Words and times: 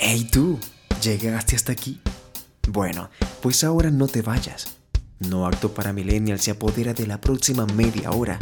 Hey 0.00 0.28
tú, 0.30 0.60
¿llegaste 1.02 1.56
hasta 1.56 1.72
aquí? 1.72 2.00
Bueno, 2.68 3.10
pues 3.42 3.64
ahora 3.64 3.90
no 3.90 4.06
te 4.06 4.22
vayas. 4.22 4.76
No 5.18 5.44
Acto 5.44 5.74
para 5.74 5.92
Millennials 5.92 6.44
se 6.44 6.52
apodera 6.52 6.94
de 6.94 7.08
la 7.08 7.20
próxima 7.20 7.66
media 7.66 8.12
hora. 8.12 8.38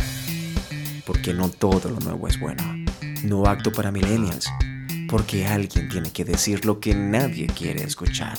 Porque 1.06 1.32
no 1.32 1.48
todo 1.48 1.88
lo 1.88 1.98
nuevo 2.00 2.28
es 2.28 2.38
bueno. 2.38 2.62
No 3.24 3.46
Acto 3.46 3.72
para 3.72 3.90
Millennials. 3.90 4.50
Porque 5.08 5.46
alguien 5.46 5.88
tiene 5.88 6.12
que 6.12 6.26
decir 6.26 6.66
lo 6.66 6.78
que 6.78 6.94
nadie 6.94 7.46
quiere 7.46 7.84
escuchar. 7.84 8.36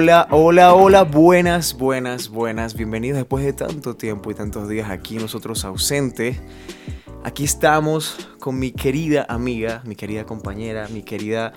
Hola, 0.00 0.28
hola, 0.30 0.74
hola, 0.74 1.02
buenas, 1.02 1.76
buenas, 1.76 2.28
buenas. 2.28 2.74
Bienvenidos 2.74 3.16
después 3.16 3.44
de 3.44 3.52
tanto 3.52 3.96
tiempo 3.96 4.30
y 4.30 4.34
tantos 4.34 4.68
días 4.68 4.90
aquí 4.90 5.16
nosotros 5.16 5.64
ausentes. 5.64 6.40
Aquí 7.24 7.42
estamos 7.42 8.30
con 8.38 8.60
mi 8.60 8.70
querida 8.70 9.26
amiga, 9.28 9.82
mi 9.84 9.96
querida 9.96 10.24
compañera, 10.24 10.86
mi 10.86 11.02
querida 11.02 11.52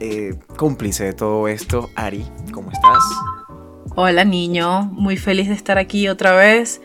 eh, 0.00 0.34
cómplice 0.58 1.04
de 1.04 1.12
todo 1.14 1.48
esto, 1.48 1.88
Ari. 1.96 2.26
¿Cómo 2.52 2.70
estás? 2.70 3.02
Hola 3.96 4.24
niño, 4.24 4.90
muy 4.92 5.16
feliz 5.16 5.48
de 5.48 5.54
estar 5.54 5.78
aquí 5.78 6.08
otra 6.08 6.32
vez. 6.32 6.82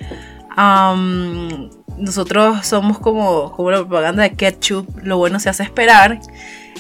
nosotros 1.98 2.66
somos 2.66 2.98
como, 3.00 3.52
como 3.52 3.72
la 3.72 3.80
propaganda 3.80 4.24
de 4.24 4.38
ketchup, 4.38 4.88
lo 5.04 5.18
bueno 5.18 5.42
se 5.42 5.50
hace 5.50 5.64
esperar. 5.64 6.22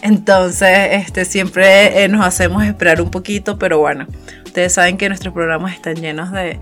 Entonces, 0.02 0.70
este, 0.92 1.26
siempre 1.26 2.04
eh, 2.04 2.08
nos 2.08 2.26
hacemos 2.26 2.64
esperar 2.64 3.02
un 3.02 3.12
poquito, 3.12 3.58
pero 3.58 3.80
bueno, 3.80 4.08
ustedes 4.46 4.74
saben 4.74 4.98
que 4.98 5.08
nuestros 5.08 5.34
programas 5.34 5.74
están 5.74 5.96
llenos 5.96 6.32
de, 6.32 6.60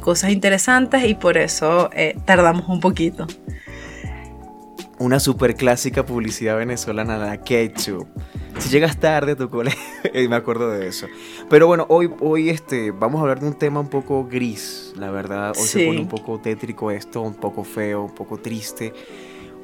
cosas 0.00 0.32
interesantes 0.32 1.04
y 1.04 1.14
por 1.14 1.38
eso 1.38 1.90
eh, 1.92 2.16
tardamos 2.24 2.68
un 2.68 2.80
poquito. 2.80 3.26
Una 4.98 5.20
super 5.20 5.54
clásica 5.54 6.04
publicidad 6.04 6.56
venezolana, 6.56 7.16
la 7.16 7.40
ketchup. 7.40 8.08
Si 8.58 8.68
llegas 8.70 8.98
tarde 8.98 9.36
tu 9.36 9.48
colegio, 9.48 9.80
me 10.28 10.36
acuerdo 10.36 10.70
de 10.70 10.88
eso. 10.88 11.06
Pero 11.48 11.68
bueno, 11.68 11.86
hoy, 11.88 12.10
hoy 12.20 12.50
este, 12.50 12.90
vamos 12.90 13.20
a 13.20 13.22
hablar 13.22 13.40
de 13.40 13.46
un 13.46 13.54
tema 13.54 13.80
un 13.80 13.88
poco 13.88 14.26
gris, 14.26 14.92
la 14.96 15.10
verdad. 15.10 15.52
Hoy 15.56 15.66
se 15.66 15.86
pone 15.86 16.00
un 16.00 16.08
poco 16.08 16.40
tétrico 16.40 16.90
esto, 16.90 17.22
un 17.22 17.34
poco 17.34 17.62
feo, 17.62 18.02
un 18.02 18.14
poco 18.14 18.38
triste, 18.38 18.92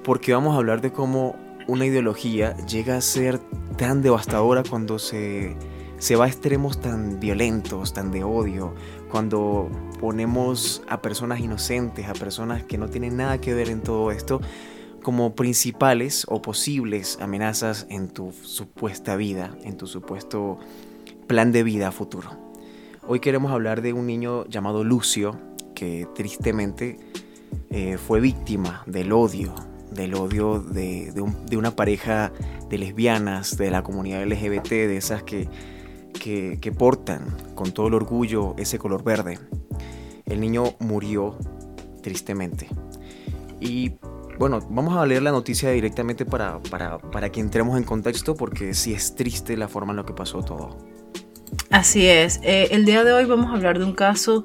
porque 0.04 0.32
vamos 0.32 0.54
a 0.54 0.58
hablar 0.58 0.80
de 0.80 0.92
cómo 0.92 1.36
una 1.66 1.86
ideología 1.86 2.56
llega 2.66 2.96
a 2.96 3.00
ser 3.00 3.38
tan 3.76 4.02
devastadora 4.02 4.62
cuando 4.68 4.98
se, 4.98 5.56
se 5.98 6.16
va 6.16 6.26
a 6.26 6.28
extremos 6.28 6.80
tan 6.80 7.20
violentos, 7.20 7.92
tan 7.92 8.10
de 8.10 8.24
odio, 8.24 8.74
cuando 9.10 9.70
ponemos 10.00 10.82
a 10.88 11.00
personas 11.00 11.40
inocentes, 11.40 12.06
a 12.08 12.12
personas 12.12 12.64
que 12.64 12.78
no 12.78 12.88
tienen 12.88 13.16
nada 13.16 13.40
que 13.40 13.54
ver 13.54 13.70
en 13.70 13.80
todo 13.80 14.10
esto, 14.10 14.40
como 15.02 15.34
principales 15.34 16.24
o 16.28 16.40
posibles 16.40 17.18
amenazas 17.20 17.86
en 17.90 18.08
tu 18.08 18.32
supuesta 18.32 19.16
vida, 19.16 19.56
en 19.62 19.76
tu 19.76 19.86
supuesto 19.86 20.58
plan 21.26 21.52
de 21.52 21.62
vida 21.62 21.92
futuro. 21.92 22.30
Hoy 23.06 23.20
queremos 23.20 23.52
hablar 23.52 23.82
de 23.82 23.92
un 23.92 24.06
niño 24.06 24.46
llamado 24.46 24.82
Lucio, 24.82 25.38
que 25.74 26.08
tristemente 26.14 26.98
eh, 27.70 27.98
fue 27.98 28.20
víctima 28.20 28.82
del 28.86 29.12
odio, 29.12 29.54
del 29.94 30.14
odio 30.14 30.60
de, 30.60 31.12
una 31.56 31.76
pareja 31.76 32.32
de 32.68 32.78
lesbianas, 32.78 33.56
de 33.56 33.70
la 33.70 33.82
comunidad 33.82 34.24
LGBT, 34.24 34.68
de 34.68 34.96
esas 34.96 35.22
que, 35.22 35.48
que, 36.12 36.72
portan 36.72 37.36
con 37.54 37.72
todo 37.72 37.88
el 37.88 37.94
orgullo 37.94 38.54
ese 38.58 38.78
color 38.78 39.04
verde. 39.04 39.38
El 40.26 40.40
niño 40.40 40.74
murió 40.80 41.38
tristemente. 42.02 42.68
Y 43.60 43.92
bueno, 44.38 44.60
vamos 44.70 44.96
a 44.96 45.06
leer 45.06 45.22
la 45.22 45.30
noticia 45.30 45.70
directamente 45.70 46.24
para, 46.26 46.60
para, 46.60 47.30
que 47.30 47.40
entremos 47.40 47.76
en 47.76 47.84
contexto 47.84 48.34
porque 48.34 48.74
sí 48.74 48.92
es 48.92 49.14
triste 49.14 49.56
la 49.56 49.68
forma 49.68 49.92
en 49.92 49.98
la 49.98 50.04
que 50.04 50.12
pasó 50.12 50.42
todo. 50.42 50.76
Así 51.70 52.06
es. 52.06 52.40
Eh, 52.42 52.68
el 52.72 52.84
día 52.84 53.04
de 53.04 53.12
hoy 53.12 53.26
vamos 53.26 53.50
a 53.50 53.54
hablar 53.54 53.78
de 53.78 53.84
un 53.84 53.94
caso 53.94 54.44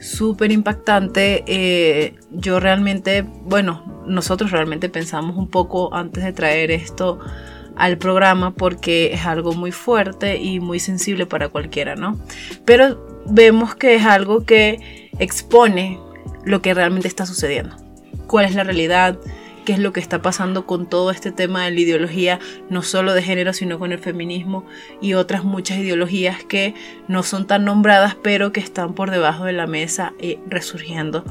súper 0.00 0.50
impactante. 0.50 1.44
Eh, 1.46 2.16
yo 2.30 2.58
realmente, 2.58 3.22
bueno, 3.22 4.02
nosotros 4.06 4.50
realmente 4.50 4.88
pensamos 4.88 5.36
un 5.36 5.48
poco 5.48 5.94
antes 5.94 6.24
de 6.24 6.32
traer 6.32 6.70
esto 6.70 7.20
al 7.76 7.98
programa 7.98 8.52
porque 8.52 9.12
es 9.12 9.24
algo 9.26 9.52
muy 9.52 9.72
fuerte 9.72 10.38
y 10.38 10.60
muy 10.60 10.80
sensible 10.80 11.26
para 11.26 11.48
cualquiera, 11.48 11.94
¿no? 11.94 12.18
Pero 12.64 13.22
vemos 13.26 13.74
que 13.74 13.94
es 13.94 14.04
algo 14.04 14.44
que 14.44 15.10
expone 15.18 16.00
lo 16.44 16.62
que 16.62 16.74
realmente 16.74 17.08
está 17.08 17.26
sucediendo. 17.26 17.76
¿Cuál 18.26 18.46
es 18.46 18.54
la 18.54 18.64
realidad? 18.64 19.18
Qué 19.64 19.72
es 19.72 19.78
lo 19.78 19.92
que 19.92 20.00
está 20.00 20.22
pasando 20.22 20.66
con 20.66 20.86
todo 20.86 21.10
este 21.10 21.32
tema 21.32 21.64
de 21.64 21.70
la 21.70 21.80
ideología, 21.80 22.38
no 22.68 22.82
solo 22.82 23.14
de 23.14 23.22
género, 23.22 23.52
sino 23.52 23.78
con 23.78 23.92
el 23.92 23.98
feminismo 23.98 24.64
y 25.00 25.14
otras 25.14 25.44
muchas 25.44 25.78
ideologías 25.78 26.44
que 26.44 26.74
no 27.08 27.22
son 27.22 27.46
tan 27.46 27.64
nombradas, 27.64 28.16
pero 28.22 28.52
que 28.52 28.60
están 28.60 28.94
por 28.94 29.10
debajo 29.10 29.44
de 29.44 29.52
la 29.52 29.66
mesa 29.66 30.12
eh, 30.18 30.38
resurgiendo. 30.46 31.24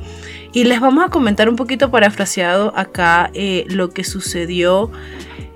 Y 0.51 0.63
les 0.63 0.79
vamos 0.79 1.05
a 1.05 1.09
comentar 1.09 1.49
un 1.49 1.55
poquito 1.55 1.91
parafraseado 1.91 2.73
acá 2.75 3.29
eh, 3.33 3.65
lo 3.69 3.91
que 3.91 4.03
sucedió 4.03 4.91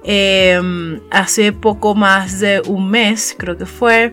em, 0.03 0.99
hace 1.09 1.51
poco 1.51 1.95
más 1.95 2.39
de 2.39 2.61
un 2.67 2.89
mes, 2.89 3.35
creo 3.37 3.57
que 3.57 3.65
fue. 3.65 4.11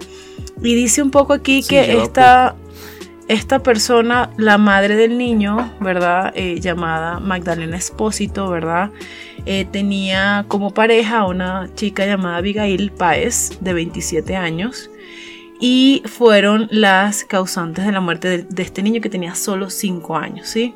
Y 0.62 0.74
dice 0.74 1.02
un 1.02 1.10
poco 1.10 1.32
aquí 1.32 1.62
que 1.62 1.98
esta 1.98 2.54
esta 3.30 3.60
persona, 3.60 4.30
la 4.38 4.58
madre 4.58 4.96
del 4.96 5.16
niño, 5.16 5.72
¿verdad? 5.78 6.32
Eh, 6.34 6.58
llamada 6.58 7.20
Magdalena 7.20 7.76
Espósito, 7.76 8.50
¿verdad? 8.50 8.90
Eh, 9.46 9.66
tenía 9.70 10.44
como 10.48 10.74
pareja 10.74 11.18
a 11.18 11.26
una 11.28 11.70
chica 11.76 12.04
llamada 12.04 12.38
Abigail 12.38 12.90
Páez, 12.90 13.56
de 13.60 13.72
27 13.72 14.34
años, 14.34 14.90
y 15.60 16.02
fueron 16.06 16.66
las 16.72 17.22
causantes 17.22 17.86
de 17.86 17.92
la 17.92 18.00
muerte 18.00 18.46
de, 18.48 18.62
este 18.64 18.82
niño 18.82 19.00
que 19.00 19.08
tenía 19.08 19.36
solo 19.36 19.70
5 19.70 20.16
años, 20.16 20.48
¿sí? 20.48 20.74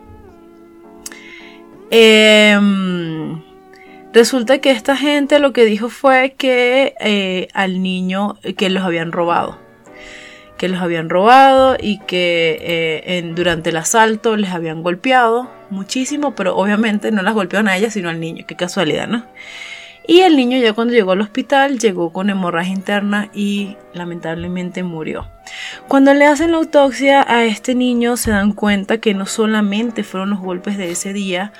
Em, 1.90 3.42
resulta 4.12 4.60
que 4.60 4.70
esta 4.70 4.96
gente 4.96 5.40
lo 5.40 5.52
que 5.52 5.64
dijo 5.64 5.88
fue 5.88 6.36
que 6.38 6.94
eh, 7.00 7.48
al 7.52 7.82
niño 7.82 8.38
que 8.56 8.70
los 8.70 8.84
habían 8.84 9.10
robado 9.10 9.63
que 10.56 10.68
los 10.68 10.80
habían 10.80 11.08
robado 11.08 11.76
y 11.80 11.98
que 12.00 12.58
eh, 12.60 13.32
durante 13.34 13.70
el 13.70 13.76
asalto 13.76 14.36
les 14.36 14.50
habían 14.50 14.82
golpeado 14.82 15.50
muchísimo, 15.70 16.34
pero 16.34 16.56
obviamente 16.56 17.10
no 17.10 17.22
las 17.22 17.34
golpearon 17.34 17.68
a 17.68 17.76
ella 17.76 17.90
sino 17.90 18.08
al 18.08 18.20
niño, 18.20 18.44
qué 18.46 18.56
casualidad, 18.56 19.08
¿no? 19.08 19.24
Y 20.06 20.20
el 20.20 20.36
niño 20.36 20.58
ya 20.58 20.74
cuando 20.74 20.92
llegó 20.92 21.12
al 21.12 21.22
hospital 21.22 21.78
llegó 21.78 22.12
con 22.12 22.28
hemorragia 22.28 22.74
interna 22.74 23.30
y 23.32 23.78
lamentablemente 23.94 24.82
murió. 24.82 25.30
Cuando 25.88 26.12
le 26.12 26.26
hacen 26.26 26.52
la 26.52 26.58
autopsia 26.58 27.24
a 27.26 27.44
este 27.44 27.74
niño 27.74 28.18
se 28.18 28.30
dan 28.30 28.52
cuenta 28.52 28.98
que 28.98 29.14
no 29.14 29.24
solamente 29.24 30.04
fueron 30.04 30.30
los 30.30 30.40
golpes 30.40 30.76
de 30.76 30.90
ese 30.90 31.14
día, 31.14 31.52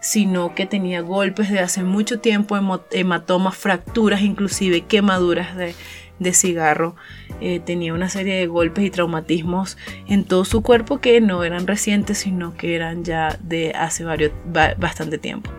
sino 0.00 0.54
que 0.54 0.64
tenía 0.64 1.02
golpes 1.02 1.50
de 1.50 1.60
hace 1.60 1.84
mucho 1.84 2.18
tiempo, 2.18 2.58
hematomas, 2.90 3.56
fracturas, 3.56 4.22
inclusive 4.22 4.80
quemaduras 4.86 5.54
de, 5.54 5.74
de 6.22 6.32
cigarro. 6.32 6.96
Eh, 7.40 7.60
tenía 7.64 7.94
una 7.94 8.08
serie 8.08 8.36
de 8.36 8.46
golpes 8.46 8.84
y 8.84 8.90
traumatismos 8.90 9.76
en 10.06 10.24
todo 10.24 10.44
su 10.44 10.62
cuerpo 10.62 11.00
que 11.00 11.20
no 11.20 11.44
eran 11.44 11.66
recientes, 11.66 12.18
sino 12.18 12.54
que 12.54 12.74
eran 12.74 13.04
ya 13.04 13.38
de 13.42 13.72
hace 13.72 14.04
varios, 14.04 14.32
bastante 14.78 15.18
tiempo. 15.18 15.50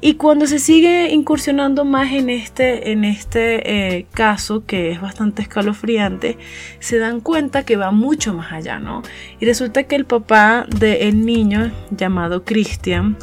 Y 0.00 0.14
cuando 0.14 0.46
se 0.46 0.58
sigue 0.58 1.10
incursionando 1.10 1.84
más 1.84 2.12
en 2.12 2.28
este, 2.28 2.92
en 2.92 3.04
este 3.04 3.96
eh, 3.96 4.06
caso, 4.12 4.64
que 4.66 4.90
es 4.90 5.00
bastante 5.00 5.42
escalofriante, 5.42 6.36
se 6.80 6.98
dan 6.98 7.20
cuenta 7.20 7.64
que 7.64 7.76
va 7.76 7.90
mucho 7.90 8.34
más 8.34 8.52
allá, 8.52 8.78
¿no? 8.78 9.02
Y 9.40 9.46
resulta 9.46 9.84
que 9.84 9.96
el 9.96 10.04
papá 10.04 10.66
del 10.78 11.24
niño, 11.24 11.72
llamado 11.90 12.44
Christian, 12.44 13.16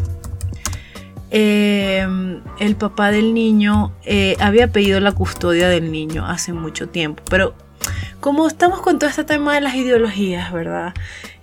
Em, 1.36 2.42
el 2.60 2.76
papá 2.76 3.10
del 3.10 3.34
niño 3.34 3.92
eh, 4.06 4.38
había 4.40 4.72
pedido 4.72 5.00
la 5.00 5.14
custodia 5.14 5.68
del 5.68 5.92
niño 5.92 6.28
hace 6.28 6.54
mucho 6.54 6.90
tiempo, 6.90 7.24
pero 7.28 7.56
como 8.20 8.48
estamos 8.48 8.82
con 8.82 9.00
todo 9.00 9.10
este 9.10 9.24
tema 9.24 9.56
de 9.56 9.62
las 9.62 9.74
ideologías, 9.74 10.54
¿verdad? 10.54 10.94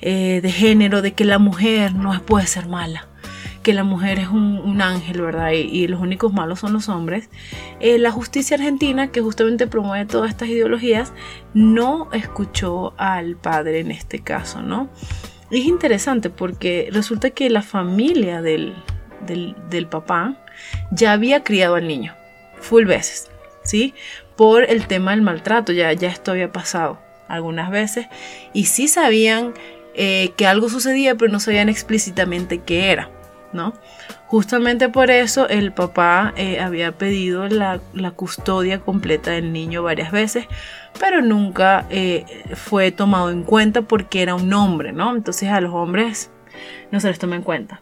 Eh, 0.01 0.39
de 0.45 0.53
género, 0.53 1.03
de 1.03 1.13
que 1.15 1.25
la 1.25 1.41
mujer 1.41 1.93
no 1.97 2.13
puede 2.23 2.47
ser 2.47 2.69
mala, 2.69 3.09
que 3.65 3.75
la 3.75 3.83
mujer 3.83 4.21
es 4.21 4.29
un, 4.29 4.81
ángel, 4.81 5.23
¿verdad? 5.23 5.51
Y, 5.51 5.89
los 5.89 6.01
únicos 6.01 6.33
malos 6.33 6.61
son 6.61 6.73
los 6.73 6.89
hombres. 6.89 7.29
Eh, 7.81 7.99
la 7.99 8.13
justicia 8.13 8.57
argentina, 8.57 9.09
que 9.09 9.21
justamente 9.21 9.67
promueve 9.67 10.07
todas 10.07 10.31
estas 10.31 10.51
ideologías, 10.51 11.13
no 11.53 12.09
escuchó 12.13 12.95
al 12.97 13.35
padre 13.35 13.81
en 13.81 13.91
este 13.91 14.21
caso, 14.21 14.63
¿no? 14.63 14.89
Es 15.51 15.65
interesante 15.65 16.31
porque 16.31 16.91
resulta 16.93 17.31
que 17.31 17.51
la 17.51 17.63
familia 17.63 18.41
del, 18.41 18.77
del, 19.27 19.87
papá 19.87 20.35
ya 20.91 21.13
había 21.13 21.43
criado 21.43 21.75
al 21.75 21.87
niño, 21.87 22.15
full 22.61 22.85
veces, 22.85 23.31
¿sí? 23.63 23.95
Por 24.37 24.65
el 24.65 24.87
tema 24.87 25.13
del 25.13 25.23
maltrato, 25.23 25.73
ya, 25.73 25.93
ya 25.93 26.09
esto 26.09 26.33
había 26.33 26.53
pasado 26.53 26.99
algunas 27.29 27.71
veces, 27.71 28.07
y 28.53 28.65
sí 28.65 28.89
sabían 28.89 29.55
eh, 29.95 30.33
que 30.37 30.47
algo 30.47 30.69
sucedía, 30.69 31.15
pero 31.15 31.33
no 31.33 31.41
sabían 31.41 31.69
explícitamente 31.69 32.59
qué 32.59 32.93
era, 32.93 33.11
¿no? 33.53 33.75
Justamente 34.27 34.89
por 34.89 35.11
eso 35.11 35.49
el 35.49 35.73
papá 35.73 36.33
eh, 36.37 36.61
había 36.61 36.93
pedido 36.93 37.49
la, 37.49 37.81
custodia 38.15 38.79
completa 38.81 39.33
del 39.33 39.53
niño 39.53 39.83
varias 39.83 40.13
veces, 40.13 40.47
pero 41.01 41.21
nunca 41.21 41.87
eh, 41.91 42.25
fue 42.55 42.93
tomado 42.93 43.31
en 43.31 43.43
cuenta 43.43 43.83
porque 43.83 44.23
era 44.23 44.37
un 44.37 44.53
hombre, 44.53 44.93
¿no? 44.93 45.15
Entonces 45.17 45.49
a 45.49 45.61
los 45.61 45.75
hombres 45.75 46.31
no 46.93 47.01
se 47.01 47.09
les 47.09 47.19
toma 47.19 47.37
en 47.37 47.43
cuenta 47.43 47.81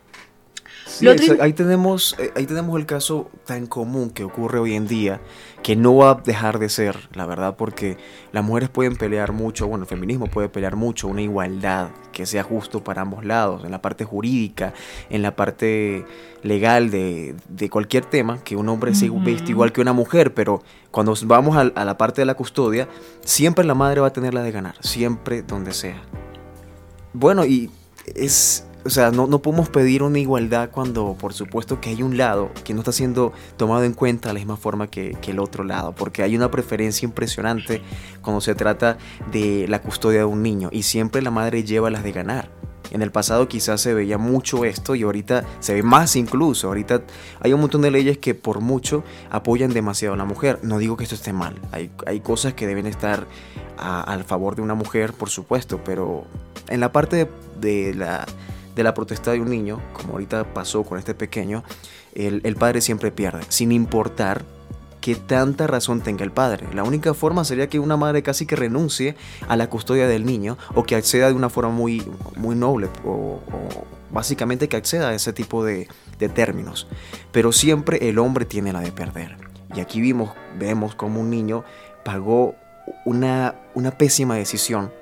ahí, 1.40 1.52
tenemos, 1.52 2.16
eh, 2.18 2.32
ahí 2.34 2.46
tenemos 2.46 2.78
el 2.78 2.86
caso 2.86 3.30
tan 3.44 3.66
común 3.66 4.10
que 4.10 4.24
ocurre 4.24 4.58
hoy 4.58 4.74
en 4.74 4.86
día, 4.86 5.20
que 5.62 5.76
no 5.76 5.96
va 5.96 6.10
a 6.10 6.14
dejar 6.14 6.58
de 6.58 6.68
ser, 6.68 7.08
la 7.14 7.26
verdad, 7.26 7.56
porque 7.56 7.96
las 8.32 8.44
mujeres 8.44 8.68
pueden 8.68 8.96
pelear 8.96 9.32
mucho, 9.32 9.66
bueno, 9.66 9.84
el 9.84 9.88
feminismo 9.88 10.26
puede 10.26 10.48
pelear 10.48 10.76
mucho, 10.76 11.08
una 11.08 11.22
igualdad 11.22 11.90
que 12.12 12.26
sea 12.26 12.42
justo 12.42 12.82
para 12.82 13.02
ambos 13.02 13.24
lados, 13.24 13.64
en 13.64 13.70
la 13.70 13.82
parte 13.82 14.04
jurídica, 14.04 14.74
en 15.10 15.22
la 15.22 15.36
parte 15.36 16.04
legal 16.42 16.90
de, 16.90 17.34
cualquier 17.70 18.04
tema, 18.04 18.42
que 18.42 18.56
un 18.56 18.68
hombre 18.68 18.94
sea 18.94 19.10
visto 19.10 19.50
igual 19.50 19.72
que 19.72 19.80
una 19.80 19.92
mujer, 19.92 20.34
pero 20.34 20.62
cuando 20.90 21.14
vamos 21.24 21.56
a, 21.56 21.60
a 21.60 21.84
la 21.84 21.98
parte 21.98 22.22
de 22.22 22.26
la 22.26 22.34
custodia, 22.34 22.88
siempre 23.24 23.64
la 23.64 23.74
madre 23.74 24.00
va 24.00 24.08
a 24.08 24.12
tener 24.12 24.34
la 24.34 24.42
de 24.42 24.52
ganar, 24.52 24.74
siempre 24.80 25.42
donde 25.42 25.72
sea. 25.72 26.00
Bueno, 27.12 27.44
y 27.44 27.70
es 28.14 28.67
o 28.88 28.90
sea, 28.90 29.10
no, 29.10 29.26
no, 29.26 29.42
podemos 29.42 29.68
pedir 29.68 30.02
una 30.02 30.18
igualdad 30.18 30.70
cuando 30.70 31.14
por 31.20 31.34
supuesto 31.34 31.78
que 31.78 31.90
hay 31.90 32.02
un 32.02 32.16
lado 32.16 32.50
que 32.64 32.72
no 32.72 32.80
está 32.80 32.90
siendo 32.90 33.34
tomado 33.58 33.84
en 33.84 33.92
cuenta 33.92 34.28
de 34.28 34.32
la 34.32 34.40
misma 34.40 34.56
forma 34.56 34.86
que, 34.86 35.14
que, 35.20 35.32
el 35.32 35.40
otro 35.40 35.62
lado, 35.62 35.94
porque 35.94 36.22
hay 36.22 36.34
una 36.34 36.50
preferencia 36.50 37.04
impresionante 37.04 37.82
cuando 38.22 38.40
se 38.40 38.54
trata 38.54 38.96
de 39.30 39.66
la 39.68 39.82
custodia 39.82 40.20
de 40.20 40.24
un 40.24 40.42
niño 40.42 40.70
y 40.72 40.84
siempre 40.84 41.20
la 41.20 41.30
madre 41.30 41.64
lleva 41.64 41.90
las 41.90 42.02
de 42.02 42.12
ganar. 42.12 42.50
En 42.90 43.02
el 43.02 43.10
pasado 43.10 43.46
quizás 43.46 43.82
se 43.82 43.92
veía 43.92 44.16
mucho 44.16 44.64
esto 44.64 44.94
y 44.94 45.02
ahorita 45.02 45.44
se 45.60 45.74
ve 45.74 45.82
más 45.82 46.16
incluso. 46.16 46.68
Ahorita 46.68 47.02
hay 47.40 47.52
un 47.52 47.60
montón 47.60 47.82
de 47.82 47.90
leyes 47.90 48.16
que 48.16 48.34
por 48.34 48.60
mucho 48.60 49.04
apoyan 49.30 49.74
demasiado 49.74 50.14
a 50.14 50.16
la 50.16 50.24
mujer. 50.24 50.60
No 50.62 50.78
digo 50.78 50.96
que 50.96 51.02
esto 51.02 51.14
esté 51.14 51.34
mal. 51.34 51.56
Hay, 51.72 51.90
hay 52.06 52.20
cosas 52.20 52.54
que 52.54 52.66
deben 52.66 52.86
estar 52.86 53.26
al 53.76 54.24
favor 54.24 54.56
de 54.56 54.62
una 54.62 54.74
mujer, 54.74 55.12
por 55.12 55.28
supuesto, 55.28 55.78
pero 55.84 56.24
en 56.68 56.80
la 56.80 56.90
parte 56.90 57.28
de 57.60 57.94
la 57.94 58.26
de 58.78 58.84
la 58.84 58.94
protesta 58.94 59.32
de 59.32 59.40
un 59.40 59.50
niño, 59.50 59.82
como 59.92 60.12
ahorita 60.12 60.54
pasó 60.54 60.84
con 60.84 61.00
este 61.00 61.12
pequeño, 61.12 61.64
el, 62.14 62.54
padre 62.54 62.80
siempre 62.80 63.10
pierde, 63.10 63.40
sin 63.48 63.72
importar 63.72 64.44
que 65.00 65.16
tanta 65.16 65.66
razón 65.66 66.00
tenga 66.00 66.22
el 66.22 66.30
padre. 66.30 66.68
La 66.72 66.84
única 66.84 67.12
forma 67.12 67.44
sería 67.44 67.68
que 67.68 67.80
una 67.80 67.96
madre 67.96 68.22
casi 68.22 68.46
que 68.46 68.54
renuncie 68.54 69.16
a 69.48 69.56
la 69.56 69.68
custodia 69.68 70.06
del 70.06 70.24
niño 70.24 70.58
o 70.76 70.84
que 70.84 70.94
acceda 70.94 71.26
de 71.26 71.32
una 71.32 71.50
forma 71.50 71.72
muy, 71.72 72.06
muy 72.36 72.54
noble 72.54 72.88
o, 73.04 73.40
básicamente 74.12 74.68
que 74.68 74.76
acceda 74.76 75.08
a 75.08 75.14
ese 75.14 75.32
tipo 75.32 75.64
de, 75.64 75.88
términos. 76.36 76.86
Pero 77.32 77.50
siempre 77.50 78.08
el 78.08 78.20
hombre 78.20 78.44
tiene 78.44 78.72
la 78.72 78.80
de 78.80 78.92
perder. 78.92 79.38
Y 79.74 79.80
aquí 79.80 80.00
vimos, 80.00 80.30
vemos 80.56 80.94
como 80.94 81.20
un 81.20 81.30
niño 81.30 81.64
pagó 82.04 82.54
una, 83.04 83.56
una 83.74 83.90
pésima 83.90 84.36
decisión 84.36 84.92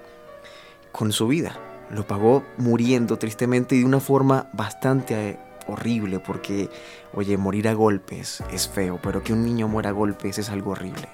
con 0.93 1.13
su 1.13 1.29
vida 1.29 1.61
lo 1.91 2.07
pagó 2.07 2.45
muriendo 2.57 3.19
tristemente 3.19 3.77
y 3.77 3.81
de 3.81 3.85
una 3.85 4.01
forma 4.01 4.49
bastante 4.53 5.31
eh, 5.31 5.39
horrible 5.67 6.21
porque, 6.21 6.69
oye, 7.15 7.37
morir 7.37 7.69
a 7.69 7.75
golpes 7.75 8.43
es 8.53 8.69
feo, 8.69 8.99
pero 9.03 9.23
que 9.23 9.33
un 9.33 9.45
niño 9.45 9.69
muera 9.69 9.91
a 9.91 9.93
golpes 9.93 10.39
es 10.39 10.51
algo 10.51 10.73
horrible. 10.73 11.09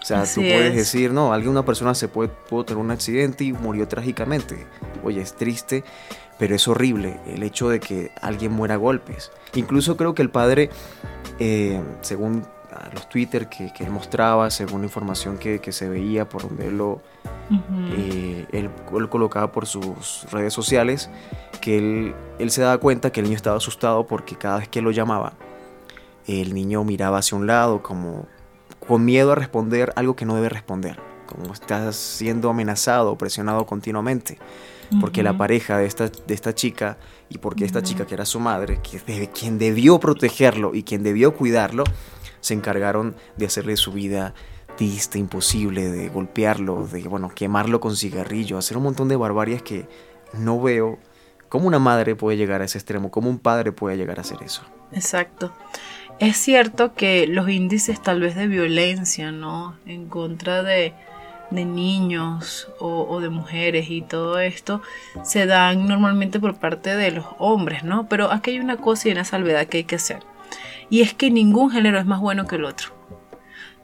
O 0.00 0.06
sea, 0.06 0.24
tú 0.24 0.42
puedes 0.42 0.74
decir, 0.74 1.12
no, 1.12 1.32
alguien, 1.32 1.50
una 1.50 1.64
persona 1.64 1.94
se 1.94 2.08
puede, 2.08 2.28
pudo 2.28 2.66
tener 2.66 2.82
un 2.82 2.90
accidente 2.90 3.42
y 3.44 3.54
murió 3.54 3.88
trágicamente. 3.88 4.66
Oye, 5.02 5.22
es 5.22 5.34
triste, 5.34 5.82
pero 6.38 6.54
es 6.54 6.68
horrible 6.68 7.18
el 7.26 7.42
hecho 7.42 7.70
de 7.70 7.80
que 7.80 8.10
alguien 8.20 8.52
muera 8.52 8.74
a 8.74 8.76
golpes. 8.76 9.32
Incluso 9.54 9.96
creo 9.96 10.14
que 10.14 10.20
el 10.20 10.28
padre, 10.28 10.68
eh, 11.38 11.80
según 12.02 12.46
los 12.92 13.08
Twitter 13.08 13.48
que, 13.48 13.72
él 13.78 13.90
mostraba, 13.90 14.50
según 14.50 14.80
la 14.80 14.86
información 14.86 15.38
que, 15.38 15.60
se 15.72 15.88
veía 15.88 16.28
por 16.28 16.42
donde 16.42 16.68
él 16.68 16.78
lo 16.78 17.00
eh, 17.96 18.46
él, 18.52 18.70
colocaba 19.08 19.52
por 19.52 19.66
sus 19.66 20.26
redes 20.30 20.52
sociales, 20.52 21.10
que 21.60 21.78
él, 21.78 22.14
él 22.38 22.50
se 22.50 22.62
daba 22.62 22.78
cuenta 22.78 23.10
que 23.12 23.20
el 23.20 23.24
niño 23.24 23.36
estaba 23.36 23.56
asustado 23.56 24.06
porque 24.06 24.36
cada 24.36 24.58
vez 24.58 24.68
que 24.68 24.82
lo 24.82 24.90
llamaba, 24.90 25.34
el 26.26 26.54
niño 26.54 26.84
miraba 26.84 27.18
hacia 27.18 27.36
un 27.36 27.46
lado 27.46 27.82
como 27.82 28.26
con 28.86 29.04
miedo 29.04 29.32
a 29.32 29.34
responder 29.34 29.92
algo 29.96 30.16
que 30.16 30.24
no 30.24 30.34
debe 30.34 30.48
responder, 30.48 30.98
como 31.26 31.52
está 31.52 31.92
siendo 31.92 32.50
amenazado 32.50 33.16
presionado 33.16 33.66
continuamente, 33.66 34.38
porque 35.00 35.22
la 35.22 35.36
pareja 35.36 35.78
de 35.78 35.86
esta, 35.86 36.08
de 36.08 36.34
esta 36.34 36.54
chica 36.54 36.98
y 37.28 37.38
porque 37.38 37.64
esta 37.64 37.82
chica 37.82 38.06
que 38.06 38.14
era 38.14 38.24
su 38.24 38.38
madre, 38.38 38.80
que 38.80 39.28
quien 39.28 39.58
debió 39.58 39.98
protegerlo 39.98 40.74
y 40.74 40.82
quien 40.82 41.02
debió 41.02 41.34
cuidarlo, 41.34 41.84
se 42.44 42.52
encargaron 42.52 43.16
de 43.38 43.46
hacerle 43.46 43.74
su 43.78 43.90
vida 43.90 44.34
triste, 44.76 45.18
imposible, 45.18 45.90
de 45.90 46.10
golpearlo, 46.10 46.86
de 46.86 47.02
bueno, 47.04 47.30
quemarlo 47.34 47.80
con 47.80 47.96
cigarrillo, 47.96 48.58
hacer 48.58 48.76
un 48.76 48.82
montón 48.82 49.08
de 49.08 49.16
barbarias 49.16 49.62
que 49.62 49.88
no 50.34 50.60
veo 50.60 50.98
cómo 51.48 51.68
una 51.68 51.78
madre 51.78 52.16
puede 52.16 52.36
llegar 52.36 52.60
a 52.60 52.66
ese 52.66 52.76
extremo, 52.76 53.10
cómo 53.10 53.30
un 53.30 53.38
padre 53.38 53.72
puede 53.72 53.96
llegar 53.96 54.18
a 54.18 54.20
hacer 54.20 54.42
eso. 54.42 54.62
Exacto. 54.92 55.54
Es 56.18 56.36
cierto 56.36 56.92
que 56.92 57.26
los 57.26 57.48
índices 57.48 58.02
tal 58.02 58.20
vez 58.20 58.34
de 58.34 58.46
violencia, 58.46 59.32
¿no? 59.32 59.74
En 59.86 60.06
contra 60.08 60.62
de, 60.62 60.92
de 61.50 61.64
niños 61.64 62.68
o, 62.78 63.06
o, 63.08 63.20
de 63.22 63.30
mujeres 63.30 63.88
y 63.88 64.02
todo 64.02 64.38
esto 64.38 64.82
se 65.22 65.46
dan 65.46 65.88
normalmente 65.88 66.38
por 66.40 66.56
parte 66.56 66.94
de 66.94 67.10
los 67.10 67.24
hombres, 67.38 67.84
¿no? 67.84 68.06
Pero 68.06 68.30
aquí 68.30 68.50
hay 68.50 68.60
una 68.60 68.76
cosa 68.76 69.08
y 69.08 69.12
una 69.12 69.24
salvedad 69.24 69.66
que 69.66 69.78
hay 69.78 69.84
que 69.84 69.96
hacer. 69.96 70.33
Y 70.90 71.02
es 71.02 71.14
que 71.14 71.30
ningún 71.30 71.70
género 71.70 71.98
es 71.98 72.06
más 72.06 72.20
bueno 72.20 72.46
que 72.46 72.56
el 72.56 72.64
otro. 72.64 72.94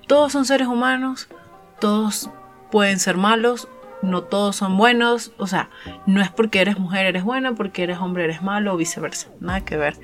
Todos 0.06 0.32
son 0.32 0.44
seres 0.44 0.69
humanos, 0.69 1.29
todos 1.81 2.31
pueden 2.70 2.99
ser 2.99 3.17
malos, 3.17 3.69
no 4.02 4.23
todos 4.23 4.56
son 4.56 4.76
buenos, 4.76 5.32
o 5.38 5.47
sea, 5.47 5.70
no 6.06 6.20
es 6.20 6.31
porque 6.31 6.61
eres 6.61 6.79
mujer 6.79 7.06
eres 7.06 7.25
buena, 7.25 7.55
porque 7.55 7.82
eres 7.82 7.99
hombre 7.99 8.25
eres 8.25 8.43
malo 8.43 8.75
o 8.75 8.77
viceversa, 8.77 9.29
nada 9.41 9.65
que 9.65 9.77
ver. 9.77 9.96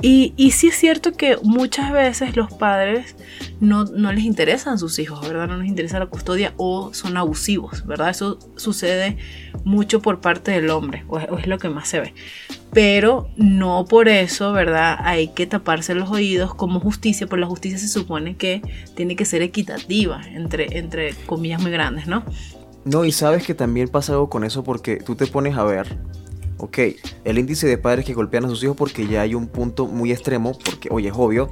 Y, 0.00 0.32
y 0.36 0.52
sí 0.52 0.68
es 0.68 0.76
cierto 0.76 1.12
que 1.12 1.36
muchas 1.42 1.92
veces 1.92 2.36
los 2.36 2.52
padres 2.52 3.16
no, 3.60 3.84
les 3.84 4.24
interesan 4.24 4.78
sus 4.78 4.98
hijos, 4.98 5.20
¿verdad? 5.26 5.48
No 5.48 5.56
les 5.56 5.68
interesa 5.68 5.98
la 5.98 6.06
custodia 6.06 6.54
o 6.56 6.94
son 6.94 7.16
abusivos, 7.16 7.86
¿verdad? 7.86 8.10
Eso 8.10 8.38
sucede 8.56 9.18
mucho 9.64 10.00
por 10.00 10.20
parte 10.20 10.52
del 10.52 10.70
hombre, 10.70 11.04
o 11.08 11.18
es, 11.18 11.46
lo 11.46 11.58
que 11.58 11.68
más 11.68 11.88
se 11.88 12.00
ve. 12.00 12.14
Pero 12.72 13.30
no 13.36 13.86
por 13.86 14.08
eso, 14.08 14.52
¿verdad? 14.52 14.98
Hay 15.02 15.28
que 15.28 15.46
taparse 15.46 15.94
los 15.94 16.10
oídos 16.10 16.54
como 16.54 16.80
justicia, 16.80 17.26
porque 17.26 17.40
la 17.40 17.46
justicia 17.46 17.78
se 17.78 17.88
supone 17.88 18.36
que 18.36 18.62
tiene 18.94 19.16
que 19.16 19.24
ser 19.24 19.42
equitativa, 19.42 20.20
entre, 20.28 20.78
entre 20.78 21.14
comillas 21.26 21.60
muy 21.60 21.70
grandes, 21.70 22.06
¿no? 22.06 22.24
No, 22.88 23.04
y 23.04 23.12
sabes 23.12 23.44
que 23.44 23.52
también 23.52 23.88
pasa 23.88 24.12
algo 24.12 24.30
con 24.30 24.44
eso 24.44 24.64
porque 24.64 24.96
tú 24.96 25.14
te 25.14 25.26
pones 25.26 25.58
a 25.58 25.62
ver, 25.62 25.98
ok, 26.56 26.78
el 27.24 27.38
índice 27.38 27.66
de 27.66 27.76
padres 27.76 28.06
que 28.06 28.14
golpean 28.14 28.46
a 28.46 28.48
sus 28.48 28.64
hijos 28.64 28.78
porque 28.78 29.06
ya 29.06 29.20
hay 29.20 29.34
un 29.34 29.46
punto 29.46 29.86
muy 29.86 30.10
extremo, 30.10 30.56
porque, 30.64 30.88
oye, 30.90 31.08
es 31.08 31.14
obvio, 31.14 31.50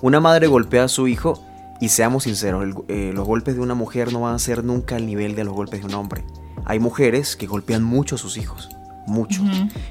una 0.00 0.18
madre 0.18 0.48
golpea 0.48 0.82
a 0.82 0.88
su 0.88 1.06
hijo 1.06 1.40
y 1.80 1.90
seamos 1.90 2.24
sinceros, 2.24 2.74
eh, 2.88 3.12
los 3.14 3.24
golpes 3.24 3.54
de 3.54 3.60
una 3.60 3.74
mujer 3.74 4.12
no 4.12 4.22
van 4.22 4.34
a 4.34 4.40
ser 4.40 4.64
nunca 4.64 4.96
al 4.96 5.06
nivel 5.06 5.36
de 5.36 5.44
los 5.44 5.54
golpes 5.54 5.82
de 5.82 5.86
un 5.86 5.94
hombre. 5.94 6.24
Hay 6.64 6.80
mujeres 6.80 7.36
que 7.36 7.46
golpean 7.46 7.84
mucho 7.84 8.16
a 8.16 8.18
sus 8.18 8.36
hijos 8.36 8.68
mucho, 9.06 9.42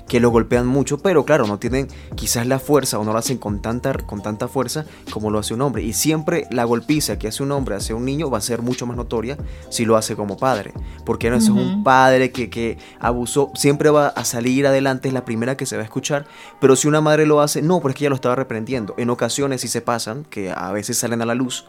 que 0.08 0.20
lo 0.20 0.30
golpean 0.30 0.68
mucho, 0.68 0.98
pero 0.98 1.25
claro, 1.25 1.48
no 1.48 1.60
tienen 1.60 1.88
quizás 2.15 2.48
la 2.48 2.60
fuerza 2.60 3.00
o 3.00 3.03
no 3.03 3.13
lo 3.13 3.20
hacen 3.20 3.38
con 3.38 3.62
tanta, 3.62 3.94
con 3.94 4.22
tanta 4.22 4.48
fuerza 4.48 4.86
como 5.12 5.30
lo 5.32 5.39
hace 5.39 5.53
un 5.53 5.62
hombre. 5.62 5.84
Y 5.84 5.94
siempre 5.94 6.48
la 6.50 6.63
golpiza 6.63 7.20
que 7.20 7.27
hace 7.27 7.44
un 7.44 7.51
hombre 7.51 7.75
hacia 7.75 7.96
un 7.96 8.06
niño 8.06 8.30
va 8.30 8.38
a 8.38 8.41
ser 8.41 8.62
mucho 8.62 8.86
más 8.86 8.98
notoria 8.98 9.38
si 9.70 9.86
lo 9.86 9.98
hace 9.98 10.15
como 10.15 10.38
padre, 10.38 10.74
porque 11.06 11.30
no 11.30 11.36
es 11.36 11.50
un 11.50 11.84
padre 11.84 12.32
que, 12.32 12.50
que 12.50 12.77
abusó, 13.00 13.51
siempre 13.56 13.89
va 13.89 14.08
a 14.08 14.25
salir 14.25 14.68
adelante, 14.68 15.08
es 15.08 15.13
la 15.13 15.25
primera 15.25 15.58
que 15.58 15.65
se 15.65 15.75
va 15.75 15.82
a 15.82 15.86
escuchar, 15.86 16.25
pero 16.60 16.75
si 16.75 16.88
una 16.88 17.01
madre 17.01 17.25
lo 17.25 17.41
hace, 17.41 17.62
no, 17.62 17.80
porque 17.80 18.03
ella 18.03 18.10
lo 18.10 18.15
estaba 18.15 18.36
reprendiendo. 18.36 18.94
En 18.98 19.10
ocasiones 19.10 19.62
sí 19.62 19.68
se 19.68 19.82
pasan, 19.82 20.25
que 20.30 20.51
a 20.51 20.72
veces 20.72 20.98
salen 20.98 21.22
a 21.22 21.25
la 21.25 21.36
luz, 21.36 21.65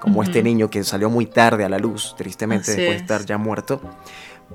como 0.00 0.22
este 0.22 0.42
niño 0.42 0.68
que 0.68 0.84
salió 0.84 1.08
muy 1.08 1.26
tarde 1.26 1.64
a 1.64 1.68
la 1.68 1.78
luz, 1.78 2.14
tristemente 2.16 2.72
después 2.72 2.90
de 2.90 2.96
estar 2.96 3.24
ya 3.24 3.38
muerto. 3.38 3.80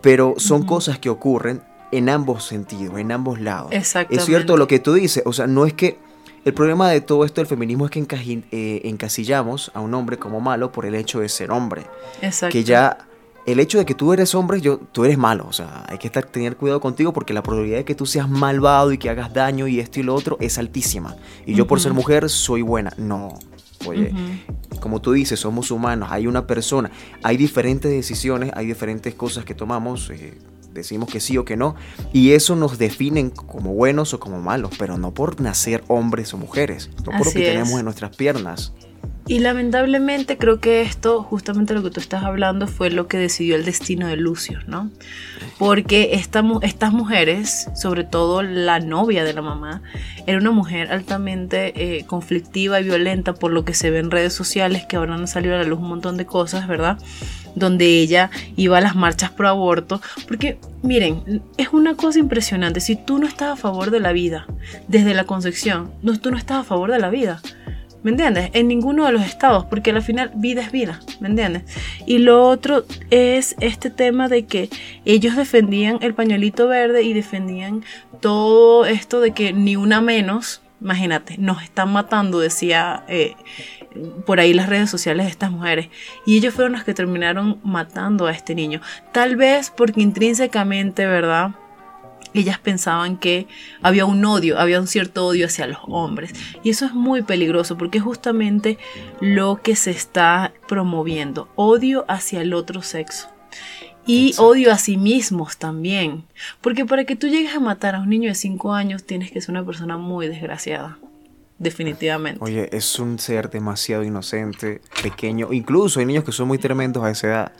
Pero 0.01 0.35
son 0.37 0.63
cosas 0.63 0.99
que 0.99 1.09
ocurren 1.09 1.63
en 1.91 2.09
ambos 2.09 2.45
sentidos, 2.45 2.97
en 2.99 3.11
ambos 3.11 3.39
lados. 3.39 3.71
Es 3.71 4.25
cierto 4.25 4.57
lo 4.57 4.67
que 4.67 4.79
tú 4.79 4.93
dices, 4.93 5.23
o 5.25 5.33
sea, 5.33 5.47
no 5.47 5.65
es 5.65 5.73
que 5.73 5.97
el 6.45 6.53
problema 6.53 6.89
de 6.89 7.01
todo 7.01 7.25
esto 7.25 7.41
del 7.41 7.47
feminismo 7.47 7.85
es 7.85 7.91
que 7.91 8.05
eh, 8.51 8.81
encasillamos 8.85 9.71
a 9.73 9.81
un 9.81 9.93
hombre 9.93 10.17
como 10.17 10.39
malo 10.39 10.71
por 10.71 10.85
el 10.85 10.95
hecho 10.95 11.19
de 11.19 11.29
ser 11.29 11.51
hombre. 11.51 11.85
Exacto. 12.21 12.53
Que 12.53 12.63
ya 12.63 12.97
el 13.45 13.59
hecho 13.59 13.77
de 13.77 13.85
que 13.85 13.93
tú 13.93 14.13
eres 14.13 14.33
hombre, 14.35 14.61
yo, 14.61 14.77
tú 14.77 15.05
eres 15.05 15.17
malo. 15.17 15.45
O 15.47 15.53
sea, 15.53 15.85
hay 15.87 15.97
que 15.97 16.07
estar, 16.07 16.25
tener 16.25 16.55
cuidado 16.55 16.79
contigo 16.79 17.11
porque 17.13 17.33
la 17.33 17.43
probabilidad 17.43 17.79
de 17.79 17.85
que 17.85 17.95
tú 17.95 18.05
seas 18.05 18.29
malvado 18.29 18.91
y 18.91 18.97
que 18.97 19.09
hagas 19.09 19.33
daño 19.33 19.67
y 19.67 19.79
esto 19.79 19.99
y 19.99 20.03
lo 20.03 20.15
otro 20.15 20.37
es 20.39 20.57
altísima. 20.57 21.15
Y 21.45 21.55
yo 21.55 21.67
por 21.67 21.79
ser 21.79 21.93
mujer 21.93 22.29
soy 22.29 22.61
buena. 22.61 22.93
No. 22.97 23.37
Oye, 23.85 24.13
como 24.81 25.01
tú 25.01 25.13
dices, 25.13 25.39
somos 25.39 25.71
humanos, 25.71 26.09
hay 26.11 26.27
una 26.27 26.45
persona, 26.45 26.91
hay 27.23 27.37
diferentes 27.37 27.89
decisiones, 27.89 28.51
hay 28.53 28.65
diferentes 28.65 29.15
cosas 29.15 29.45
que 29.45 29.55
tomamos. 29.55 30.09
Eh, 30.09 30.37
decimos 30.73 31.09
que 31.09 31.19
sí 31.19 31.37
o 31.37 31.45
que 31.45 31.57
no, 31.57 31.75
y 32.13 32.31
eso 32.31 32.55
nos 32.55 32.77
definen 32.77 33.29
como 33.29 33.73
buenos 33.73 34.13
o 34.13 34.19
como 34.19 34.39
malos, 34.39 34.71
pero 34.77 34.97
no 34.97 35.13
por 35.13 35.39
nacer 35.41 35.83
hombres 35.87 36.33
o 36.33 36.37
mujeres, 36.37 36.89
no 37.05 37.11
por 37.17 37.25
lo 37.25 37.33
que 37.33 37.39
tenemos 37.39 37.79
en 37.79 37.85
nuestras 37.85 38.15
piernas. 38.15 38.73
Y 39.29 39.37
lamentablemente 39.37 40.39
creo 40.39 40.59
que 40.59 40.81
esto, 40.81 41.21
justamente 41.21 41.75
lo 41.75 41.83
que 41.83 41.91
tú 41.91 41.99
estás 41.99 42.23
hablando, 42.23 42.65
fue 42.65 42.89
lo 42.89 43.07
que 43.07 43.19
decidió 43.19 43.55
el 43.55 43.63
destino 43.63 44.07
de 44.07 44.15
Lucio, 44.15 44.57
¿no? 44.65 44.89
Porque 45.59 46.15
esta, 46.15 46.43
estas 46.63 46.93
mujeres, 46.93 47.69
sobre 47.75 48.03
todo 48.03 48.41
la 48.41 48.79
novia 48.79 49.23
de 49.23 49.33
la 49.33 49.43
mamá, 49.43 49.83
era 50.25 50.39
una 50.39 50.49
mujer 50.49 50.91
altamente 50.91 51.99
eh, 51.99 52.05
conflictiva 52.07 52.81
y 52.81 52.85
violenta 52.85 53.35
por 53.35 53.51
lo 53.51 53.65
que 53.65 53.75
se 53.75 53.91
ve 53.91 53.99
en 53.99 54.09
redes 54.09 54.33
sociales, 54.33 54.87
que 54.87 54.95
ahora 54.95 55.13
han 55.13 55.27
salido 55.27 55.53
a 55.53 55.59
la 55.59 55.63
luz 55.63 55.77
un 55.77 55.89
montón 55.89 56.17
de 56.17 56.25
cosas, 56.25 56.67
¿verdad? 56.67 56.97
Donde 57.53 57.85
ella 57.85 58.31
iba 58.55 58.79
a 58.79 58.81
las 58.81 58.95
marchas 58.95 59.29
pro 59.29 59.47
aborto, 59.47 60.01
porque 60.27 60.57
miren, 60.81 61.43
es 61.57 61.67
una 61.71 61.93
cosa 61.93 62.17
impresionante, 62.17 62.79
si 62.79 62.95
tú 62.95 63.19
no 63.19 63.27
estás 63.27 63.49
a 63.49 63.55
favor 63.55 63.91
de 63.91 63.99
la 63.99 64.11
vida 64.11 64.47
desde 64.87 65.13
la 65.13 65.25
concepción, 65.25 65.91
no, 66.01 66.17
tú 66.19 66.31
no 66.31 66.37
estás 66.37 66.57
a 66.57 66.63
favor 66.63 66.91
de 66.91 66.97
la 66.97 67.11
vida. 67.11 67.43
¿Me 68.01 68.11
entiendes? 68.11 68.49
En 68.53 68.67
ninguno 68.69 69.05
de 69.05 69.11
los 69.11 69.23
estados, 69.23 69.65
porque 69.65 69.91
al 69.91 70.01
final 70.01 70.31
vida 70.35 70.61
es 70.61 70.71
vida, 70.71 71.01
¿me 71.19 71.27
entiendes? 71.27 71.63
Y 72.05 72.19
lo 72.19 72.47
otro 72.47 72.85
es 73.09 73.55
este 73.59 73.89
tema 73.89 74.29
de 74.29 74.45
que 74.45 74.69
ellos 75.03 75.35
defendían 75.35 75.99
el 76.01 76.13
pañuelito 76.13 76.67
verde 76.67 77.03
y 77.03 77.13
defendían 77.13 77.83
todo 78.21 78.85
esto 78.85 79.19
de 79.19 79.31
que 79.31 79.51
ni 79.51 79.75
una 79.75 79.99
menos, 79.99 80.61
imagínate, 80.79 81.37
nos 81.37 81.61
están 81.61 81.91
matando, 81.91 82.39
decía 82.39 83.03
eh, 83.09 83.35
por 84.25 84.39
ahí 84.39 84.53
las 84.53 84.69
redes 84.69 84.89
sociales 84.89 85.25
de 85.25 85.31
estas 85.31 85.51
mujeres. 85.51 85.89
Y 86.25 86.37
ellos 86.37 86.53
fueron 86.53 86.73
los 86.73 86.83
que 86.83 86.93
terminaron 86.93 87.59
matando 87.63 88.27
a 88.27 88.31
este 88.31 88.55
niño. 88.55 88.81
Tal 89.11 89.35
vez 89.35 89.71
porque 89.75 90.01
intrínsecamente, 90.01 91.05
¿verdad? 91.05 91.51
Ellas 92.33 92.59
pensaban 92.59 93.17
que 93.17 93.47
había 93.81 94.05
un 94.05 94.23
odio, 94.25 94.59
había 94.59 94.79
un 94.79 94.87
cierto 94.87 95.25
odio 95.25 95.45
hacia 95.45 95.67
los 95.67 95.79
hombres. 95.87 96.33
Y 96.63 96.69
eso 96.69 96.85
es 96.85 96.93
muy 96.93 97.21
peligroso 97.21 97.77
porque 97.77 97.99
es 97.99 98.03
justamente 98.03 98.77
lo 99.19 99.61
que 99.61 99.75
se 99.75 99.91
está 99.91 100.53
promoviendo, 100.67 101.49
odio 101.55 102.05
hacia 102.07 102.41
el 102.41 102.53
otro 102.53 102.81
sexo. 102.81 103.29
Y 104.05 104.33
odio 104.37 104.71
a 104.71 104.77
sí 104.77 104.97
mismos 104.97 105.57
también. 105.57 106.23
Porque 106.61 106.83
para 106.83 107.05
que 107.05 107.15
tú 107.15 107.27
llegues 107.27 107.53
a 107.55 107.59
matar 107.59 107.93
a 107.93 107.99
un 107.99 108.09
niño 108.09 108.29
de 108.29 108.35
5 108.35 108.73
años 108.73 109.03
tienes 109.03 109.31
que 109.31 109.39
ser 109.39 109.51
una 109.51 109.65
persona 109.65 109.97
muy 109.97 110.27
desgraciada 110.27 110.97
definitivamente. 111.59 112.39
Oye, 112.43 112.69
es 112.75 112.97
un 112.99 113.19
ser 113.19 113.49
demasiado 113.49 114.03
inocente, 114.03 114.81
pequeño. 115.03 115.53
Incluso 115.53 115.99
hay 115.99 116.05
niños 116.05 116.23
que 116.23 116.31
son 116.31 116.47
muy 116.47 116.57
tremendos 116.57 117.03
a 117.03 117.11
esa 117.11 117.27
edad, 117.27 117.51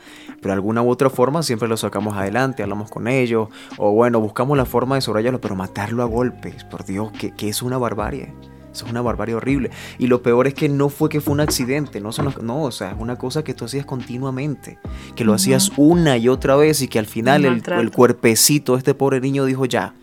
pero 0.42 0.48
de 0.50 0.54
alguna 0.54 0.82
u 0.82 0.90
otra 0.90 1.10
forma 1.10 1.44
siempre 1.44 1.68
los 1.68 1.82
sacamos 1.82 2.16
adelante, 2.18 2.64
hablamos 2.64 2.90
con 2.90 3.08
ellos, 3.08 3.50
o 3.78 3.92
bueno, 3.92 4.20
buscamos 4.20 4.58
la 4.58 4.66
forma 4.66 4.96
de 4.96 5.02
sobrellevarlo, 5.02 5.42
pero 5.42 5.56
matarlo 5.56 6.02
a 6.02 6.06
golpes, 6.06 6.64
por 6.64 6.86
Dios, 6.86 7.12
que, 7.12 7.32
que 7.32 7.50
es 7.50 7.62
una 7.62 7.78
barbarie. 7.78 8.34
Eso 8.72 8.86
es 8.86 8.92
una 8.92 9.02
barbarie 9.02 9.36
horrible. 9.36 9.72
Y 9.98 10.08
lo 10.08 10.22
peor 10.22 10.48
es 10.48 10.54
que 10.54 10.70
no 10.70 10.90
fue 10.90 11.10
que 11.10 11.22
fue 11.22 11.34
un 11.34 11.40
accidente, 11.40 12.00
no, 12.00 12.12
no 12.42 12.64
o 12.64 12.72
sea, 12.72 12.92
es 12.92 12.98
una 13.00 13.18
cosa 13.18 13.44
que 13.44 13.54
tú 13.54 13.66
hacías 13.66 13.86
continuamente, 13.86 14.78
que 15.16 15.24
lo 15.24 15.34
hacías 15.34 15.72
una 15.76 16.18
y 16.18 16.30
otra 16.30 16.56
vez 16.56 16.82
y 16.82 16.88
que 16.88 17.00
al 17.00 17.06
final 17.06 17.46
el, 17.46 17.64
el, 17.66 17.92
cuerpecito 17.92 18.74
de 18.74 18.80
este 18.80 18.94
pobre 18.94 19.22
niño 19.22 19.46
dijo 19.46 19.66
ya, 19.66 19.96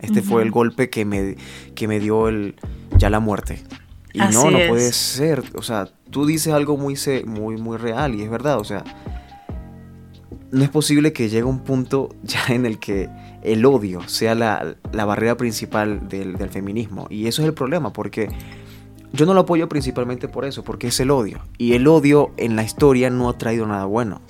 este 0.00 0.22
fue 0.22 0.42
el 0.42 0.50
golpe 0.50 0.90
que 0.90 1.04
me, 1.04 1.36
que 1.74 1.88
me 1.88 2.00
dio 2.00 2.28
el, 2.28 2.56
ya 2.98 3.10
la 3.10 3.20
muerte. 3.20 3.62
Y 4.12 4.18
no, 4.18 4.50
no 4.50 4.58
puede 4.68 4.92
ser. 4.92 5.42
O 5.54 5.62
sea, 5.62 5.88
tú 6.10 6.26
dices 6.26 6.52
algo 6.52 6.76
muy, 6.76 6.96
muy, 7.24 7.56
muy 7.56 7.76
real 7.78 8.14
y 8.14 8.22
es 8.22 8.30
verdad. 8.30 8.58
O 8.58 8.64
sea, 8.64 8.84
no 10.50 10.62
es 10.62 10.70
posible 10.70 11.12
que 11.12 11.28
llegue 11.28 11.44
un 11.44 11.60
punto 11.60 12.14
ya 12.22 12.42
en 12.48 12.66
el 12.66 12.78
que 12.78 13.08
el 13.42 13.64
odio 13.64 14.06
sea 14.08 14.34
la, 14.34 14.76
barrera 14.92 15.36
principal 15.36 16.08
del, 16.08 16.36
del, 16.36 16.50
feminismo. 16.50 17.06
Y 17.10 17.26
eso 17.26 17.42
es 17.42 17.48
el 17.48 17.54
problema, 17.54 17.92
porque 17.92 18.28
yo 19.12 19.26
no 19.26 19.34
lo 19.34 19.40
apoyo 19.40 19.68
principalmente 19.68 20.28
por 20.28 20.44
eso, 20.44 20.62
porque 20.62 20.88
es 20.88 21.00
el 21.00 21.10
odio. 21.10 21.40
Y 21.58 21.72
el 21.72 21.86
odio 21.88 22.32
en 22.36 22.56
la 22.56 22.62
historia 22.62 23.10
no 23.10 23.28
ha 23.28 23.38
traído 23.38 23.66
nada 23.66 23.84
bueno. 23.86 24.20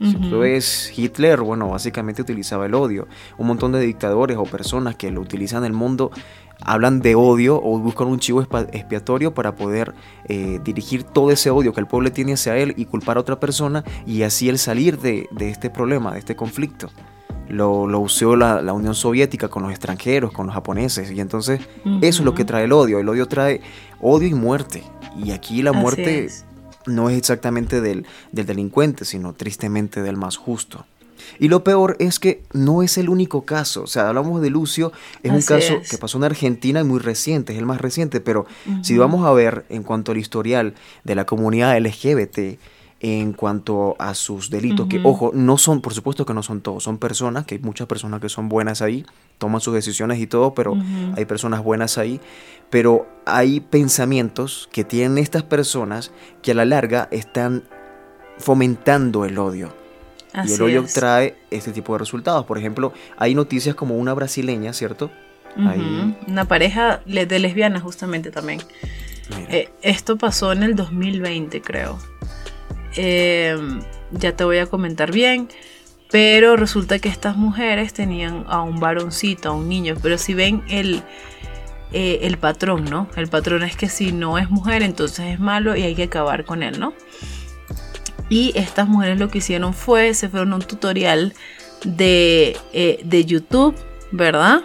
Si 0.00 0.16
tú 0.16 0.40
ves 0.40 0.92
Hitler, 0.96 1.40
bueno, 1.40 1.70
básicamente 1.70 2.20
utilizaba 2.20 2.66
el 2.66 2.74
odio. 2.74 3.06
Un 3.38 3.46
montón 3.46 3.72
de 3.72 3.80
dictadores 3.80 4.36
o 4.36 4.42
personas 4.44 4.96
que 4.96 5.10
lo 5.10 5.20
utilizan 5.20 5.62
en 5.62 5.66
el 5.66 5.72
mundo 5.72 6.10
hablan 6.60 7.00
de 7.00 7.14
odio 7.14 7.60
o 7.62 7.78
buscan 7.78 8.08
un 8.08 8.18
chivo 8.18 8.42
expiatorio 8.42 9.34
para 9.34 9.54
poder 9.54 9.94
eh, 10.28 10.60
dirigir 10.64 11.02
todo 11.02 11.30
ese 11.30 11.50
odio 11.50 11.72
que 11.72 11.80
el 11.80 11.86
pueblo 11.86 12.12
tiene 12.12 12.34
hacia 12.34 12.56
él 12.56 12.74
y 12.76 12.86
culpar 12.86 13.16
a 13.16 13.20
otra 13.20 13.40
persona 13.40 13.84
y 14.06 14.22
así 14.22 14.48
el 14.48 14.58
salir 14.58 14.98
de, 14.98 15.28
este 15.40 15.70
problema, 15.70 16.12
de 16.12 16.18
este 16.18 16.36
conflicto. 16.36 16.90
Lo, 17.48 17.86
lo 17.86 18.00
usó 18.00 18.36
la, 18.36 18.72
Unión 18.72 18.94
Soviética 18.94 19.48
con 19.48 19.62
los 19.62 19.70
extranjeros, 19.70 20.32
con 20.32 20.46
los 20.46 20.54
japoneses 20.54 21.10
y 21.10 21.20
entonces 21.20 21.60
eso 22.00 22.22
es 22.22 22.24
lo 22.24 22.34
que 22.34 22.44
trae 22.44 22.64
el 22.64 22.72
odio. 22.72 22.98
El 22.98 23.08
odio 23.08 23.26
trae 23.26 23.60
odio 24.00 24.28
y 24.28 24.34
muerte. 24.34 24.82
Y 25.22 25.30
aquí 25.30 25.62
la 25.62 25.72
muerte 25.72 26.28
no 26.86 27.10
es 27.10 27.18
exactamente 27.18 27.80
del, 27.80 28.06
del 28.32 28.46
delincuente, 28.46 29.04
sino 29.04 29.32
tristemente 29.32 30.02
del 30.02 30.16
más 30.16 30.36
justo. 30.36 30.86
Y 31.38 31.48
lo 31.48 31.64
peor 31.64 31.96
es 31.98 32.18
que 32.18 32.42
no 32.52 32.82
es 32.82 32.98
el 32.98 33.08
único 33.08 33.44
caso. 33.44 33.82
O 33.82 33.86
sea, 33.86 34.08
hablamos 34.08 34.40
de 34.42 34.50
Lucio, 34.50 34.92
es 35.22 35.32
un 35.32 35.42
caso 35.42 35.80
que 35.88 35.98
pasó 35.98 36.18
en 36.18 36.24
Argentina 36.24 36.80
y 36.80 36.84
muy 36.84 37.00
reciente, 37.00 37.52
es 37.52 37.58
el 37.58 37.66
más 37.66 37.80
reciente, 37.80 38.20
pero 38.20 38.46
si 38.82 38.96
vamos 38.98 39.26
a 39.26 39.32
ver 39.32 39.64
en 39.68 39.82
cuanto 39.82 40.12
al 40.12 40.18
historial 40.18 40.74
de 41.04 41.14
la 41.14 41.24
comunidad 41.24 41.78
LGBT, 41.78 42.58
en 43.04 43.34
cuanto 43.34 43.96
a 43.98 44.14
sus 44.14 44.48
delitos, 44.48 44.86
que 44.88 44.98
ojo, 45.04 45.30
no 45.34 45.58
son, 45.58 45.82
por 45.82 45.92
supuesto 45.92 46.24
que 46.24 46.32
no 46.32 46.42
son 46.42 46.62
todos, 46.62 46.84
son 46.84 46.96
personas, 46.96 47.44
que 47.44 47.56
hay 47.56 47.60
muchas 47.60 47.86
personas 47.86 48.18
que 48.18 48.30
son 48.30 48.48
buenas 48.48 48.80
ahí, 48.80 49.04
toman 49.36 49.60
sus 49.60 49.74
decisiones 49.74 50.18
y 50.20 50.26
todo, 50.26 50.54
pero 50.54 50.74
hay 51.14 51.26
personas 51.26 51.62
buenas 51.62 51.98
ahí, 51.98 52.18
pero 52.70 53.06
hay 53.26 53.60
pensamientos 53.60 54.70
que 54.72 54.84
tienen 54.84 55.18
estas 55.18 55.42
personas 55.42 56.12
que 56.40 56.52
a 56.52 56.54
la 56.54 56.64
larga 56.64 57.08
están 57.10 57.64
fomentando 58.38 59.26
el 59.26 59.38
odio 59.38 59.70
y 60.42 60.54
el 60.54 60.62
odio 60.62 60.86
trae 60.92 61.36
este 61.50 61.72
tipo 61.72 61.92
de 61.92 61.98
resultados. 61.98 62.46
Por 62.46 62.56
ejemplo, 62.56 62.94
hay 63.18 63.34
noticias 63.34 63.74
como 63.74 63.98
una 63.98 64.14
brasileña, 64.14 64.72
¿cierto? 64.72 65.10
Una 66.26 66.46
pareja 66.46 67.02
de 67.04 67.38
lesbianas 67.38 67.82
justamente 67.82 68.30
también. 68.30 68.60
Eh, 69.50 69.68
esto 69.82 70.16
pasó 70.16 70.52
en 70.52 70.62
el 70.62 70.74
2020, 70.74 71.60
creo. 71.60 71.98
Em, 72.96 73.80
ya 74.12 74.36
te 74.36 74.44
voy 74.44 74.58
a 74.58 74.66
comentar 74.66 75.12
bien. 75.12 75.48
Pero 76.10 76.56
resulta 76.56 76.98
que 76.98 77.08
estas 77.08 77.36
mujeres 77.36 77.92
tenían 77.92 78.44
a 78.48 78.62
un 78.62 78.78
varoncito, 78.78 79.48
a 79.48 79.52
un 79.52 79.68
niño. 79.68 79.96
Pero 80.00 80.18
si 80.18 80.34
ven 80.34 80.62
el, 80.68 81.02
eh, 81.92 82.20
el 82.22 82.38
patrón, 82.38 82.84
¿no? 82.84 83.08
El 83.16 83.28
patrón 83.28 83.62
es 83.62 83.76
que 83.76 83.88
si 83.88 84.12
no 84.12 84.38
es 84.38 84.50
mujer, 84.50 84.82
entonces 84.82 85.26
es 85.26 85.40
malo 85.40 85.76
y 85.76 85.82
hay 85.82 85.94
que 85.94 86.04
acabar 86.04 86.44
con 86.44 86.62
él, 86.62 86.78
¿no? 86.78 86.94
Y 88.28 88.52
estas 88.54 88.88
mujeres 88.88 89.18
lo 89.18 89.28
que 89.28 89.38
hicieron 89.38 89.74
fue, 89.74 90.14
se 90.14 90.28
fueron 90.28 90.52
a 90.52 90.56
un 90.56 90.62
tutorial 90.62 91.34
de, 91.84 92.56
eh, 92.72 93.24
YouTube, 93.26 93.74
¿verdad? 94.12 94.62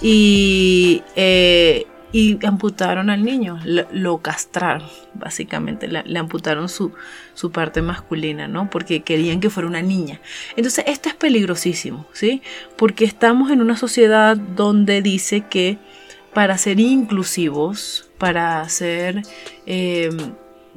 Y, 0.00 1.02
eh, 1.16 1.86
y 2.12 2.44
amputaron 2.46 3.10
al 3.10 3.24
niño, 3.24 3.58
lo, 3.64 4.18
castraron, 4.18 4.88
básicamente, 5.14 5.88
le, 5.88 6.18
amputaron 6.18 6.68
su, 6.68 6.92
su, 7.34 7.50
parte 7.50 7.82
masculina, 7.82 8.48
¿no? 8.48 8.70
Porque 8.70 9.02
querían 9.02 9.40
que 9.40 9.50
fuera 9.50 9.68
una 9.68 9.82
niña. 9.82 10.20
Entonces, 10.56 10.84
esto 10.86 11.08
es 11.08 11.14
peligrosísimo, 11.14 12.06
¿sí? 12.12 12.42
Porque 12.76 13.04
estamos 13.04 13.50
en 13.50 13.60
una 13.60 13.76
sociedad 13.76 14.36
donde 14.36 15.02
dice 15.02 15.42
que 15.42 15.78
para 16.32 16.58
ser 16.58 16.80
inclusivos, 16.80 18.08
para 18.18 18.68
ser... 18.68 19.22
Eh, 19.66 20.10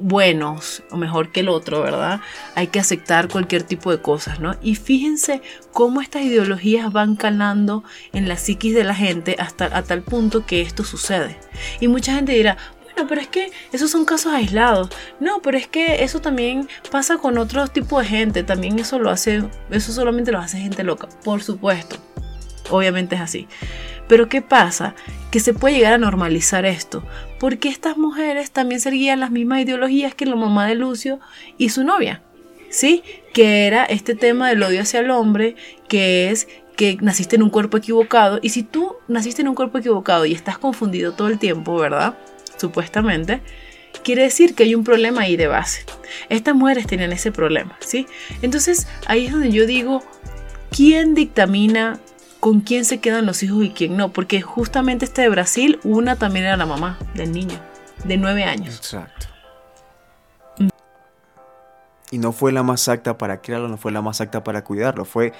buenos 0.00 0.82
o 0.90 0.96
mejor 0.96 1.30
que 1.30 1.40
el 1.40 1.48
otro, 1.48 1.82
¿verdad? 1.82 2.20
Hay 2.54 2.68
que 2.68 2.80
aceptar 2.80 3.28
cualquier 3.28 3.62
tipo 3.62 3.90
de 3.90 4.00
cosas, 4.00 4.40
¿no? 4.40 4.56
Y 4.62 4.74
fíjense 4.74 5.42
cómo 5.72 6.00
estas 6.00 6.22
ideologías 6.22 6.92
van 6.92 7.16
calando 7.16 7.84
en 8.12 8.28
la 8.28 8.36
psiquis 8.36 8.74
de 8.74 8.84
la 8.84 8.94
gente 8.94 9.36
hasta 9.38 9.76
a 9.76 9.82
tal 9.82 10.02
punto 10.02 10.46
que 10.46 10.62
esto 10.62 10.84
sucede. 10.84 11.38
Y 11.80 11.88
mucha 11.88 12.14
gente 12.14 12.32
dirá, 12.32 12.56
bueno, 12.84 13.08
pero 13.08 13.20
es 13.20 13.28
que 13.28 13.52
esos 13.72 13.90
son 13.90 14.04
casos 14.04 14.32
aislados. 14.32 14.88
No, 15.20 15.42
pero 15.42 15.58
es 15.58 15.66
que 15.66 16.02
eso 16.02 16.20
también 16.20 16.68
pasa 16.90 17.18
con 17.18 17.38
otros 17.38 17.72
tipos 17.72 18.02
de 18.02 18.08
gente. 18.08 18.42
También 18.42 18.78
eso 18.78 18.98
lo 18.98 19.10
hace, 19.10 19.44
eso 19.70 19.92
solamente 19.92 20.32
lo 20.32 20.38
hace 20.38 20.58
gente 20.58 20.82
loca, 20.82 21.08
por 21.22 21.42
supuesto. 21.42 21.96
Obviamente 22.70 23.16
es 23.16 23.20
así. 23.20 23.48
Pero 24.08 24.28
¿qué 24.28 24.42
pasa? 24.42 24.94
Que 25.30 25.38
se 25.38 25.54
puede 25.54 25.76
llegar 25.76 25.92
a 25.92 25.98
normalizar 25.98 26.64
esto, 26.64 27.04
porque 27.38 27.68
estas 27.68 27.96
mujeres 27.96 28.50
también 28.50 28.80
seguían 28.80 29.20
las 29.20 29.30
mismas 29.30 29.60
ideologías 29.60 30.14
que 30.14 30.26
la 30.26 30.36
mamá 30.36 30.66
de 30.66 30.74
Lucio 30.74 31.20
y 31.58 31.68
su 31.68 31.84
novia, 31.84 32.22
¿sí? 32.70 33.04
Que 33.32 33.66
era 33.66 33.84
este 33.84 34.14
tema 34.14 34.48
del 34.48 34.62
odio 34.62 34.82
hacia 34.82 35.00
el 35.00 35.10
hombre, 35.10 35.54
que 35.88 36.30
es 36.30 36.48
que 36.76 36.96
naciste 37.00 37.36
en 37.36 37.42
un 37.42 37.50
cuerpo 37.50 37.76
equivocado, 37.76 38.40
y 38.42 38.48
si 38.48 38.62
tú 38.62 38.96
naciste 39.06 39.42
en 39.42 39.48
un 39.48 39.54
cuerpo 39.54 39.78
equivocado 39.78 40.26
y 40.26 40.32
estás 40.32 40.58
confundido 40.58 41.12
todo 41.12 41.28
el 41.28 41.38
tiempo, 41.38 41.76
¿verdad? 41.76 42.18
Supuestamente, 42.56 43.42
quiere 44.02 44.22
decir 44.22 44.54
que 44.54 44.64
hay 44.64 44.74
un 44.74 44.82
problema 44.82 45.22
ahí 45.22 45.36
de 45.36 45.46
base. 45.46 45.84
Estas 46.28 46.54
mujeres 46.54 46.86
tienen 46.86 47.12
ese 47.12 47.32
problema, 47.32 47.76
¿sí? 47.80 48.06
Entonces 48.42 48.88
ahí 49.06 49.26
es 49.26 49.32
donde 49.32 49.52
yo 49.52 49.66
digo, 49.66 50.02
¿quién 50.74 51.14
dictamina 51.14 52.00
con 52.40 52.60
quién 52.60 52.84
se 52.84 53.00
quedan 53.00 53.26
los 53.26 53.42
hijos 53.42 53.64
y 53.64 53.70
quién 53.70 53.96
no? 53.96 54.12
Porque 54.12 54.40
justamente 54.40 55.04
este 55.04 55.22
de 55.22 55.28
Brasil, 55.28 55.78
una 55.84 56.16
también 56.16 56.46
era 56.46 56.56
la 56.56 56.66
mamá 56.66 56.98
del 57.14 57.32
niño, 57.32 57.58
de 58.04 58.16
nueve 58.16 58.44
años. 58.44 58.76
Exacto. 58.76 59.26
Y 62.10 62.18
no 62.18 62.32
fue 62.32 62.50
la 62.50 62.62
más 62.64 62.88
acta 62.88 63.16
para 63.16 63.40
criarlo, 63.40 63.68
no 63.68 63.76
fue 63.76 63.92
la 63.92 64.02
más 64.02 64.20
acta 64.20 64.42
para 64.42 64.64
cuidarlo, 64.64 65.04
fue 65.04 65.32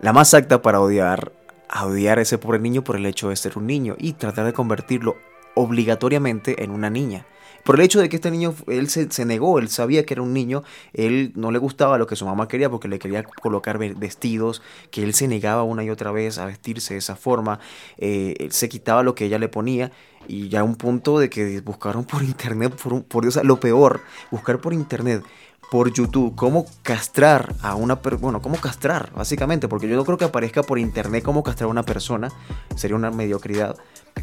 la 0.00 0.12
más 0.12 0.34
acta 0.34 0.60
para 0.60 0.80
odiar, 0.80 1.32
a 1.68 1.86
odiar 1.86 2.18
a 2.18 2.22
ese 2.22 2.36
pobre 2.36 2.58
niño 2.58 2.84
por 2.84 2.96
el 2.96 3.06
hecho 3.06 3.30
de 3.30 3.36
ser 3.36 3.56
un 3.56 3.66
niño 3.66 3.94
y 3.96 4.12
tratar 4.14 4.44
de 4.44 4.52
convertirlo 4.52 5.16
obligatoriamente 5.54 6.62
en 6.62 6.72
una 6.72 6.90
niña. 6.90 7.24
Por 7.64 7.76
el 7.76 7.82
hecho 7.82 8.00
de 8.00 8.08
que 8.08 8.16
este 8.16 8.30
niño, 8.30 8.54
él 8.66 8.88
se, 8.88 9.24
negó, 9.24 9.58
él 9.58 9.68
sabía 9.68 10.04
que 10.04 10.14
era 10.14 10.22
un 10.22 10.32
niño, 10.32 10.62
él 10.92 11.32
no 11.34 11.50
le 11.50 11.58
gustaba 11.58 11.98
lo 11.98 12.06
que 12.06 12.16
su 12.16 12.24
mamá 12.24 12.48
quería 12.48 12.70
porque 12.70 12.88
le 12.88 12.98
quería 12.98 13.22
colocar 13.22 13.78
vestidos, 13.78 14.62
que 14.90 15.02
él 15.02 15.14
se 15.14 15.28
negaba 15.28 15.62
una 15.62 15.84
y 15.84 15.90
otra 15.90 16.10
vez 16.10 16.38
a 16.38 16.46
vestirse 16.46 16.94
de 16.94 16.98
esa 16.98 17.16
forma, 17.16 17.60
eh, 17.98 18.34
él 18.38 18.52
se 18.52 18.68
quitaba 18.68 19.02
lo 19.02 19.14
que 19.14 19.26
ella 19.26 19.38
le 19.38 19.48
ponía 19.48 19.92
y 20.26 20.48
ya 20.48 20.62
un 20.62 20.76
punto 20.76 21.18
de 21.18 21.30
que 21.30 21.60
buscaron 21.60 22.04
por 22.04 22.22
internet, 22.22 22.74
por, 22.74 23.04
por 23.04 23.22
Dios, 23.24 23.38
lo 23.44 23.60
peor, 23.60 24.00
buscar 24.30 24.60
por 24.60 24.72
internet 24.72 25.22
por 25.70 25.92
YouTube 25.92 26.34
cómo 26.34 26.66
castrar 26.82 27.54
a 27.62 27.76
una 27.76 28.02
persona, 28.02 28.20
bueno, 28.20 28.42
cómo 28.42 28.56
castrar, 28.56 29.12
básicamente, 29.14 29.68
porque 29.68 29.88
yo 29.88 29.96
no 29.96 30.04
creo 30.04 30.18
que 30.18 30.24
aparezca 30.24 30.64
por 30.64 30.78
internet 30.78 31.22
cómo 31.22 31.44
castrar 31.44 31.68
a 31.68 31.70
una 31.70 31.84
persona, 31.84 32.30
sería 32.74 32.96
una 32.96 33.10
mediocridad. 33.10 33.76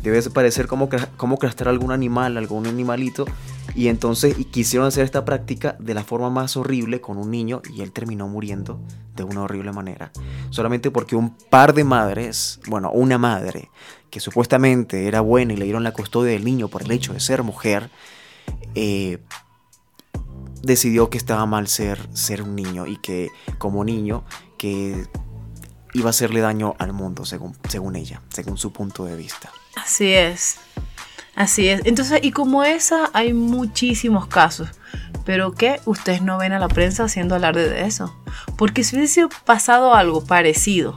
Debe 0.04 0.22
parecer 0.30 0.68
cómo, 0.68 0.90
castrar 0.90 1.70
a 1.70 1.72
algún 1.72 1.92
animal, 1.92 2.38
algún 2.38 2.68
animalito, 2.68 3.26
y 3.74 3.88
entonces 3.88 4.38
y 4.38 4.46
quisieron 4.46 4.88
hacer 4.88 5.06
esta 5.06 5.24
práctica 5.24 5.78
de 5.80 5.94
la 5.94 6.04
forma 6.04 6.30
más 6.30 6.58
horrible 6.58 7.00
con 7.00 7.18
un 7.18 7.32
niño 7.32 7.62
y 7.74 7.82
él 7.82 7.94
terminó 7.94 8.28
muriendo 8.28 8.82
de 9.16 9.24
una 9.24 9.44
horrible 9.44 9.72
manera. 9.72 10.12
Solamente 10.50 10.92
porque 10.92 11.16
un 11.16 11.36
par 11.50 11.74
de 11.74 11.86
madres, 11.86 12.60
bueno, 12.68 12.92
una 12.92 13.18
madre, 13.18 13.72
que 14.10 14.20
supuestamente 14.20 15.08
era 15.08 15.22
buena 15.22 15.54
y 15.54 15.58
le 15.58 15.66
dieron 15.66 15.84
la 15.84 15.94
custodia 15.94 16.34
del 16.34 16.44
niño 16.44 16.68
por 16.68 16.84
el 16.84 16.92
hecho 16.92 17.14
de 17.14 17.22
ser 17.22 17.44
mujer, 17.44 17.90
eh, 18.76 19.20
decidió 20.62 21.10
que 21.10 21.18
estaba 21.18 21.46
mal 21.46 21.68
ser, 21.68 22.00
ser 22.14 22.42
un 22.42 22.56
niño 22.56 22.86
y 22.88 22.98
que 22.98 23.30
como 23.58 23.84
niño 23.84 24.24
que 24.58 25.08
iba 25.94 26.08
a 26.08 26.10
hacerle 26.12 26.42
daño 26.42 26.76
al 26.80 26.94
mundo 26.94 27.26
según, 27.26 27.58
según 27.70 27.96
ella, 27.96 28.22
según 28.30 28.58
su 28.58 28.72
punto 28.72 29.06
de 29.06 29.16
vista. 29.16 29.52
Así 29.76 30.14
es. 30.14 30.58
Así 31.36 31.70
es. 31.70 31.82
Entonces, 31.86 32.20
y 32.24 32.32
como 32.32 32.64
esa, 32.64 33.10
hay 33.14 33.34
muchísimos 33.34 34.28
casos. 34.28 34.70
Pero 35.24 35.52
que 35.52 35.80
ustedes 35.86 36.22
no 36.22 36.38
ven 36.38 36.54
a 36.54 36.60
la 36.60 36.68
prensa 36.68 37.04
haciendo 37.04 37.36
alarde 37.36 37.70
de 37.70 37.86
eso. 37.86 38.16
Porque 38.58 38.84
si 38.84 38.96
hubiese 38.96 39.28
pasado 39.46 39.94
algo 39.94 40.24
parecido 40.26 40.96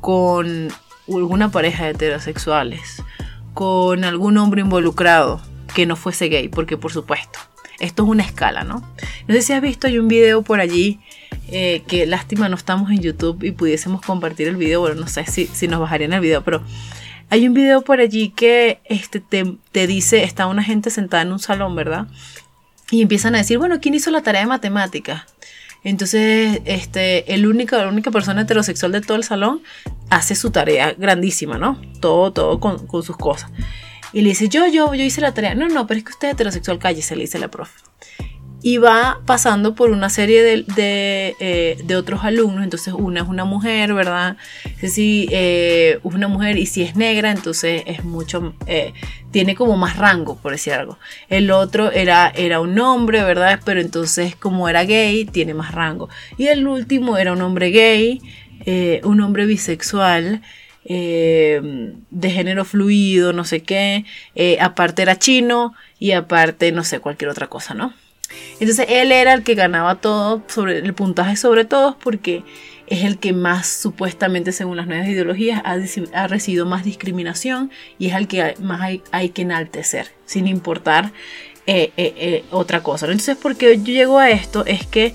con 0.00 0.68
alguna 1.08 1.50
pareja 1.50 1.84
de 1.84 1.90
heterosexuales, 1.90 3.02
con 3.54 4.04
algún 4.04 4.36
hombre 4.38 4.60
involucrado 4.60 5.40
que 5.74 5.86
no 5.86 5.96
fuese 5.96 6.28
gay, 6.28 6.48
porque 6.48 6.76
por 6.76 6.92
supuesto, 6.92 7.38
esto 7.82 8.04
es 8.04 8.08
una 8.08 8.22
escala, 8.22 8.64
¿no? 8.64 8.82
No 9.26 9.34
sé 9.34 9.42
si 9.42 9.52
has 9.52 9.60
visto, 9.60 9.88
hay 9.88 9.98
un 9.98 10.08
video 10.08 10.42
por 10.42 10.60
allí, 10.60 11.00
eh, 11.48 11.82
que 11.86 12.06
lástima 12.06 12.48
no 12.48 12.56
estamos 12.56 12.90
en 12.90 13.00
YouTube 13.00 13.42
y 13.42 13.50
pudiésemos 13.50 14.00
compartir 14.00 14.48
el 14.48 14.56
video, 14.56 14.80
bueno, 14.80 15.00
no 15.00 15.08
sé 15.08 15.26
si, 15.26 15.46
si 15.46 15.68
nos 15.68 15.80
bajarían 15.80 16.12
el 16.12 16.20
video, 16.20 16.42
pero 16.42 16.62
hay 17.28 17.46
un 17.46 17.54
video 17.54 17.82
por 17.82 18.00
allí 18.00 18.30
que 18.30 18.80
este, 18.84 19.20
te, 19.20 19.56
te 19.72 19.86
dice, 19.86 20.22
está 20.22 20.46
una 20.46 20.62
gente 20.62 20.90
sentada 20.90 21.22
en 21.22 21.32
un 21.32 21.40
salón, 21.40 21.74
¿verdad? 21.74 22.06
Y 22.90 23.02
empiezan 23.02 23.34
a 23.34 23.38
decir, 23.38 23.58
bueno, 23.58 23.80
¿quién 23.80 23.94
hizo 23.94 24.10
la 24.10 24.22
tarea 24.22 24.42
de 24.42 24.46
matemática? 24.46 25.26
Entonces, 25.84 26.60
este, 26.64 27.34
el 27.34 27.46
único, 27.46 27.76
la 27.76 27.88
única 27.88 28.10
persona 28.10 28.42
heterosexual 28.42 28.92
de 28.92 29.00
todo 29.00 29.16
el 29.16 29.24
salón 29.24 29.62
hace 30.10 30.34
su 30.34 30.50
tarea 30.50 30.94
grandísima, 30.96 31.58
¿no? 31.58 31.80
Todo, 32.00 32.32
todo 32.32 32.60
con, 32.60 32.86
con 32.86 33.02
sus 33.02 33.16
cosas. 33.16 33.50
Y 34.12 34.20
le 34.20 34.30
dice, 34.30 34.48
yo, 34.48 34.66
yo, 34.66 34.94
yo 34.94 35.02
hice 35.02 35.20
la 35.20 35.32
tarea. 35.32 35.54
No, 35.54 35.68
no, 35.68 35.86
pero 35.86 35.98
es 35.98 36.04
que 36.04 36.12
usted 36.12 36.28
es 36.28 36.34
heterosexual, 36.34 36.78
cállese, 36.78 37.16
le 37.16 37.22
dice 37.22 37.38
la 37.38 37.48
profe. 37.48 37.72
Y 38.64 38.76
va 38.76 39.20
pasando 39.26 39.74
por 39.74 39.90
una 39.90 40.08
serie 40.08 40.42
de, 40.42 40.62
de, 40.76 41.34
eh, 41.40 41.96
otros 41.96 42.22
alumnos. 42.22 42.62
Entonces, 42.62 42.94
una 42.94 43.22
es 43.22 43.28
una 43.28 43.44
mujer, 43.44 43.92
¿verdad? 43.92 44.36
Si 44.86 45.28
eh, 45.32 45.98
una 46.04 46.28
mujer 46.28 46.58
y 46.58 46.66
si 46.66 46.82
es 46.82 46.94
negra, 46.94 47.32
entonces 47.32 47.82
es 47.86 48.04
mucho, 48.04 48.54
eh, 48.66 48.92
tiene 49.32 49.56
como 49.56 49.76
más 49.76 49.96
rango, 49.96 50.36
por 50.36 50.52
decir 50.52 50.74
algo. 50.74 50.98
El 51.28 51.50
otro 51.50 51.90
era, 51.90 52.28
era 52.28 52.60
un 52.60 52.78
hombre, 52.78 53.24
¿verdad? 53.24 53.58
Pero 53.64 53.80
entonces, 53.80 54.36
como 54.36 54.68
era 54.68 54.84
gay, 54.84 55.24
tiene 55.24 55.54
más 55.54 55.72
rango. 55.72 56.08
Y 56.38 56.46
el 56.46 56.68
último 56.68 57.16
era 57.18 57.32
un 57.32 57.42
hombre 57.42 57.70
gay, 57.70 58.20
un 59.02 59.20
hombre 59.22 59.46
bisexual. 59.46 60.40
Eh, 60.84 61.94
de 62.10 62.30
género 62.30 62.64
fluido, 62.64 63.32
no 63.32 63.44
sé 63.44 63.62
qué, 63.62 64.04
eh, 64.34 64.58
aparte 64.60 65.02
era 65.02 65.16
chino 65.16 65.74
y 66.00 66.10
aparte 66.10 66.72
no 66.72 66.82
sé, 66.82 66.98
cualquier 66.98 67.30
otra 67.30 67.46
cosa, 67.46 67.74
¿no? 67.74 67.94
Entonces 68.58 68.86
él 68.88 69.12
era 69.12 69.32
el 69.34 69.44
que 69.44 69.54
ganaba 69.54 69.96
todo, 69.96 70.42
sobre 70.48 70.78
el 70.78 70.94
puntaje 70.94 71.36
sobre 71.36 71.64
todos, 71.64 71.94
porque 72.02 72.42
es 72.88 73.04
el 73.04 73.18
que 73.18 73.32
más 73.32 73.68
supuestamente, 73.68 74.50
según 74.50 74.76
las 74.76 74.86
nuevas 74.88 75.06
ideologías, 75.06 75.62
ha, 75.64 76.26
recibido 76.26 76.66
más 76.66 76.84
discriminación 76.84 77.70
y 77.98 78.08
es 78.08 78.14
el 78.14 78.26
que 78.26 78.54
más 78.60 78.80
hay, 79.12 79.28
que 79.28 79.42
enaltecer, 79.42 80.08
sin 80.26 80.48
importar 80.48 81.12
eh, 81.66 82.44
otra 82.50 82.82
cosa. 82.82 83.06
Entonces, 83.06 83.36
porque 83.40 83.78
yo 83.78 83.92
llego 83.92 84.18
a 84.18 84.30
esto 84.30 84.64
es 84.66 84.86
que 84.86 85.14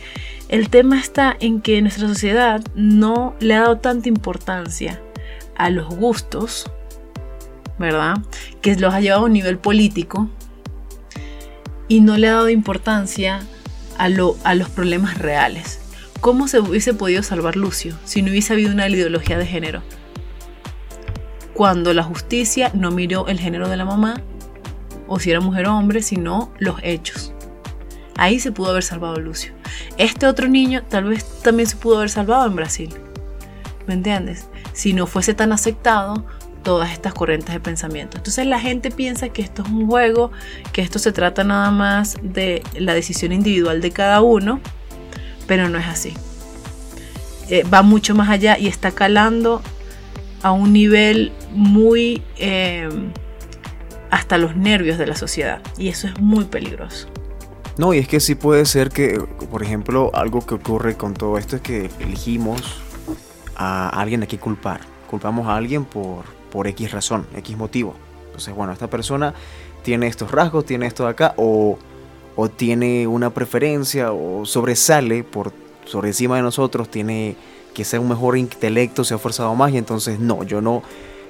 el 0.50 0.70
tema 0.70 1.00
está 1.00 1.36
en 1.40 1.60
que 1.60 1.82
nuestra 1.82 2.08
sociedad 2.08 2.62
no 2.76 3.36
le 3.40 3.56
ha 3.56 3.62
dado 3.62 3.80
tanta 3.80 4.08
importancia 4.08 5.02
a 5.58 5.70
los 5.70 5.88
gustos, 5.88 6.72
¿verdad? 7.78 8.16
Que 8.62 8.76
los 8.76 8.94
ha 8.94 9.02
llevado 9.02 9.24
a 9.24 9.26
un 9.26 9.34
nivel 9.34 9.58
político 9.58 10.30
y 11.88 12.02
no 12.02 12.18
le 12.18 12.28
ha 12.30 12.34
dado 12.34 12.50
importancia 12.50 13.42
a, 13.98 14.10
lo, 14.10 14.38
a 14.44 14.56
los 14.56 14.70
problemas 14.70 15.18
reales. 15.18 15.80
¿Cómo 16.22 16.48
se 16.48 16.60
hubiese 16.60 16.94
podido 16.94 17.24
salvar 17.24 17.56
Lucio 17.56 17.96
si 18.04 18.22
no 18.22 18.32
hubiese 18.32 18.54
habido 18.54 18.72
una 18.72 18.88
ideología 18.88 19.38
de 19.38 19.46
género? 19.46 19.84
Cuando 21.54 21.94
la 21.94 22.04
justicia 22.04 22.72
no 22.74 22.92
miró 22.92 23.28
el 23.28 23.40
género 23.40 23.68
de 23.68 23.78
la 23.78 23.86
mamá, 23.86 24.22
o 25.08 25.20
si 25.20 25.32
era 25.32 25.40
mujer 25.40 25.68
o 25.68 25.78
hombre, 25.78 26.02
sino 26.02 26.52
los 26.60 26.78
hechos. 26.84 27.34
Ahí 28.16 28.40
se 28.40 28.52
pudo 28.52 28.72
haber 28.72 28.84
salvado 28.84 29.18
Lucio. 29.18 29.54
Este 29.98 30.26
otro 30.28 30.48
niño 30.48 30.84
tal 30.90 31.06
vez 31.06 31.26
también 31.42 31.70
se 31.70 31.76
pudo 31.78 31.98
haber 31.98 32.10
salvado 32.10 32.48
en 32.48 32.56
Brasil. 32.56 32.94
¿Me 33.86 33.94
entiendes? 33.94 34.50
Si 34.78 34.94
no 34.94 35.08
fuese 35.08 35.34
tan 35.34 35.52
aceptado 35.52 36.24
todas 36.62 36.92
estas 36.92 37.16
corrientes 37.16 37.52
de 37.52 37.60
pensamiento. 37.60 38.18
Entonces 38.18 38.46
la 38.46 38.60
gente 38.60 38.92
piensa 38.92 39.30
que 39.30 39.42
esto 39.42 39.64
es 39.64 39.70
un 39.70 39.88
juego, 39.88 40.32
que 40.72 40.84
esto 40.84 41.00
se 41.00 41.12
trata 41.12 41.44
nada 41.44 41.72
más 41.72 42.16
de 42.22 42.62
la 42.78 42.94
decisión 42.94 43.32
individual 43.32 43.82
de 43.82 43.90
cada 43.90 44.22
uno, 44.22 44.60
pero 45.48 45.68
no 45.68 45.80
es 45.80 45.88
así. 45.88 46.14
Eh, 47.50 47.64
va 47.64 47.82
mucho 47.82 48.14
más 48.14 48.30
allá 48.30 48.60
y 48.60 48.68
está 48.68 48.92
calando 48.92 49.64
a 50.44 50.52
un 50.52 50.74
nivel 50.74 51.32
muy 51.54 52.22
eh, 52.38 52.88
hasta 54.12 54.38
los 54.38 54.56
nervios 54.56 55.00
de 55.00 55.08
la 55.08 55.16
sociedad 55.16 55.60
y 55.76 55.88
eso 55.88 56.08
es 56.08 56.20
muy 56.20 56.46
peligroso. 56.46 57.08
No, 57.80 57.96
y 57.96 57.98
es 57.98 58.08
que 58.08 58.20
sí 58.20 58.36
puede 58.36 58.66
ser 58.66 58.90
que, 58.90 59.20
por 59.50 59.64
ejemplo, 59.64 60.12
algo 60.14 60.46
que 60.46 60.54
ocurre 60.54 60.96
con 60.98 61.16
todo 61.16 61.40
esto 61.40 61.56
es 61.56 61.64
que 61.64 61.90
elegimos 62.00 62.84
a 63.58 63.90
alguien 63.90 64.26
qué 64.28 64.38
culpar. 64.38 64.82
Culpamos 65.10 65.48
a 65.48 65.58
alguien 65.58 65.84
por, 65.84 66.26
por 66.52 66.68
X 66.68 66.92
razón, 66.92 67.26
X 67.36 67.58
motivo. 67.58 67.96
Entonces, 68.28 68.54
bueno, 68.56 68.72
esta 68.72 68.88
persona 68.88 69.34
tiene 69.84 70.08
estos 70.08 70.32
rasgos, 70.32 70.66
tiene 70.66 70.86
esto 70.86 71.04
de 71.04 71.10
acá, 71.10 71.34
o, 71.38 71.78
o 72.36 72.50
tiene 72.50 73.08
una 73.08 73.32
preferencia, 73.32 74.12
o 74.12 74.46
sobresale 74.46 75.24
por 75.24 75.52
sobre 75.86 76.10
encima 76.10 76.36
de 76.36 76.42
nosotros, 76.44 76.90
tiene 76.90 77.36
que 77.74 77.84
ser 77.84 78.00
un 78.00 78.10
mejor 78.10 78.38
intelecto, 78.38 79.04
se 79.04 79.14
ha 79.14 79.18
forzado 79.18 79.56
más, 79.56 79.72
y 79.72 79.78
entonces 79.78 80.20
no, 80.20 80.44
yo 80.44 80.62
no, 80.62 80.84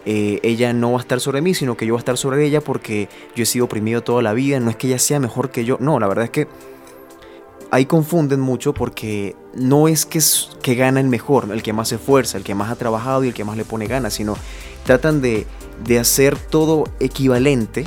eh, 0.05 0.39
ella 0.43 0.73
no 0.73 0.93
va 0.93 0.97
a 0.97 1.01
estar 1.01 1.19
sobre 1.19 1.41
mí, 1.41 1.53
sino 1.53 1.77
que 1.77 1.85
yo 1.85 1.93
voy 1.93 1.99
a 1.99 2.01
estar 2.01 2.17
sobre 2.17 2.45
ella 2.45 2.61
porque 2.61 3.09
yo 3.35 3.43
he 3.43 3.45
sido 3.45 3.65
oprimido 3.65 4.01
toda 4.01 4.21
la 4.21 4.33
vida, 4.33 4.59
no 4.59 4.69
es 4.69 4.75
que 4.75 4.87
ella 4.87 4.99
sea 4.99 5.19
mejor 5.19 5.51
que 5.51 5.65
yo, 5.65 5.77
no, 5.79 5.99
la 5.99 6.07
verdad 6.07 6.25
es 6.25 6.31
que 6.31 6.47
ahí 7.71 7.85
confunden 7.85 8.39
mucho 8.39 8.73
porque 8.73 9.35
no 9.53 9.87
es 9.87 10.05
que, 10.05 10.19
que 10.61 10.75
gana 10.75 10.99
el 10.99 11.07
mejor, 11.07 11.49
el 11.51 11.63
que 11.63 11.73
más 11.73 11.89
se 11.89 11.95
esfuerza, 11.95 12.37
el 12.37 12.43
que 12.43 12.55
más 12.55 12.71
ha 12.71 12.75
trabajado 12.75 13.23
y 13.23 13.29
el 13.29 13.33
que 13.33 13.43
más 13.43 13.57
le 13.57 13.65
pone 13.65 13.87
ganas, 13.87 14.13
sino 14.13 14.35
tratan 14.85 15.21
de, 15.21 15.45
de 15.83 15.99
hacer 15.99 16.37
todo 16.37 16.85
equivalente 16.99 17.85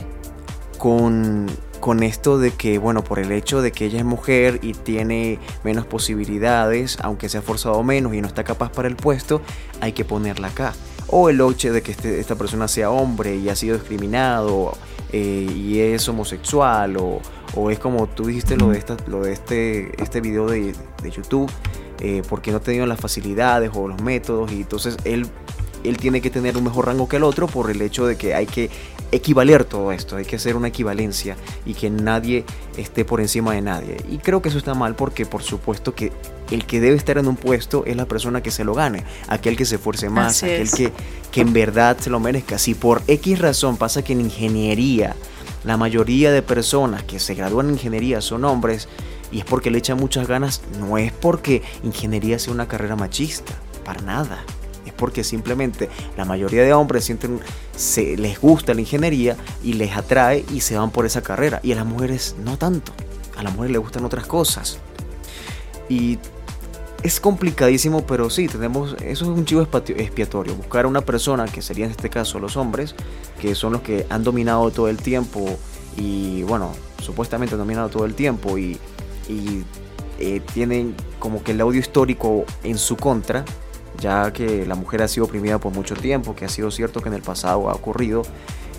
con, 0.79 1.47
con 1.81 2.03
esto 2.03 2.39
de 2.39 2.53
que, 2.53 2.79
bueno, 2.79 3.03
por 3.03 3.19
el 3.19 3.33
hecho 3.33 3.63
de 3.63 3.73
que 3.73 3.87
ella 3.87 3.99
es 3.99 4.05
mujer 4.05 4.61
y 4.63 4.75
tiene 4.75 5.39
menos 5.65 5.87
posibilidades, 5.87 6.99
aunque 7.03 7.29
se 7.29 7.39
ha 7.39 7.43
forzado 7.43 7.83
menos 7.83 8.15
y 8.15 8.21
no 8.21 8.29
está 8.29 8.45
capaz 8.45 8.71
para 8.71 8.87
el 8.87 8.97
puesto, 8.97 9.41
hay 9.81 9.93
que 9.93 10.05
ponerla 10.05 10.49
acá. 10.49 10.75
O 11.09 11.29
el 11.29 11.41
hecho 11.41 11.73
de 11.73 11.83
que 11.83 11.91
este, 11.91 12.21
esta 12.21 12.37
persona 12.37 12.69
sea 12.69 12.91
hombre 12.91 13.37
y 13.37 13.49
ha 13.49 13.57
sido 13.57 13.77
discriminado 13.77 14.73
eh, 15.13 15.51
y 15.53 15.81
es 15.81 16.09
homosexual, 16.09 16.97
o, 16.99 17.21
o, 17.55 17.71
es 17.71 17.79
como 17.79 18.07
tú 18.07 18.27
dijiste 18.27 18.57
lo 18.57 18.69
de, 18.69 18.79
esta, 18.79 18.97
lo 19.07 19.23
de 19.23 19.33
este, 19.33 20.03
este 20.03 20.21
video 20.21 20.49
de, 20.49 20.75
de 21.03 21.11
YouTube, 21.11 21.51
eh, 22.01 22.23
porque 22.29 22.53
no 22.53 22.61
tenido 22.61 22.87
las 22.87 23.01
facilidades 23.01 23.71
o 23.75 23.89
los 23.89 24.01
métodos, 24.03 24.53
y 24.53 24.63
entonces 24.63 24.97
él 25.05 25.27
él 25.85 25.97
tiene 25.97 26.21
que 26.21 26.31
tener 26.31 26.57
un 26.57 26.65
mejor 26.65 26.87
rango 26.87 27.09
que 27.09 27.17
el 27.17 27.25
otro 27.25 27.47
por 27.47 27.71
el 27.71 27.81
hecho 27.83 28.07
de 28.07 28.17
que 28.17 28.35
hay 28.35 28.47
que 28.47 28.71
equivaler 29.13 29.65
todo 29.65 29.91
esto, 29.93 30.17
hay 30.17 30.25
que 30.25 30.37
hacer 30.37 30.55
una 30.55 30.69
equivalencia 30.69 31.37
y 31.67 31.75
que 31.75 31.91
nadie 31.91 32.45
esté 32.77 33.05
por 33.05 33.21
encima 33.21 33.55
de 33.55 33.63
nadie. 33.63 33.97
Y 34.09 34.19
creo 34.19 34.41
que 34.41 34.51
eso 34.51 34.59
está 34.59 34.75
mal 34.75 34.95
porque 34.95 35.27
por 35.27 35.43
supuesto 35.43 35.95
que 35.95 36.13
el 36.51 36.65
que 36.65 36.81
debe 36.81 36.97
estar 36.97 37.19
en 37.19 37.27
un 37.27 37.37
puesto 37.37 37.85
es 37.87 37.97
la 37.97 38.07
persona 38.07 38.43
que 38.43 38.51
se 38.51 38.65
lo 38.65 38.75
gane, 38.75 39.05
aquel 39.29 39.57
que 39.57 39.65
se 39.65 39.77
esfuerce 39.77 40.11
más, 40.11 40.43
aquel 40.43 40.71
que, 40.71 40.93
que 41.33 41.41
en 41.41 41.53
verdad 41.53 41.97
se 41.99 42.11
lo 42.11 42.21
merezca. 42.21 42.59
Si 42.59 42.75
por 42.75 43.03
X 43.07 43.39
razón 43.39 43.77
pasa 43.77 44.03
que 44.03 44.13
en 44.13 44.21
ingeniería 44.21 45.17
la 45.65 45.77
mayoría 45.77 46.33
de 46.33 46.43
personas 46.43 47.03
que 47.03 47.19
se 47.19 47.35
gradúan 47.35 47.67
en 47.69 47.75
ingeniería 47.75 48.21
son 48.21 48.45
hombres 48.45 48.89
y 49.33 49.39
es 49.41 49.45
porque 49.45 49.71
le 49.71 49.79
echan 49.79 49.99
muchas 49.99 50.27
ganas, 50.27 50.63
no 50.79 50.99
es 50.99 51.13
porque 51.13 51.63
ingeniería 51.85 52.39
sea 52.39 52.53
una 52.53 52.69
carrera 52.69 52.97
machista, 52.97 53.53
para 53.85 54.03
nada 54.03 54.45
es 54.87 54.93
porque 54.93 55.25
simplemente 55.25 55.89
la 56.17 56.25
mayoría 56.25 56.63
de 56.63 56.73
hombres 56.73 57.05
sienten, 57.05 57.41
se, 57.77 58.17
les 58.17 58.41
gusta 58.41 58.75
la 58.75 58.81
ingeniería 58.81 59.37
y 59.63 59.75
les 59.75 59.97
atrae 59.97 60.45
y 60.53 60.61
se 60.61 60.77
van 60.77 60.91
por 60.91 61.07
esa 61.07 61.23
carrera. 61.23 61.61
Y 61.63 61.73
a 61.73 61.77
las 61.77 61.87
mujeres 61.87 62.37
no 62.43 62.57
tanto. 62.57 62.93
A 63.37 63.43
las 63.43 63.53
mujeres 63.53 63.73
les 63.73 63.81
gustan 63.81 64.05
otras 64.05 64.27
cosas. 64.27 64.79
Y 65.89 66.19
es 67.03 67.21
complicadísimo, 67.21 68.07
pero 68.07 68.31
sí, 68.31 68.47
tenemos, 68.47 68.95
eso 69.03 69.25
es 69.25 69.31
un 69.31 69.45
chivo 69.45 69.63
expiatorio. 69.63 70.55
Buscar 70.55 70.85
a 70.85 70.89
una 70.89 71.01
persona, 71.01 71.47
que 71.47 71.63
sería 71.63 71.87
en 71.87 71.91
este 71.93 72.11
caso 72.11 72.39
los 72.39 72.57
hombres, 72.57 72.95
que 73.41 73.55
son 73.55 73.73
los 73.73 73.83
que 73.83 74.07
han 74.11 74.23
dominado 74.23 74.71
todo 74.71 74.89
el 74.89 74.99
tiempo 74.99 75.59
y, 75.97 76.43
bueno, 76.43 76.73
supuestamente 77.03 77.55
han 77.55 77.61
dominado 77.61 77.89
todo 77.89 78.05
el 78.05 78.15
tiempo 78.15 78.59
y, 78.59 78.79
y 79.29 79.65
eh, 80.19 80.43
tienen 80.53 80.95
como 81.19 81.43
que 81.43 81.53
el 81.53 81.61
audio 81.61 81.81
histórico 81.81 82.45
en 82.63 82.77
su 82.77 82.97
contra, 82.97 83.45
ya 83.99 84.33
que 84.33 84.67
la 84.67 84.75
mujer 84.75 85.03
ha 85.03 85.09
sido 85.09 85.27
oprimida 85.27 85.59
por 85.59 85.73
mucho 85.73 85.95
tiempo, 85.95 86.37
que 86.37 86.45
ha 86.45 86.49
sido 86.49 86.71
cierto 86.71 87.01
que 87.01 87.09
en 87.09 87.15
el 87.15 87.23
pasado 87.23 87.71
ha 87.71 87.75
ocurrido, 87.75 88.23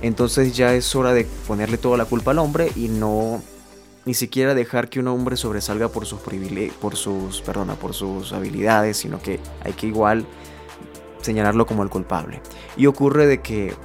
entonces 0.02 0.56
ya 0.56 0.74
es 0.74 0.96
hora 0.96 1.14
de 1.14 1.26
ponerle 1.48 1.78
toda 1.78 1.98
la 1.98 2.06
culpa 2.06 2.32
al 2.32 2.40
hombre 2.40 2.72
y 2.76 2.88
no 2.88 3.42
ni 4.06 4.14
siquiera 4.14 4.54
dejar 4.56 4.90
que 4.90 5.00
un 5.00 5.08
hombre 5.08 5.38
sobresalga 5.38 5.90
por 5.90 6.06
sus 6.06 6.20
por 6.80 6.96
sus, 6.96 7.42
perdona, 7.42 7.76
por 7.76 7.94
sus 7.94 8.34
habilidades, 8.34 8.98
sino 8.98 9.22
que 9.22 9.40
hay 9.64 9.74
que 9.74 9.88
igual 9.88 10.26
señalarlo 11.22 11.66
como 11.66 11.84
el 11.84 11.90
culpable. 11.90 12.42
Y 12.78 12.88
ocurre 12.88 13.28
de 13.28 13.42
que 13.42 13.76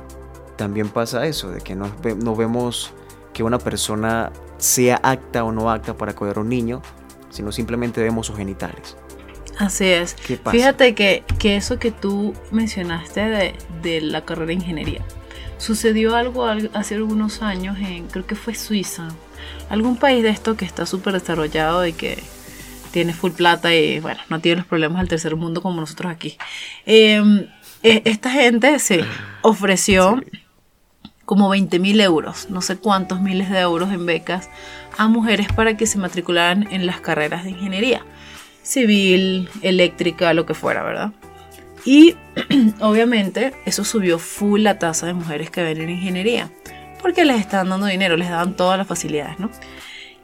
también 0.57 0.88
pasa 0.88 1.26
eso, 1.26 1.50
de 1.50 1.61
que 1.61 1.74
no, 1.74 1.90
no 2.22 2.35
vemos 2.35 2.94
que 3.33 3.42
una 3.42 3.59
persona 3.59 4.33
sea 4.57 4.98
acta 5.02 5.44
o 5.44 5.52
no 5.52 5.70
acta 5.70 5.96
para 5.96 6.14
cuidar 6.14 6.38
a 6.38 6.40
un 6.40 6.48
niño, 6.48 6.81
sino 7.29 7.52
simplemente 7.52 8.02
vemos 8.02 8.26
sus 8.26 8.37
genitales. 8.37 8.96
Así 9.59 9.87
es. 9.87 10.16
Fíjate 10.50 10.94
que, 10.94 11.24
que, 11.38 11.57
eso 11.57 11.79
que 11.79 11.90
tú 11.90 12.35
mencionaste 12.50 13.20
de, 13.20 13.55
de, 13.83 14.00
la 14.00 14.24
carrera 14.24 14.48
de 14.48 14.55
ingeniería, 14.55 15.02
sucedió 15.59 16.14
algo 16.14 16.46
hace 16.46 16.94
algunos 16.94 17.42
años 17.42 17.79
en, 17.79 18.07
creo 18.09 18.26
que 18.26 18.35
fue 18.35 18.55
Suiza, 18.55 19.09
algún 19.68 19.96
país 19.96 20.22
de 20.22 20.30
esto 20.30 20.56
que 20.56 20.64
está 20.64 20.87
súper 20.87 21.14
desarrollado 21.14 21.87
y 21.87 21.92
que 21.92 22.22
tiene 22.90 23.12
full 23.12 23.32
plata 23.32 23.74
y 23.74 24.00
bueno, 24.00 24.20
no 24.28 24.40
tiene 24.40 24.59
los 24.59 24.66
problemas 24.66 25.00
del 25.00 25.09
tercer 25.09 25.37
mundo 25.37 25.62
como 25.62 25.80
nosotros 25.80 26.11
aquí. 26.12 26.38
Em, 26.87 27.46
e, 27.82 28.02
esta 28.04 28.30
gente 28.30 28.78
se 28.78 29.04
ofreció 29.42 30.22
como 31.24 31.48
20 31.48 31.78
mil 31.78 32.00
euros, 32.00 32.48
no 32.50 32.62
sé 32.62 32.76
cuántos 32.76 33.20
miles 33.20 33.50
de 33.50 33.59
euros 33.59 33.92
en 33.92 34.06
becas 34.06 34.48
a 34.96 35.09
mujeres 35.09 35.48
para 35.52 35.76
que 35.76 35.87
se 35.87 35.98
matricularan 35.98 36.68
en 36.70 36.87
las 36.87 37.00
carreras 37.00 37.44
de 37.44 37.50
ingeniería 37.50 38.04
civil, 38.66 39.48
eléctrica, 39.62 40.35
lo 40.35 40.44
que 40.44 40.54
fuera, 40.54 40.82
¿verdad? 40.82 41.12
Y 41.85 42.16
obviamente 42.80 43.52
eso 43.64 43.85
subió 43.85 44.18
full 44.18 44.62
la 44.62 44.78
tasa 44.78 45.06
de 45.06 45.14
mujeres 45.14 45.50
que 45.50 45.62
ven 45.62 45.80
en 45.80 45.90
ingeniería, 45.90 46.50
porque 47.06 47.24
les 47.24 47.38
están 47.38 47.68
dando 47.68 47.86
dinero, 47.86 48.16
les 48.16 48.28
dan 48.28 48.54
todas 48.54 48.76
las 48.76 48.84
facilidades, 48.84 49.38
¿no? 49.38 49.48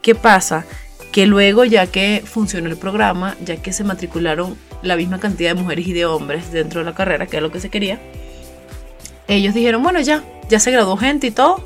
¿Qué 0.01 0.15
pasa? 0.15 0.65
Que 1.13 1.25
luego, 1.25 1.63
ya 1.63 1.87
que 1.87 2.21
funcionó 2.25 2.67
el 2.67 2.75
programa, 2.75 3.37
ya 3.39 3.55
que 3.55 3.71
se 3.71 3.85
matricularon 3.85 4.57
la 4.81 4.97
misma 4.97 5.17
cantidad 5.17 5.55
de 5.55 5.61
mujeres 5.61 5.87
y 5.87 5.93
de 5.93 6.05
hombres 6.05 6.51
dentro 6.51 6.81
de 6.81 6.85
la 6.85 6.93
carrera, 6.93 7.25
que 7.25 7.37
es 7.37 7.41
lo 7.41 7.53
que 7.53 7.61
se 7.61 7.69
quería, 7.69 8.01
ellos 9.29 9.53
dijeron, 9.53 9.81
bueno, 9.81 10.01
ya, 10.01 10.25
ya 10.49 10.59
se 10.59 10.71
graduó 10.71 10.97
gente 10.97 11.27
y 11.27 11.31
todo, 11.31 11.65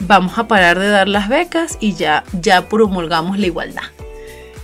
vamos 0.00 0.36
a 0.36 0.46
parar 0.46 0.78
de 0.78 0.90
dar 0.90 1.08
las 1.08 1.30
becas 1.30 1.78
y 1.80 1.94
ya, 1.94 2.24
ya 2.38 2.68
promulgamos 2.68 3.38
la 3.38 3.46
igualdad. 3.46 3.84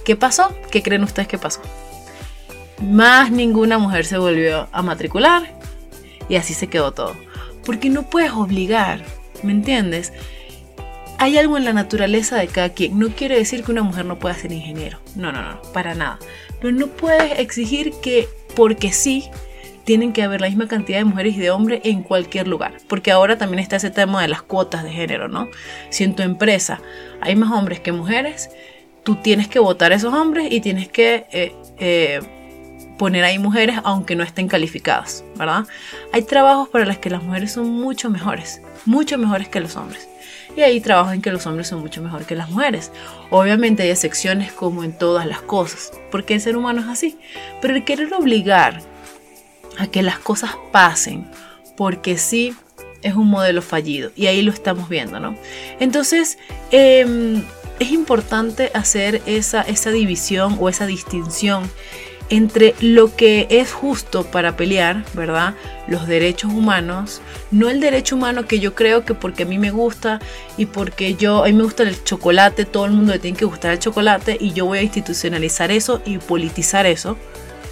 ¿Qué 0.04 0.16
pasó? 0.16 0.54
¿Qué 0.70 0.82
creen 0.82 1.02
ustedes 1.02 1.28
que 1.28 1.38
pasó? 1.38 1.62
Más 2.82 3.30
ninguna 3.30 3.78
mujer 3.78 4.04
se 4.04 4.18
volvió 4.18 4.68
a 4.70 4.82
matricular 4.82 5.44
y 6.28 6.36
así 6.36 6.52
se 6.52 6.66
quedó 6.66 6.92
todo. 6.92 7.16
Porque 7.64 7.88
no 7.88 8.02
puedes 8.02 8.32
obligar, 8.32 9.02
¿me 9.44 9.52
entiendes? 9.52 10.12
Hay 11.18 11.38
algo 11.38 11.57
en 11.57 11.64
la 11.64 11.72
naturaleza 11.72 12.37
de 12.37 12.48
cada 12.48 12.70
quien. 12.70 12.98
No 12.98 13.11
quiere 13.11 13.37
decir 13.37 13.62
que 13.62 13.72
una 13.72 13.83
mujer 13.83 14.04
no 14.04 14.18
pueda 14.18 14.35
ser 14.35 14.52
ingeniero. 14.52 14.98
No, 15.14 15.30
no, 15.30 15.42
no, 15.42 15.62
para 15.72 15.94
nada. 15.94 16.18
Pero 16.61 16.72
no 16.72 16.88
puedes 16.88 17.38
exigir 17.38 17.92
que 18.02 18.28
porque 18.57 18.92
sí 18.92 19.30
tienen 19.85 20.12
que 20.12 20.22
haber 20.22 20.40
la 20.40 20.48
misma 20.48 20.66
cantidad 20.66 20.98
de 20.98 21.04
mujeres 21.04 21.37
y 21.37 21.40
de 21.40 21.50
hombres 21.50 21.83
en 21.85 22.02
cualquier 22.02 22.48
lugar. 22.48 22.78
Porque 22.88 23.12
ahora 23.12 23.38
también 23.38 23.61
está 23.61 23.76
ese 23.76 23.90
tema 23.90 24.22
de 24.22 24.28
las 24.28 24.42
cuotas 24.42 24.83
de 24.83 24.90
género, 24.90 25.28
¿no? 25.28 25.48
Si 25.90 26.04
en 26.04 26.16
tu 26.16 26.22
empresa 26.22 26.80
hay 27.20 27.37
más 27.37 27.52
hombres 27.52 27.80
que 27.80 27.92
mujeres, 27.92 28.50
tú 29.04 29.16
tienes 29.16 29.46
que 29.48 29.59
votar 29.59 29.92
a 29.92 29.96
esos 29.96 30.12
hombres 30.12 30.48
y 30.50 30.61
tienes 30.61 30.88
que 30.88 31.26
eh, 31.30 31.54
eh, 31.78 32.20
poner 32.98 33.24
ahí 33.24 33.38
mujeres 33.38 33.78
aunque 33.85 34.16
no 34.16 34.22
estén 34.22 34.48
calificadas, 34.48 35.24
¿verdad? 35.37 35.66
Hay 36.12 36.22
trabajos 36.22 36.68
para 36.68 36.85
los 36.85 36.98
que 36.98 37.11
las 37.11 37.22
mujeres 37.22 37.52
son 37.52 37.68
mucho 37.68 38.11
mejores, 38.11 38.61
mucho 38.85 39.18
mejores 39.18 39.48
que 39.48 39.61
los 39.61 39.76
hombres. 39.76 40.09
Y 40.57 40.61
hay 40.61 40.80
trabajos 40.80 41.14
en 41.14 41.22
que 41.22 41.33
los 41.33 41.46
hombres 41.46 41.66
son 41.66 41.80
mucho 41.80 42.00
mejor 42.00 42.26
que 42.26 42.37
las 42.37 42.48
mujeres. 42.48 42.92
Obviamente 43.30 43.83
hay 43.83 43.90
excepciones 43.90 44.52
como 44.52 44.85
en 44.85 44.96
todas 44.96 45.26
las 45.26 45.40
cosas, 45.40 45.92
porque 46.12 46.35
el 46.35 46.40
ser 46.40 46.57
humano 46.57 46.80
es 46.80 46.87
así. 46.87 47.18
Pero 47.61 47.74
el 47.74 47.85
querer 47.85 48.14
obligar 48.14 48.80
a 49.78 49.88
que 49.88 50.02
las 50.02 50.20
cosas 50.20 50.52
pasen, 50.70 51.28
porque 51.76 52.18
sí, 52.18 52.54
es 53.02 53.14
un 53.14 53.28
modelo 53.28 53.62
fallido. 53.62 54.12
Y 54.14 54.26
ahí 54.26 54.42
lo 54.42 54.52
estamos 54.52 54.88
viendo, 54.88 55.18
¿no? 55.18 55.37
Entonces, 55.80 56.38
eh, 56.70 57.42
es 57.80 57.90
importante 57.90 58.70
hacer 58.74 59.22
esa, 59.26 59.62
esa 59.62 59.90
división 59.90 60.57
o 60.61 60.68
esa 60.68 60.87
distinción 60.87 61.68
entre 62.30 62.74
lo 62.80 63.14
que 63.14 63.46
es 63.50 63.72
justo 63.72 64.24
para 64.24 64.56
pelear, 64.56 65.04
¿verdad? 65.14 65.54
Los 65.87 66.06
derechos 66.06 66.52
humanos, 66.52 67.20
no 67.50 67.68
el 67.68 67.80
derecho 67.80 68.16
humano 68.16 68.46
que 68.46 68.60
yo 68.60 68.74
creo 68.74 69.04
que 69.04 69.14
porque 69.14 69.42
a 69.42 69.46
mí 69.46 69.58
me 69.58 69.70
gusta 69.70 70.20
y 70.56 70.66
porque 70.66 71.14
yo, 71.14 71.44
a 71.44 71.46
mí 71.46 71.52
me 71.52 71.64
gusta 71.64 71.82
el 71.82 72.02
chocolate, 72.02 72.64
todo 72.64 72.87
el 72.87 72.92
mundo 72.92 73.12
le 73.12 73.18
tiene 73.18 73.37
que 73.37 73.44
gustar 73.44 73.72
el 73.72 73.78
chocolate 73.78 74.37
y 74.40 74.52
yo 74.52 74.66
voy 74.66 74.78
a 74.78 74.82
institucionalizar 74.82 75.70
eso 75.70 76.00
y 76.06 76.18
politizar 76.18 76.87
eso, 76.87 77.18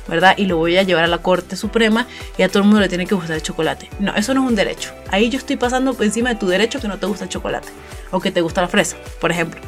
¿verdad? 0.07 0.35
Y 0.37 0.47
lo 0.47 0.59
voy 0.59 0.77
a 0.77 0.83
llevar 0.83 1.05
a 1.05 1.09
la 1.09 1.19
Corte 1.19 1.57
Suprema 1.57 2.07
y 2.37 2.43
a 2.43 2.49
todo 2.49 2.59
el 2.61 2.65
mundo 2.65 2.81
le 2.81 2.89
tiene 2.89 3.07
que 3.07 3.15
gustar 3.15 3.37
el 3.37 3.43
chocolate. 3.43 3.89
No, 4.01 4.15
eso 4.15 4.35
no 4.35 4.43
es 4.45 4.49
un 4.49 4.57
derecho. 4.57 4.93
Ahí 5.11 5.31
yo 5.31 5.39
estoy 5.39 5.57
pasando 5.57 5.95
por 5.95 6.05
encima 6.05 6.31
de 6.31 6.37
tu 6.37 6.47
derecho 6.47 6.81
que 6.81 6.89
no 6.89 6.99
te 6.99 7.07
gusta 7.07 7.25
el 7.25 7.31
chocolate 7.31 7.69
o 8.11 8.21
que 8.21 8.31
te 8.31 8.43
gusta 8.43 8.61
la 8.61 8.69
fresa, 8.69 8.97
por 9.21 9.31
ejemplo. 9.31 9.61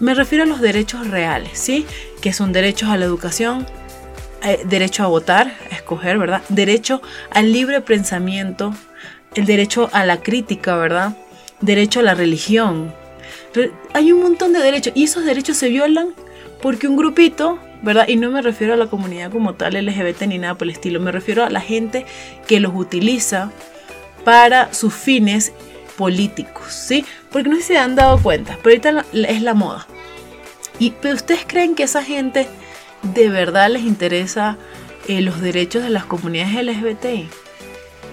Me 0.00 0.14
refiero 0.14 0.42
a 0.42 0.46
los 0.46 0.60
derechos 0.60 1.06
reales, 1.08 1.50
¿sí? 1.54 1.86
Que 2.20 2.32
son 2.32 2.52
derechos 2.52 2.88
a 2.88 2.96
la 2.96 3.04
educación, 3.04 3.66
eh, 4.44 4.60
derecho 4.64 5.04
a 5.04 5.06
votar, 5.06 5.52
a 5.70 5.74
escoger, 5.74 6.18
¿verdad? 6.18 6.42
Derecho 6.48 7.00
al 7.30 7.52
libre 7.52 7.80
pensamiento, 7.80 8.74
el 9.34 9.46
derecho 9.46 9.88
a 9.92 10.04
la 10.04 10.20
crítica, 10.20 10.76
¿verdad? 10.76 11.16
Derecho 11.60 12.00
a 12.00 12.02
la 12.02 12.14
religión. 12.14 12.92
hay 13.94 14.12
un 14.12 14.22
montón 14.22 14.52
de 14.52 14.60
derechos 14.60 14.92
y 14.96 15.04
esos 15.04 15.24
derechos 15.24 15.56
se 15.56 15.68
violan 15.68 16.08
porque 16.60 16.88
un 16.88 16.96
grupito, 16.96 17.58
¿verdad? 17.82 18.08
Y 18.08 18.16
no 18.16 18.30
me 18.30 18.42
refiero 18.42 18.74
a 18.74 18.76
la 18.76 18.86
comunidad 18.86 19.30
como 19.30 19.54
tal 19.54 19.74
LGBT 19.74 20.22
ni 20.22 20.38
nada 20.38 20.54
por 20.54 20.66
el 20.66 20.74
estilo, 20.74 21.00
me 21.00 21.12
refiero 21.12 21.44
a 21.44 21.50
la 21.50 21.60
gente 21.60 22.06
que 22.46 22.60
los 22.60 22.72
utiliza 22.74 23.50
para 24.24 24.72
sus 24.72 24.94
fines 24.94 25.52
políticos, 25.96 26.72
¿sí? 26.72 27.04
Porque 27.30 27.48
no 27.48 27.56
sé 27.56 27.62
si 27.62 27.68
se 27.68 27.78
han 27.78 27.94
dado 27.94 28.18
cuenta, 28.22 28.58
pero 28.62 28.70
ahorita 28.70 29.04
es 29.12 29.42
la 29.42 29.54
moda. 29.54 29.86
¿Y 30.78 30.90
pero 31.00 31.14
ustedes 31.14 31.44
creen 31.46 31.74
que 31.74 31.84
esa 31.84 32.02
gente 32.02 32.48
de 33.02 33.28
verdad 33.28 33.70
les 33.70 33.82
interesa 33.82 34.56
eh, 35.08 35.20
los 35.20 35.40
derechos 35.40 35.82
de 35.82 35.90
las 35.90 36.04
comunidades 36.04 36.54
LGBTI? 36.54 37.28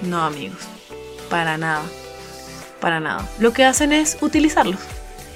No, 0.04 0.24
amigos, 0.24 0.60
para 1.30 1.58
nada, 1.58 1.84
para 2.80 3.00
nada. 3.00 3.28
Lo 3.40 3.54
que 3.54 3.66
hacen 3.66 3.92
es 3.92 4.18
utilizarlos 4.22 4.80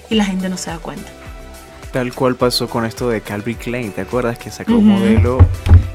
y 0.10 0.16
la 0.16 0.26
gente 0.26 0.50
no 0.50 0.58
se 0.58 0.70
da 0.70 0.78
cuenta. 0.78 1.10
Tal 1.92 2.14
cual 2.14 2.36
pasó 2.36 2.68
con 2.68 2.86
esto 2.86 3.10
de 3.10 3.22
Calvin 3.22 3.56
Klein, 3.56 3.92
¿te 3.92 4.02
acuerdas? 4.02 4.40
Que 4.40 4.50
sacó 4.50 4.74
un 4.74 4.88
modelo 4.88 5.38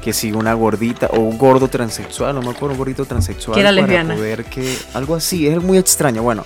que 0.01 0.13
sigue 0.13 0.37
una 0.37 0.53
gordita 0.53 1.07
o 1.07 1.19
un 1.19 1.37
gordo 1.37 1.67
transexual, 1.67 2.33
no 2.33 2.41
me 2.41 2.51
acuerdo, 2.51 2.71
un 2.71 2.77
gordito 2.77 3.03
transexual. 3.03 3.55
Que 3.55 3.59
era 3.59 3.69
para 3.69 3.81
lesbiana. 3.81 4.15
poder 4.15 4.45
que 4.45 4.77
algo 4.93 5.15
así, 5.15 5.47
es 5.47 5.61
muy 5.61 5.77
extraño. 5.77 6.23
Bueno, 6.23 6.45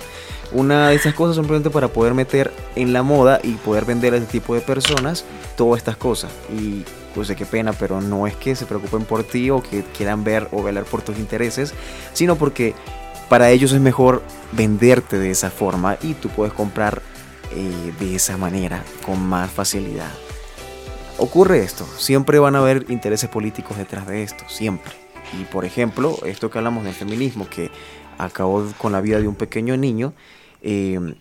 una 0.50 0.88
de 0.88 0.96
esas 0.96 1.14
cosas 1.14 1.36
simplemente 1.36 1.70
para 1.70 1.86
poder 1.86 2.14
meter 2.14 2.52
en 2.74 2.92
la 2.92 3.04
moda 3.04 3.38
y 3.44 3.52
poder 3.52 3.84
vender 3.84 4.14
a 4.14 4.16
ese 4.16 4.26
tipo 4.26 4.56
de 4.56 4.60
personas 4.60 5.24
todas 5.56 5.78
estas 5.78 5.96
cosas. 5.96 6.32
Y 6.52 6.82
pues 7.14 7.32
qué 7.34 7.46
pena, 7.46 7.72
pero 7.72 8.00
no 8.00 8.26
es 8.26 8.34
que 8.36 8.56
se 8.56 8.66
preocupen 8.66 9.04
por 9.04 9.24
ti 9.24 9.50
o 9.50 9.62
que 9.62 9.82
quieran 9.96 10.24
ver 10.24 10.48
o 10.52 10.62
velar 10.62 10.84
por 10.84 11.02
tus 11.02 11.18
intereses, 11.18 11.72
sino 12.12 12.36
porque 12.36 12.74
para 13.28 13.50
ellos 13.50 13.72
es 13.72 13.80
mejor 13.80 14.22
venderte 14.52 15.18
de 15.18 15.30
esa 15.30 15.50
forma 15.50 15.96
y 16.02 16.14
tú 16.14 16.28
puedes 16.28 16.52
comprar 16.52 17.02
eh, 17.52 17.92
de 18.00 18.16
esa 18.16 18.36
manera 18.36 18.82
con 19.04 19.24
más 19.26 19.50
facilidad. 19.50 20.12
Ocurre 21.18 21.60
esto, 21.60 21.86
siempre 21.96 22.38
van 22.38 22.56
a 22.56 22.58
haber 22.58 22.86
intereses 22.88 23.30
políticos 23.30 23.78
detrás 23.78 24.06
de 24.06 24.22
esto, 24.22 24.44
siempre. 24.48 24.92
Y 25.40 25.44
por 25.44 25.64
ejemplo, 25.64 26.18
esto 26.26 26.50
que 26.50 26.58
hablamos 26.58 26.84
del 26.84 26.94
feminismo, 26.94 27.48
que 27.48 27.70
acabó 28.18 28.64
con 28.78 28.92
la 28.92 29.00
vida 29.00 29.20
de 29.20 29.28
un 29.28 29.36
pequeño 29.36 29.76
niño, 29.76 30.12
eh, 30.62 31.14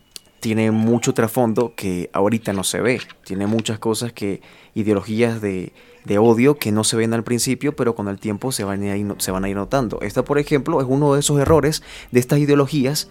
tiene 0.43 0.71
mucho 0.71 1.13
trasfondo 1.13 1.71
que 1.73 2.09
ahorita 2.11 2.51
no 2.51 2.65
se 2.65 2.81
ve. 2.81 2.99
Tiene 3.23 3.47
muchas 3.47 3.79
cosas 3.79 4.11
que, 4.11 4.41
ideologías 4.75 5.39
de, 5.39 5.71
de 6.03 6.17
odio 6.17 6.57
que 6.57 6.73
no 6.73 6.83
se 6.83 6.97
ven 6.97 7.13
al 7.13 7.23
principio, 7.23 7.77
pero 7.77 7.95
con 7.95 8.09
el 8.09 8.19
tiempo 8.19 8.51
se 8.51 8.65
van, 8.65 8.83
a 8.83 8.97
ir, 8.97 9.15
se 9.19 9.31
van 9.31 9.45
a 9.45 9.49
ir 9.49 9.55
notando. 9.55 10.01
Esta, 10.01 10.25
por 10.25 10.39
ejemplo, 10.39 10.81
es 10.81 10.87
uno 10.89 11.13
de 11.13 11.21
esos 11.21 11.39
errores 11.39 11.81
de 12.11 12.19
estas 12.19 12.39
ideologías 12.39 13.07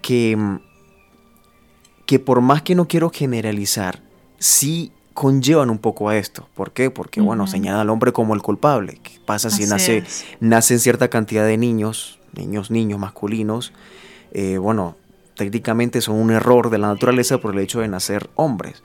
que, 0.00 0.38
que 2.06 2.18
por 2.18 2.40
más 2.40 2.62
que 2.62 2.74
no 2.74 2.88
quiero 2.88 3.10
generalizar, 3.10 4.02
sí 4.38 4.92
conllevan 5.12 5.68
un 5.68 5.76
poco 5.76 6.08
a 6.08 6.16
esto. 6.16 6.48
¿Por 6.54 6.72
qué? 6.72 6.88
Porque, 6.88 7.20
bueno, 7.20 7.46
señalan 7.46 7.80
al 7.80 7.90
hombre 7.90 8.14
como 8.14 8.32
el 8.32 8.40
culpable. 8.40 8.98
¿Qué 9.02 9.20
pasa 9.26 9.50
si 9.50 9.66
nace, 9.66 10.04
nacen 10.40 10.80
cierta 10.80 11.10
cantidad 11.10 11.44
de 11.44 11.58
niños, 11.58 12.18
niños, 12.32 12.70
niños 12.70 12.98
masculinos? 12.98 13.74
Eh, 14.32 14.56
bueno, 14.56 14.96
técnicamente 15.34 16.00
son 16.00 16.16
un 16.16 16.30
error 16.30 16.70
de 16.70 16.78
la 16.78 16.88
naturaleza 16.88 17.38
por 17.38 17.54
el 17.54 17.60
hecho 17.60 17.80
de 17.80 17.88
nacer 17.88 18.28
hombres. 18.34 18.82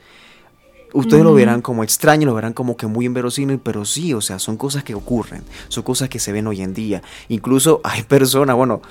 Ustedes 0.93 1.23
lo 1.23 1.33
verán 1.33 1.62
como 1.62 1.83
extraño, 1.83 2.25
lo 2.25 2.33
verán 2.33 2.53
como 2.53 2.77
que 2.77 2.88
muy 2.88 3.05
inverosímil, 3.05 3.60
pero 3.60 3.83
sí, 3.83 4.13
o 4.13 4.21
sea, 4.21 4.39
son 4.39 4.55
cosas 4.55 4.83
que 4.83 4.95
ocurren, 4.95 5.43
son 5.67 5.83
cosas 5.83 6.07
que 6.07 6.19
se 6.19 6.31
ven 6.31 6.47
hoy 6.47 6.62
en 6.62 6.73
día. 6.73 7.01
Incluso 7.27 7.81
hay 7.83 8.03
personas, 8.03 8.55
bueno, 8.55 8.81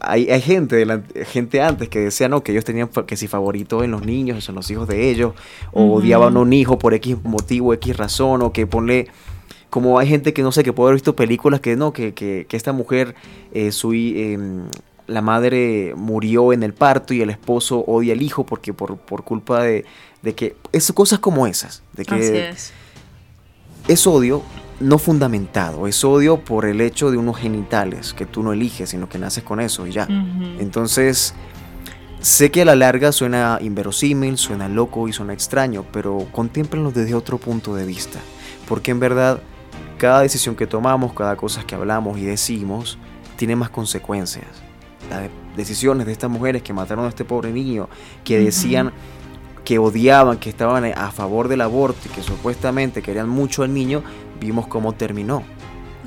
hay, 0.00 0.30
hay 0.30 0.40
gente, 0.40 0.76
de 0.76 0.86
la, 0.86 1.02
gente 1.26 1.60
antes 1.60 1.88
que 1.88 2.00
decía 2.00 2.28
no, 2.28 2.42
que 2.42 2.52
ellos 2.52 2.64
tenían 2.64 2.88
que 2.88 3.16
si 3.16 3.28
favorito 3.28 3.84
en 3.84 3.90
los 3.90 4.04
niños, 4.04 4.48
en 4.48 4.54
los 4.54 4.70
hijos 4.70 4.88
de 4.88 5.10
ellos, 5.10 5.34
o 5.72 5.92
odiaban 5.92 6.36
a 6.36 6.40
un 6.40 6.52
hijo 6.52 6.78
por 6.78 6.94
X 6.94 7.16
motivo, 7.22 7.74
X 7.74 7.96
razón, 7.96 8.42
o 8.42 8.52
que 8.52 8.66
ponle 8.66 9.08
como 9.68 9.98
hay 9.98 10.06
gente 10.06 10.34
que 10.34 10.42
no 10.42 10.52
sé, 10.52 10.64
que 10.64 10.72
puede 10.72 10.88
haber 10.88 10.96
visto 10.96 11.16
películas 11.16 11.60
que 11.60 11.76
no, 11.76 11.92
que, 11.92 12.12
que, 12.12 12.46
que 12.46 12.56
esta 12.56 12.72
mujer, 12.72 13.14
eh, 13.52 13.72
su, 13.72 13.94
eh, 13.94 14.38
la 15.06 15.22
madre 15.22 15.94
murió 15.96 16.52
en 16.52 16.62
el 16.62 16.74
parto 16.74 17.14
y 17.14 17.20
el 17.20 17.30
esposo 17.30 17.84
odia 17.86 18.12
al 18.12 18.22
hijo 18.22 18.44
porque 18.46 18.72
por, 18.72 18.98
por 18.98 19.24
culpa 19.24 19.62
de, 19.62 19.84
de 20.22 20.34
que 20.34 20.56
es 20.72 20.92
cosas 20.92 21.18
como 21.18 21.46
esas, 21.46 21.82
de 21.92 22.04
que 22.04 22.14
Así 22.14 22.36
es. 22.36 22.72
es 23.88 24.06
odio 24.06 24.42
no 24.80 24.98
fundamentado, 24.98 25.86
es 25.86 26.04
odio 26.04 26.38
por 26.38 26.64
el 26.64 26.80
hecho 26.80 27.10
de 27.10 27.16
unos 27.16 27.38
genitales 27.38 28.12
que 28.12 28.26
tú 28.26 28.42
no 28.42 28.52
eliges, 28.52 28.90
sino 28.90 29.08
que 29.08 29.18
naces 29.18 29.44
con 29.44 29.60
eso 29.60 29.86
y 29.86 29.92
ya. 29.92 30.06
Entonces, 30.58 31.34
sé 32.20 32.50
que 32.50 32.62
a 32.62 32.64
la 32.64 32.74
larga 32.74 33.12
suena 33.12 33.58
inverosímil, 33.60 34.38
suena 34.38 34.68
loco 34.68 35.08
y 35.08 35.12
suena 35.12 35.32
extraño, 35.32 35.84
pero 35.92 36.26
contémplenlo 36.32 36.90
desde 36.90 37.14
otro 37.14 37.38
punto 37.38 37.74
de 37.74 37.86
vista, 37.86 38.18
porque 38.68 38.90
en 38.90 39.00
verdad 39.00 39.40
cada 39.98 40.22
decisión 40.22 40.56
que 40.56 40.66
tomamos, 40.66 41.12
cada 41.12 41.36
cosa 41.36 41.64
que 41.64 41.76
hablamos 41.76 42.18
y 42.18 42.22
decimos, 42.22 42.98
tiene 43.36 43.54
más 43.54 43.70
consecuencias. 43.70 44.61
Las 45.12 45.30
decisiones 45.56 46.06
de 46.06 46.12
estas 46.12 46.30
mujeres 46.30 46.62
que 46.62 46.72
mataron 46.72 47.04
a 47.04 47.08
este 47.08 47.24
pobre 47.24 47.52
niño, 47.52 47.88
que 48.24 48.38
decían 48.38 48.92
que 49.64 49.78
odiaban, 49.78 50.38
que 50.38 50.48
estaban 50.50 50.84
a 50.84 51.10
favor 51.12 51.48
del 51.48 51.60
aborto 51.60 52.00
y 52.06 52.08
que 52.08 52.22
supuestamente 52.22 53.02
querían 53.02 53.28
mucho 53.28 53.62
al 53.62 53.72
niño, 53.72 54.02
vimos 54.40 54.66
cómo 54.66 54.92
terminó. 54.94 55.42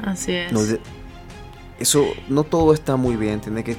Así 0.04 0.34
es. 0.34 0.52
Eso 1.80 2.06
no 2.30 2.44
todo 2.44 2.74
está 2.74 2.96
muy 2.96 3.16
bien, 3.16 3.42
tiene 3.42 3.64
que 3.64 3.76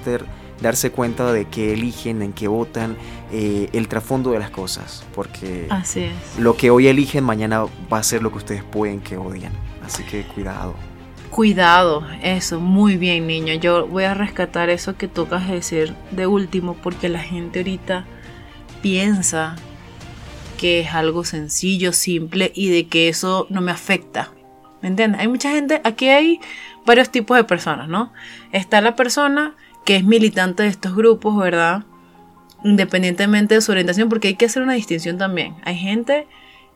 darse 0.60 0.90
cuenta 0.90 1.32
de 1.32 1.46
qué 1.46 1.72
eligen, 1.72 2.22
en 2.22 2.32
qué 2.32 2.48
votan, 2.48 2.96
eh, 3.32 3.68
el 3.72 3.88
trasfondo 3.88 4.30
de 4.32 4.38
las 4.38 4.50
cosas, 4.50 5.04
porque 5.14 5.66
Así 5.70 6.00
es. 6.00 6.38
lo 6.38 6.56
que 6.56 6.70
hoy 6.70 6.88
eligen 6.88 7.24
mañana 7.24 7.64
va 7.92 7.98
a 7.98 8.02
ser 8.02 8.22
lo 8.22 8.30
que 8.30 8.38
ustedes 8.38 8.64
pueden 8.64 9.00
que 9.00 9.16
odian, 9.16 9.52
así 9.84 10.02
que 10.04 10.24
cuidado. 10.24 10.74
Cuidado, 11.30 12.06
eso, 12.22 12.60
muy 12.60 12.96
bien 12.96 13.26
niño. 13.26 13.54
Yo 13.54 13.86
voy 13.86 14.04
a 14.04 14.14
rescatar 14.14 14.70
eso 14.70 14.96
que 14.96 15.08
tocas 15.08 15.48
decir 15.48 15.94
de 16.10 16.26
último 16.26 16.74
porque 16.74 17.08
la 17.08 17.20
gente 17.20 17.58
ahorita 17.58 18.06
piensa 18.80 19.56
que 20.56 20.80
es 20.80 20.94
algo 20.94 21.24
sencillo, 21.24 21.92
simple 21.92 22.52
y 22.54 22.70
de 22.70 22.86
que 22.86 23.08
eso 23.08 23.46
no 23.50 23.60
me 23.60 23.72
afecta. 23.72 24.32
¿Me 24.80 24.88
entiendes? 24.88 25.20
Hay 25.20 25.28
mucha 25.28 25.50
gente, 25.50 25.80
aquí 25.84 26.08
hay 26.08 26.40
varios 26.86 27.10
tipos 27.10 27.36
de 27.36 27.44
personas, 27.44 27.88
¿no? 27.88 28.12
Está 28.52 28.80
la 28.80 28.96
persona 28.96 29.54
que 29.84 29.96
es 29.96 30.04
militante 30.04 30.62
de 30.62 30.68
estos 30.68 30.94
grupos, 30.94 31.36
¿verdad? 31.36 31.84
Independientemente 32.64 33.54
de 33.54 33.60
su 33.60 33.72
orientación, 33.72 34.08
porque 34.08 34.28
hay 34.28 34.34
que 34.36 34.46
hacer 34.46 34.62
una 34.62 34.74
distinción 34.74 35.18
también. 35.18 35.54
Hay 35.64 35.76
gente 35.76 36.26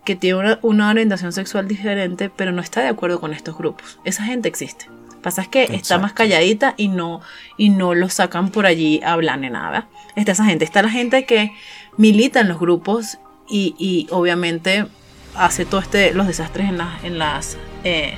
que 0.05 0.17
tiene 0.17 0.39
una, 0.39 0.59
una 0.63 0.91
orientación 0.91 1.33
sexual 1.33 1.69
diferente, 1.69 2.31
pero 2.35 2.53
no 2.53 2.63
está 2.63 2.81
de 2.81 2.89
acuerdo 2.89 3.21
con 3.21 3.33
estos 3.33 3.57
grupos. 3.57 3.99
Esa 4.05 4.25
gente 4.25 4.49
existe. 4.49 4.87
Pasa 5.23 5.43
es 5.43 5.49
que 5.49 5.65
está 5.65 5.99
más 5.99 6.15
calladita 6.15 6.75
y 6.79 6.89
no, 6.89 7.21
y 7.59 7.69
no 7.69 7.95
lo 7.95 8.09
sacan 8.09 8.51
por 8.51 8.65
allí 8.65 9.03
a 9.05 9.13
hablar 9.13 9.39
ni 9.39 9.51
nada. 9.51 9.89
Está 10.17 10.33
esa 10.33 10.47
gente. 10.47 10.65
Está 10.65 10.83
la 10.83 10.89
gente 10.89 11.27
que 11.27 11.53
milita 11.99 12.41
en 12.41 12.49
los 12.49 12.59
grupos 12.59 13.19
y, 13.49 13.75
y 13.79 14.07
obviamente 14.11 14.87
hace 15.35 15.65
todo 15.65 15.81
este 15.81 16.13
los 16.13 16.27
desastres 16.27 16.69
en, 16.69 16.79
las 16.79 17.05
en 17.05 17.19
las 17.19 17.57
eh, 17.85 18.15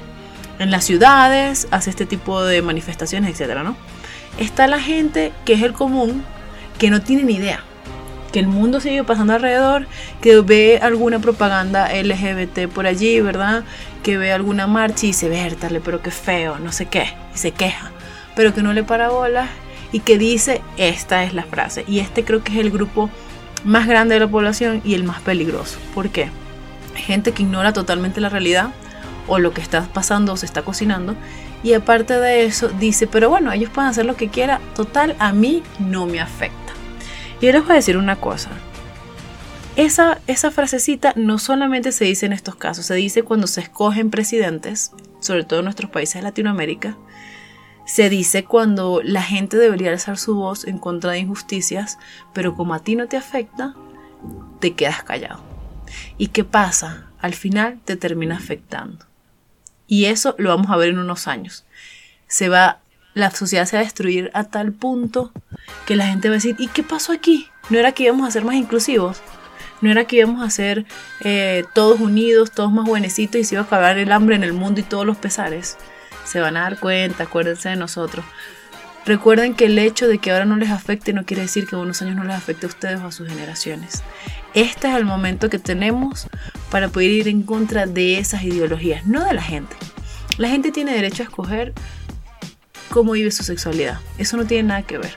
en 0.59 0.71
las 0.71 0.85
ciudades, 0.85 1.67
hace 1.71 1.91
este 1.91 2.07
tipo 2.07 2.45
de 2.45 2.63
manifestaciones, 2.63 3.31
etcétera, 3.31 3.65
¿no? 3.65 3.77
Está 4.39 4.69
la 4.69 4.79
gente 4.79 5.33
que 5.45 5.55
es 5.55 5.63
el 5.63 5.73
común, 5.73 6.23
que 6.79 6.89
no 6.91 7.03
tiene 7.03 7.25
ni 7.25 7.35
idea, 7.35 7.65
que 8.33 8.41
el 8.41 8.49
mundo 8.49 8.81
sigue 8.81 9.05
pasando 9.05 9.35
alrededor, 9.35 9.87
que 10.21 10.41
ve 10.41 10.81
alguna 10.83 11.19
propaganda 11.19 11.91
LGBT 11.93 12.67
por 12.73 12.87
allí, 12.87 13.21
¿verdad? 13.21 13.65
Que 14.03 14.17
ve 14.17 14.33
alguna 14.33 14.67
marcha 14.67 15.07
y 15.07 15.09
dice, 15.09 15.29
vértale, 15.29 15.81
pero 15.81 16.03
qué 16.03 16.11
feo, 16.11 16.59
no 16.59 16.73
sé 16.73 16.87
qué, 16.87 17.15
y 17.35 17.39
se 17.39 17.53
queja, 17.53 17.93
pero 18.35 18.55
que 18.55 18.63
no 18.63 18.73
le 18.73 18.83
para 18.83 19.11
bolas 19.11 19.49
y 19.93 20.01
que 20.01 20.19
dice, 20.19 20.63
esta 20.79 21.23
es 21.25 21.35
la 21.35 21.45
frase. 21.45 21.85
Y 21.87 22.01
este 22.01 22.25
creo 22.25 22.43
que 22.43 22.53
es 22.53 22.59
el 22.59 22.71
grupo 22.71 23.11
más 23.65 23.87
grande 23.87 24.15
de 24.15 24.21
la 24.21 24.29
población 24.29 24.81
y 24.85 24.95
el 24.95 25.05
más 25.05 25.21
peligroso. 25.21 25.79
¿Por 25.95 26.09
qué? 26.09 26.31
Gente 26.95 27.33
que 27.33 27.43
ignora 27.43 27.73
totalmente 27.73 28.21
la 28.21 28.29
realidad 28.29 28.71
o 29.29 29.39
lo 29.39 29.53
que 29.53 29.61
está 29.61 29.83
pasando 29.93 30.33
o 30.33 30.37
se 30.37 30.47
está 30.47 30.63
cocinando. 30.63 31.15
Y 31.63 31.75
aparte 31.75 32.19
de 32.19 32.45
eso, 32.45 32.69
dice, 32.69 33.07
pero 33.07 33.29
bueno, 33.29 33.53
ellos 33.53 33.71
pueden 33.71 33.91
hacer 33.91 34.05
lo 34.05 34.17
que 34.17 34.29
quieran, 34.29 34.61
total, 34.75 35.15
a 35.19 35.33
mí 35.33 35.63
no 35.79 36.07
me 36.07 36.21
afecta. 36.21 36.62
Yo 37.43 37.51
les 37.51 37.63
voy 37.65 37.73
a 37.73 37.75
decir 37.75 37.97
una 37.97 38.21
cosa. 38.21 38.51
Esa, 39.75 40.21
esa 40.29 40.53
frasecita 40.53 41.13
no 41.17 41.41
solamente 41.41 41.91
se 41.91 42.05
dice 42.05 42.25
en 42.27 42.33
estos 42.33 42.55
casos, 42.55 42.87
se 42.87 42.95
dice 42.95 43.25
cuando 43.25 43.49
se 43.49 43.63
escogen 43.63 44.11
presidentes, 44.11 44.93
sobre 45.19 45.43
todo 45.43 45.59
en 45.59 45.65
nuestros 45.65 45.91
países 45.91 46.15
de 46.15 46.23
Latinoamérica, 46.23 46.97
se 47.85 48.09
dice 48.09 48.45
cuando 48.45 49.01
la 49.03 49.23
gente 49.23 49.57
debería 49.57 49.91
alzar 49.91 50.19
su 50.19 50.37
voz 50.37 50.65
en 50.69 50.79
contra 50.79 51.11
de 51.11 51.19
injusticias, 51.19 51.99
pero 52.33 52.55
como 52.55 52.75
a 52.75 52.79
ti 52.79 52.95
no 52.95 53.09
te 53.09 53.17
afecta, 53.17 53.75
te 54.61 54.75
quedas 54.75 55.03
callado. 55.03 55.43
¿Y 56.19 56.29
qué 56.29 56.45
pasa? 56.45 57.11
Al 57.19 57.35
final 57.35 57.81
te 57.85 57.97
termina 57.97 58.37
afectando. 58.37 59.05
Y 59.89 60.05
eso 60.05 60.37
lo 60.39 60.51
vamos 60.51 60.71
a 60.71 60.77
ver 60.77 60.91
en 60.91 61.01
unos 61.01 61.27
años. 61.27 61.65
Se 62.29 62.49
va, 62.49 62.82
la 63.15 63.31
sociedad 63.31 63.67
se 63.67 63.77
va 63.77 63.81
a 63.81 63.85
destruir 63.85 64.31
a 64.35 64.45
tal 64.45 64.73
punto 64.73 65.33
que 65.87 65.97
la 65.97 66.07
gente 66.07 66.29
va 66.29 66.35
a 66.35 66.37
decir, 66.37 66.57
¿y 66.59 66.69
qué 66.69 66.83
pasó 66.83 67.13
aquí? 67.13 67.49
¿No 67.71 67.79
era 67.79 67.93
que 67.93 68.05
íbamos 68.05 68.27
a 68.27 68.31
ser 68.31 68.45
más 68.45 68.55
inclusivos? 68.55 69.21
¿No 69.81 69.91
era 69.91 70.05
que 70.05 70.17
íbamos 70.17 70.43
a 70.43 70.51
ser 70.51 70.87
eh, 71.21 71.65
todos 71.75 72.01
unidos, 72.01 72.53
todos 72.53 72.73
más 72.73 72.87
buenecitos 72.87 73.41
y 73.41 73.45
se 73.45 73.55
iba 73.57 73.63
a 73.63 73.67
acabar 73.67 73.99
el 73.99 74.13
hambre 74.13 74.37
en 74.37 74.45
el 74.45 74.53
mundo 74.53 74.81
y 74.81 74.85
todos 74.85 75.05
los 75.05 75.17
pesares? 75.17 75.77
Se 76.25 76.41
van 76.41 76.57
a 76.57 76.63
dar 76.63 76.79
cuenta, 76.79 77.25
acuérdense 77.25 77.69
de 77.69 77.77
nosotros. 77.77 78.25
Recuerden 79.05 79.55
que 79.55 79.65
el 79.65 79.79
hecho 79.81 80.07
de 80.07 80.19
que 80.19 80.31
ahora 80.31 80.45
no 80.45 80.57
les 80.57 80.71
afecte 80.71 81.13
no 81.13 81.25
quiere 81.25 81.43
decir 81.43 81.67
que 81.67 81.75
unos 81.75 82.01
años 82.03 82.15
no 82.15 82.23
les 82.23 82.37
afecte 82.37 82.67
a 82.67 82.69
ustedes 82.69 83.01
o 83.01 83.07
a 83.07 83.13
sus 83.13 83.29
generaciones. 83.29 84.05
Este 84.55 84.89
es 84.89 84.95
el 84.95 85.05
momento 85.05 85.51
que 85.51 85.59
tenemos 85.59 86.29
para 86.71 86.89
poder 86.89 87.11
ir 87.11 87.29
en 87.29 87.43
contra 87.43 87.87
de 87.87 88.19
esas 88.19 88.45
ideologías, 88.45 89.05
no 89.05 89.25
de 89.25 89.35
la 89.35 89.43
gente. 89.43 89.75
La 90.39 90.49
gente 90.49 90.71
tiene 90.71 90.95
derecho 90.95 91.25
a 91.25 91.27
escoger 91.27 91.75
cómo 92.93 93.13
vive 93.13 93.31
su 93.33 93.43
sexualidad. 93.43 93.99
Eso 94.19 94.37
no 94.37 94.45
tiene 94.45 94.69
nada 94.69 94.83
que 94.83 94.99
ver. 94.99 95.17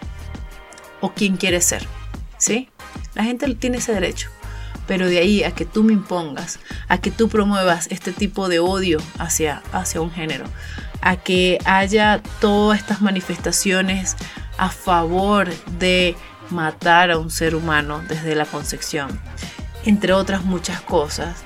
O 1.02 1.14
quién 1.14 1.38
quiere 1.38 1.62
ser. 1.62 1.86
¿Sí? 2.38 2.70
La 3.14 3.24
gente 3.24 3.54
tiene 3.56 3.78
ese 3.78 3.94
derecho. 3.94 4.30
Pero 4.88 5.08
de 5.08 5.20
ahí 5.20 5.44
a 5.44 5.52
que 5.52 5.66
tú 5.66 5.84
me 5.84 5.94
impongas, 5.94 6.60
a 6.88 7.00
que 7.00 7.12
tú 7.12 7.28
promuevas 7.28 7.88
este 7.92 8.12
tipo 8.12 8.50
de 8.50 8.60
odio 8.60 9.00
hacia, 9.18 9.62
hacia 9.72 10.00
un 10.00 10.12
género, 10.12 10.46
a 11.02 11.18
que 11.18 11.58
haya 11.66 12.22
todas 12.40 12.80
estas 12.80 13.02
manifestaciones 13.02 14.16
a 14.58 14.70
favor 14.70 15.50
de 15.80 16.16
matar 16.52 17.10
a 17.12 17.18
un 17.18 17.32
ser 17.32 17.56
humano 17.56 18.04
desde 18.08 18.36
la 18.36 18.46
concepción, 18.46 19.20
entre 19.86 20.14
otras 20.14 20.46
muchas 20.46 20.82
cosas, 20.82 21.44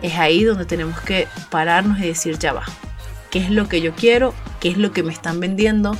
es 0.00 0.16
ahí 0.16 0.44
donde 0.44 0.64
tenemos 0.64 0.98
que 1.00 1.28
pararnos 1.50 1.98
y 1.98 2.06
decir 2.06 2.38
ya 2.38 2.54
va, 2.54 2.64
qué 3.30 3.38
es 3.40 3.50
lo 3.50 3.68
que 3.68 3.80
yo 3.80 3.94
quiero, 3.94 4.34
qué 4.60 4.68
es 4.68 4.78
lo 4.78 4.92
que 4.92 5.02
me 5.02 5.12
están 5.12 5.40
vendiendo 5.40 5.96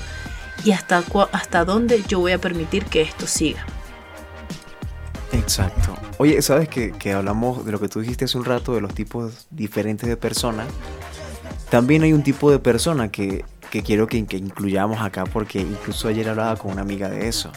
y 0.64 0.72
hasta, 0.72 1.02
hasta 1.32 1.64
dónde 1.64 2.02
yo 2.08 2.20
voy 2.20 2.32
a 2.32 2.38
permitir 2.38 2.84
que 2.84 3.02
esto 3.02 3.26
siga. 3.26 3.64
Exacto. 5.32 5.94
Oye, 6.18 6.40
¿sabes 6.42 6.68
que, 6.68 6.92
que 6.92 7.12
hablamos 7.12 7.64
de 7.64 7.72
lo 7.72 7.80
que 7.80 7.88
tú 7.88 8.00
dijiste 8.00 8.24
hace 8.24 8.38
un 8.38 8.44
rato, 8.44 8.74
de 8.74 8.80
los 8.80 8.94
tipos 8.94 9.46
diferentes 9.50 10.08
de 10.08 10.16
personas? 10.16 10.66
También 11.70 12.02
hay 12.02 12.12
un 12.12 12.22
tipo 12.22 12.50
de 12.50 12.58
persona 12.58 13.10
que, 13.10 13.44
que 13.70 13.82
quiero 13.82 14.06
que, 14.06 14.24
que, 14.26 14.38
incluyamos 14.38 15.00
acá 15.00 15.24
porque 15.24 15.60
incluso 15.60 16.08
ayer 16.08 16.28
hablaba 16.28 16.56
con 16.56 16.72
una 16.72 16.82
amiga 16.82 17.08
de 17.08 17.28
eso. 17.28 17.52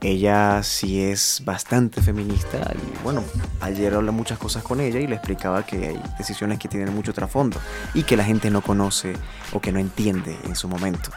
Ella 0.00 0.62
sí 0.62 1.02
es 1.02 1.42
bastante 1.44 2.00
feminista 2.00 2.72
y 2.72 3.02
bueno, 3.02 3.24
ayer 3.60 3.94
hablé 3.94 4.12
muchas 4.12 4.38
cosas 4.38 4.62
con 4.62 4.80
ella 4.80 5.00
y 5.00 5.08
le 5.08 5.16
explicaba 5.16 5.66
que 5.66 5.88
hay 5.88 6.02
decisiones 6.16 6.60
que 6.60 6.68
tienen 6.68 6.94
mucho 6.94 7.12
trasfondo 7.12 7.58
y 7.94 8.04
que 8.04 8.16
la 8.16 8.24
gente 8.24 8.48
no 8.50 8.62
conoce 8.62 9.14
o 9.52 9.60
que 9.60 9.72
no 9.72 9.80
entiende 9.80 10.38
en 10.44 10.54
su 10.54 10.68
momento. 10.68 11.10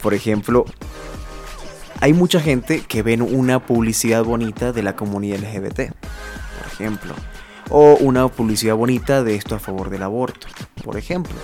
Por 0.00 0.14
ejemplo, 0.14 0.66
hay 2.00 2.12
mucha 2.12 2.40
gente 2.40 2.82
que 2.82 3.02
ven 3.02 3.22
una 3.22 3.66
publicidad 3.66 4.22
bonita 4.22 4.70
de 4.70 4.84
la 4.84 4.94
comunidad 4.94 5.40
LGBT, 5.40 5.90
por 5.90 6.72
ejemplo, 6.72 7.14
o 7.70 7.96
una 7.96 8.28
publicidad 8.28 8.76
bonita 8.76 9.24
de 9.24 9.34
esto 9.34 9.56
a 9.56 9.58
favor 9.58 9.90
del 9.90 10.04
aborto, 10.04 10.46
por 10.84 10.96
ejemplo, 10.96 11.34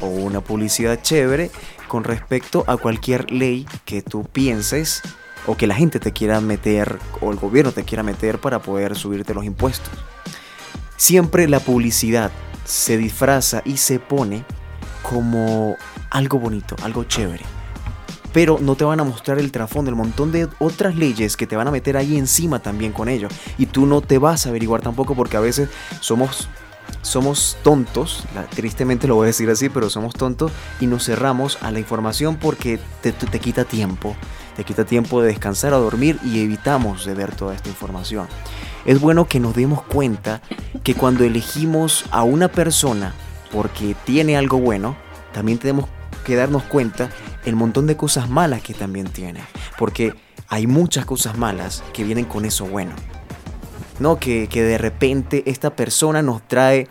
o 0.00 0.06
una 0.06 0.42
publicidad 0.42 1.02
chévere 1.02 1.50
con 1.88 2.04
respecto 2.04 2.62
a 2.68 2.76
cualquier 2.76 3.32
ley 3.32 3.66
que 3.84 4.02
tú 4.02 4.22
pienses 4.24 5.02
o 5.48 5.56
que 5.56 5.66
la 5.66 5.74
gente 5.74 5.98
te 5.98 6.12
quiera 6.12 6.40
meter 6.40 6.98
o 7.20 7.32
el 7.32 7.38
gobierno 7.38 7.72
te 7.72 7.82
quiera 7.82 8.02
meter 8.02 8.38
para 8.38 8.60
poder 8.60 8.94
subirte 8.94 9.34
los 9.34 9.44
impuestos. 9.44 9.90
Siempre 10.96 11.48
la 11.48 11.58
publicidad 11.58 12.30
se 12.64 12.98
disfraza 12.98 13.62
y 13.64 13.78
se 13.78 13.98
pone 13.98 14.44
como 15.02 15.76
algo 16.10 16.38
bonito, 16.38 16.76
algo 16.82 17.04
chévere. 17.04 17.44
Pero 18.32 18.58
no 18.60 18.74
te 18.74 18.84
van 18.84 19.00
a 19.00 19.04
mostrar 19.04 19.38
el 19.38 19.50
trasfondo, 19.50 19.88
el 19.88 19.96
montón 19.96 20.32
de 20.32 20.48
otras 20.58 20.96
leyes 20.96 21.36
que 21.36 21.46
te 21.46 21.56
van 21.56 21.66
a 21.66 21.70
meter 21.70 21.96
ahí 21.96 22.18
encima 22.18 22.58
también 22.58 22.92
con 22.92 23.08
ello. 23.08 23.28
Y 23.56 23.66
tú 23.66 23.86
no 23.86 24.02
te 24.02 24.18
vas 24.18 24.44
a 24.44 24.50
averiguar 24.50 24.82
tampoco 24.82 25.14
porque 25.14 25.38
a 25.38 25.40
veces 25.40 25.70
somos 26.00 26.48
somos 27.02 27.56
tontos, 27.62 28.24
tristemente 28.54 29.06
lo 29.06 29.14
voy 29.14 29.24
a 29.24 29.26
decir 29.28 29.48
así, 29.50 29.68
pero 29.68 29.88
somos 29.90 30.14
tontos 30.14 30.52
y 30.80 30.86
nos 30.86 31.04
cerramos 31.04 31.58
a 31.62 31.70
la 31.70 31.78
información 31.78 32.36
porque 32.36 32.78
te, 33.02 33.12
te, 33.12 33.38
quita 33.38 33.64
tiempo, 33.64 34.16
te 34.58 34.64
quita 34.64 34.84
tiempo 34.84 35.22
de 35.22 35.28
descansar, 35.28 35.72
a 35.72 35.76
dormir 35.76 36.18
y 36.24 36.40
evitamos 36.40 37.06
de 37.06 37.14
ver 37.14 37.32
toda 37.32 37.54
esta 37.54 37.68
información. 37.68 38.26
Es 38.84 39.00
bueno 39.00 39.28
que 39.28 39.38
nos 39.38 39.54
demos 39.54 39.82
cuenta 39.82 40.42
que 40.82 40.96
cuando 40.96 41.22
elegimos 41.22 42.04
a 42.10 42.24
una 42.24 42.48
persona 42.48 43.14
porque 43.52 43.94
tiene 44.04 44.36
algo 44.36 44.58
bueno, 44.58 44.96
también 45.32 45.58
tenemos 45.58 45.84
que 46.24 46.34
darnos 46.34 46.64
cuenta 46.64 47.08
el 47.44 47.54
montón 47.54 47.86
de 47.86 47.96
cosas 47.96 48.28
malas 48.28 48.60
que 48.60 48.74
también 48.74 49.06
tiene, 49.06 49.42
porque 49.78 50.12
hay 50.48 50.66
muchas 50.66 51.06
cosas 51.06 51.38
malas 51.38 51.84
que 51.92 52.02
vienen 52.02 52.24
con 52.24 52.44
eso 52.44 52.66
bueno. 52.66 52.96
¿no? 54.00 54.18
Que, 54.18 54.48
de 54.48 54.76
repente 54.76 55.44
esta 55.46 55.76
persona 55.76 56.20
nos 56.20 56.42
trae, 56.42 56.88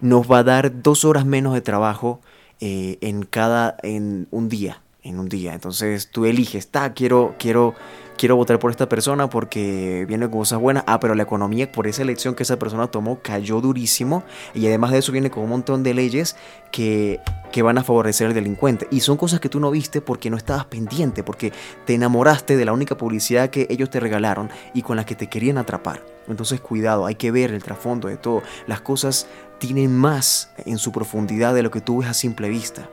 nos 0.00 0.30
va 0.30 0.38
a 0.38 0.44
dar 0.44 0.82
dos 0.82 1.04
horas 1.04 1.26
menos 1.26 1.54
de 1.54 1.62
trabajo 1.62 2.20
eh, 2.60 2.98
en 3.00 3.24
cada, 3.24 3.76
en 3.82 4.28
un 4.30 4.48
día, 4.48 4.82
en 5.02 5.18
un 5.18 5.28
día. 5.28 5.54
Entonces 5.54 6.10
tú 6.10 6.24
eliges, 6.26 6.64
está, 6.66 6.92
quiero, 6.94 7.34
quiero 7.38 7.74
quiero 8.16 8.36
votar 8.36 8.60
por 8.60 8.70
esta 8.70 8.88
persona 8.88 9.28
porque 9.28 10.04
viene 10.06 10.30
con 10.30 10.40
cosas 10.40 10.60
buenas. 10.60 10.84
Ah, 10.86 11.00
pero 11.00 11.16
la 11.16 11.24
economía 11.24 11.70
por 11.70 11.88
esa 11.88 12.02
elección 12.02 12.36
que 12.36 12.44
esa 12.44 12.56
persona 12.56 12.86
tomó 12.86 13.18
cayó 13.20 13.60
durísimo. 13.60 14.22
Y 14.54 14.66
además 14.66 14.92
de 14.92 14.98
eso 14.98 15.10
viene 15.10 15.30
con 15.30 15.42
un 15.42 15.50
montón 15.50 15.82
de 15.82 15.92
leyes 15.94 16.36
que, 16.70 17.20
que 17.50 17.62
van 17.62 17.78
a 17.78 17.84
favorecer 17.84 18.28
al 18.28 18.34
delincuente. 18.34 18.86
Y 18.92 19.00
son 19.00 19.16
cosas 19.16 19.40
que 19.40 19.48
tú 19.48 19.60
no 19.60 19.72
viste 19.72 20.00
porque 20.00 20.30
no 20.30 20.36
estabas 20.36 20.66
pendiente, 20.66 21.24
porque 21.24 21.52
te 21.84 21.94
enamoraste 21.94 22.56
de 22.56 22.64
la 22.64 22.72
única 22.72 22.96
publicidad 22.96 23.50
que 23.50 23.66
ellos 23.70 23.90
te 23.90 23.98
regalaron 24.00 24.50
y 24.72 24.82
con 24.82 24.96
la 24.96 25.04
que 25.04 25.16
te 25.16 25.28
querían 25.28 25.58
atrapar. 25.58 26.04
Entonces 26.28 26.60
cuidado, 26.60 27.06
hay 27.06 27.16
que 27.16 27.32
ver 27.32 27.50
el 27.50 27.64
trasfondo 27.64 28.08
de 28.08 28.16
todo. 28.16 28.42
Las 28.68 28.80
cosas 28.80 29.26
tienen 29.58 29.96
más 29.96 30.52
en 30.64 30.78
su 30.78 30.92
profundidad 30.92 31.54
de 31.54 31.62
lo 31.62 31.70
que 31.70 31.80
tú 31.80 31.98
ves 31.98 32.08
a 32.08 32.14
simple 32.14 32.48
vista. 32.48 32.88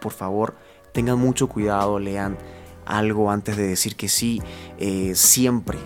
Por 0.00 0.12
favor, 0.12 0.54
tengan 0.92 1.18
mucho 1.18 1.48
cuidado, 1.48 1.98
lean 1.98 2.36
algo 2.90 3.30
antes 3.30 3.56
de 3.56 3.66
decir 3.66 3.96
que 3.96 4.08
sí, 4.08 4.42
eh, 4.78 5.12
siempre, 5.14 5.78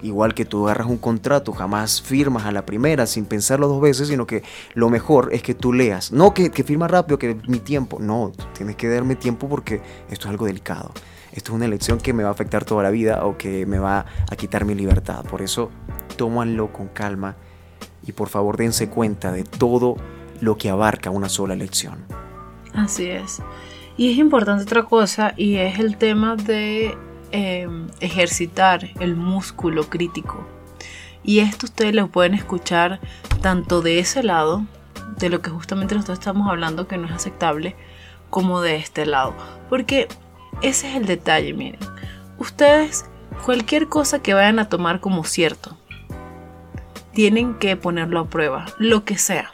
igual 0.00 0.34
que 0.34 0.44
tú 0.44 0.64
agarras 0.64 0.86
un 0.86 0.98
contrato, 0.98 1.52
jamás 1.52 2.00
firmas 2.00 2.46
a 2.46 2.52
la 2.52 2.64
primera 2.64 3.06
sin 3.06 3.24
pensarlo 3.24 3.68
dos 3.68 3.80
veces, 3.80 4.08
sino 4.08 4.26
que 4.26 4.42
lo 4.74 4.88
mejor 4.88 5.30
es 5.32 5.42
que 5.42 5.54
tú 5.54 5.72
leas, 5.72 6.12
no 6.12 6.32
que, 6.34 6.50
que 6.50 6.62
firma 6.62 6.88
rápido, 6.88 7.18
que 7.18 7.36
mi 7.48 7.58
tiempo, 7.58 7.98
no, 8.00 8.32
tienes 8.54 8.76
que 8.76 8.88
darme 8.88 9.16
tiempo 9.16 9.48
porque 9.48 9.82
esto 10.08 10.26
es 10.26 10.30
algo 10.30 10.46
delicado. 10.46 10.92
Esto 11.32 11.52
es 11.52 11.56
una 11.56 11.64
elección 11.64 11.98
que 11.98 12.12
me 12.12 12.22
va 12.22 12.28
a 12.28 12.32
afectar 12.32 12.64
toda 12.64 12.82
la 12.82 12.90
vida 12.90 13.24
o 13.24 13.38
que 13.38 13.64
me 13.64 13.78
va 13.78 14.04
a 14.30 14.36
quitar 14.36 14.66
mi 14.66 14.74
libertad. 14.74 15.24
Por 15.24 15.40
eso, 15.40 15.70
tómanlo 16.16 16.74
con 16.74 16.88
calma 16.88 17.36
y 18.06 18.12
por 18.12 18.28
favor 18.28 18.58
dense 18.58 18.90
cuenta 18.90 19.32
de 19.32 19.42
todo 19.42 19.96
lo 20.40 20.58
que 20.58 20.68
abarca 20.68 21.08
una 21.08 21.30
sola 21.30 21.54
elección. 21.54 22.04
Así 22.74 23.08
es. 23.08 23.40
Y 23.96 24.12
es 24.12 24.18
importante 24.18 24.64
otra 24.64 24.84
cosa 24.84 25.34
y 25.36 25.56
es 25.56 25.78
el 25.78 25.96
tema 25.96 26.36
de 26.36 26.96
em, 27.30 27.88
ejercitar 28.00 28.90
el 29.00 29.16
músculo 29.16 29.84
crítico. 29.88 30.46
Y 31.24 31.38
esto 31.40 31.66
ustedes 31.66 31.94
lo 31.94 32.08
pueden 32.08 32.34
escuchar 32.34 33.00
tanto 33.42 33.80
de 33.82 33.98
ese 33.98 34.22
lado, 34.22 34.64
de 35.18 35.28
lo 35.28 35.40
que 35.40 35.50
justamente 35.50 35.94
nosotros 35.94 36.18
estamos 36.18 36.48
hablando 36.48 36.88
que 36.88 36.98
no 36.98 37.06
es 37.06 37.12
aceptable, 37.12 37.76
como 38.30 38.60
de 38.60 38.76
este 38.76 39.06
lado. 39.06 39.34
Porque 39.68 40.08
ese 40.62 40.88
es 40.88 40.96
el 40.96 41.06
detalle, 41.06 41.52
miren. 41.52 41.80
Ustedes, 42.38 43.04
cualquier 43.44 43.88
cosa 43.88 44.20
que 44.20 44.34
vayan 44.34 44.58
a 44.58 44.68
tomar 44.68 45.00
como 45.00 45.24
cierto, 45.24 45.76
tienen 47.12 47.54
que 47.54 47.76
ponerlo 47.76 48.20
a 48.20 48.26
prueba, 48.28 48.66
lo 48.78 49.04
que 49.04 49.18
sea. 49.18 49.50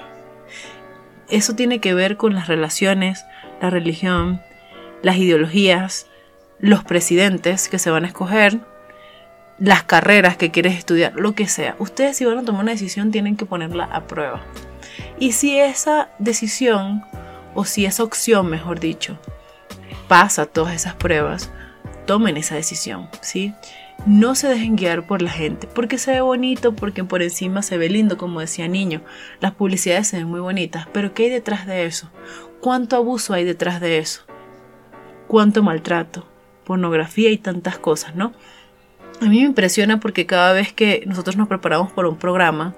Eso 1.28 1.54
tiene 1.54 1.80
que 1.80 1.92
ver 1.92 2.16
con 2.16 2.34
las 2.34 2.46
relaciones, 2.48 3.22
la 3.60 3.70
religión, 3.70 4.40
las 5.02 5.16
ideologías, 5.16 6.06
los 6.58 6.84
presidentes 6.84 7.68
que 7.68 7.78
se 7.78 7.90
van 7.90 8.04
a 8.04 8.08
escoger, 8.08 8.60
las 9.58 9.82
carreras 9.82 10.36
que 10.36 10.50
quieres 10.50 10.76
estudiar, 10.76 11.14
lo 11.14 11.34
que 11.34 11.48
sea. 11.48 11.76
Ustedes 11.78 12.16
si 12.16 12.24
van 12.24 12.38
a 12.38 12.44
tomar 12.44 12.62
una 12.62 12.72
decisión 12.72 13.10
tienen 13.10 13.36
que 13.36 13.46
ponerla 13.46 13.84
a 13.84 14.06
prueba. 14.06 14.42
Y 15.18 15.32
si 15.32 15.58
esa 15.58 16.10
decisión, 16.18 17.02
o 17.54 17.64
si 17.64 17.84
esa 17.84 18.04
opción, 18.04 18.48
mejor 18.48 18.78
dicho, 18.78 19.18
pasa 20.06 20.46
todas 20.46 20.74
esas 20.74 20.94
pruebas, 20.94 21.50
tomen 22.06 22.36
esa 22.36 22.54
decisión, 22.54 23.08
¿sí? 23.20 23.52
No 24.06 24.36
se 24.36 24.48
dejen 24.48 24.76
guiar 24.76 25.06
por 25.06 25.22
la 25.22 25.30
gente, 25.30 25.66
porque 25.66 25.98
se 25.98 26.12
ve 26.12 26.20
bonito, 26.20 26.74
porque 26.74 27.02
por 27.02 27.20
encima 27.20 27.62
se 27.62 27.76
ve 27.76 27.90
lindo, 27.90 28.16
como 28.16 28.40
decía 28.40 28.68
Niño. 28.68 29.02
Las 29.40 29.54
publicidades 29.54 30.06
se 30.06 30.18
ven 30.18 30.28
muy 30.28 30.40
bonitas, 30.40 30.86
pero 30.92 31.12
¿qué 31.14 31.24
hay 31.24 31.30
detrás 31.30 31.66
de 31.66 31.84
eso? 31.84 32.08
¿Cuánto 32.60 32.96
abuso 32.96 33.34
hay 33.34 33.44
detrás 33.44 33.80
de 33.80 33.98
eso? 33.98 34.22
¿Cuánto 35.26 35.62
maltrato? 35.62 36.26
Pornografía 36.64 37.30
y 37.30 37.38
tantas 37.38 37.78
cosas, 37.78 38.14
¿no? 38.14 38.32
A 39.20 39.24
mí 39.24 39.40
me 39.40 39.46
impresiona 39.46 40.00
porque 40.00 40.26
cada 40.26 40.52
vez 40.52 40.72
que 40.72 41.02
nosotros 41.06 41.36
nos 41.36 41.48
preparamos 41.48 41.92
por 41.92 42.06
un 42.06 42.16
programa, 42.16 42.74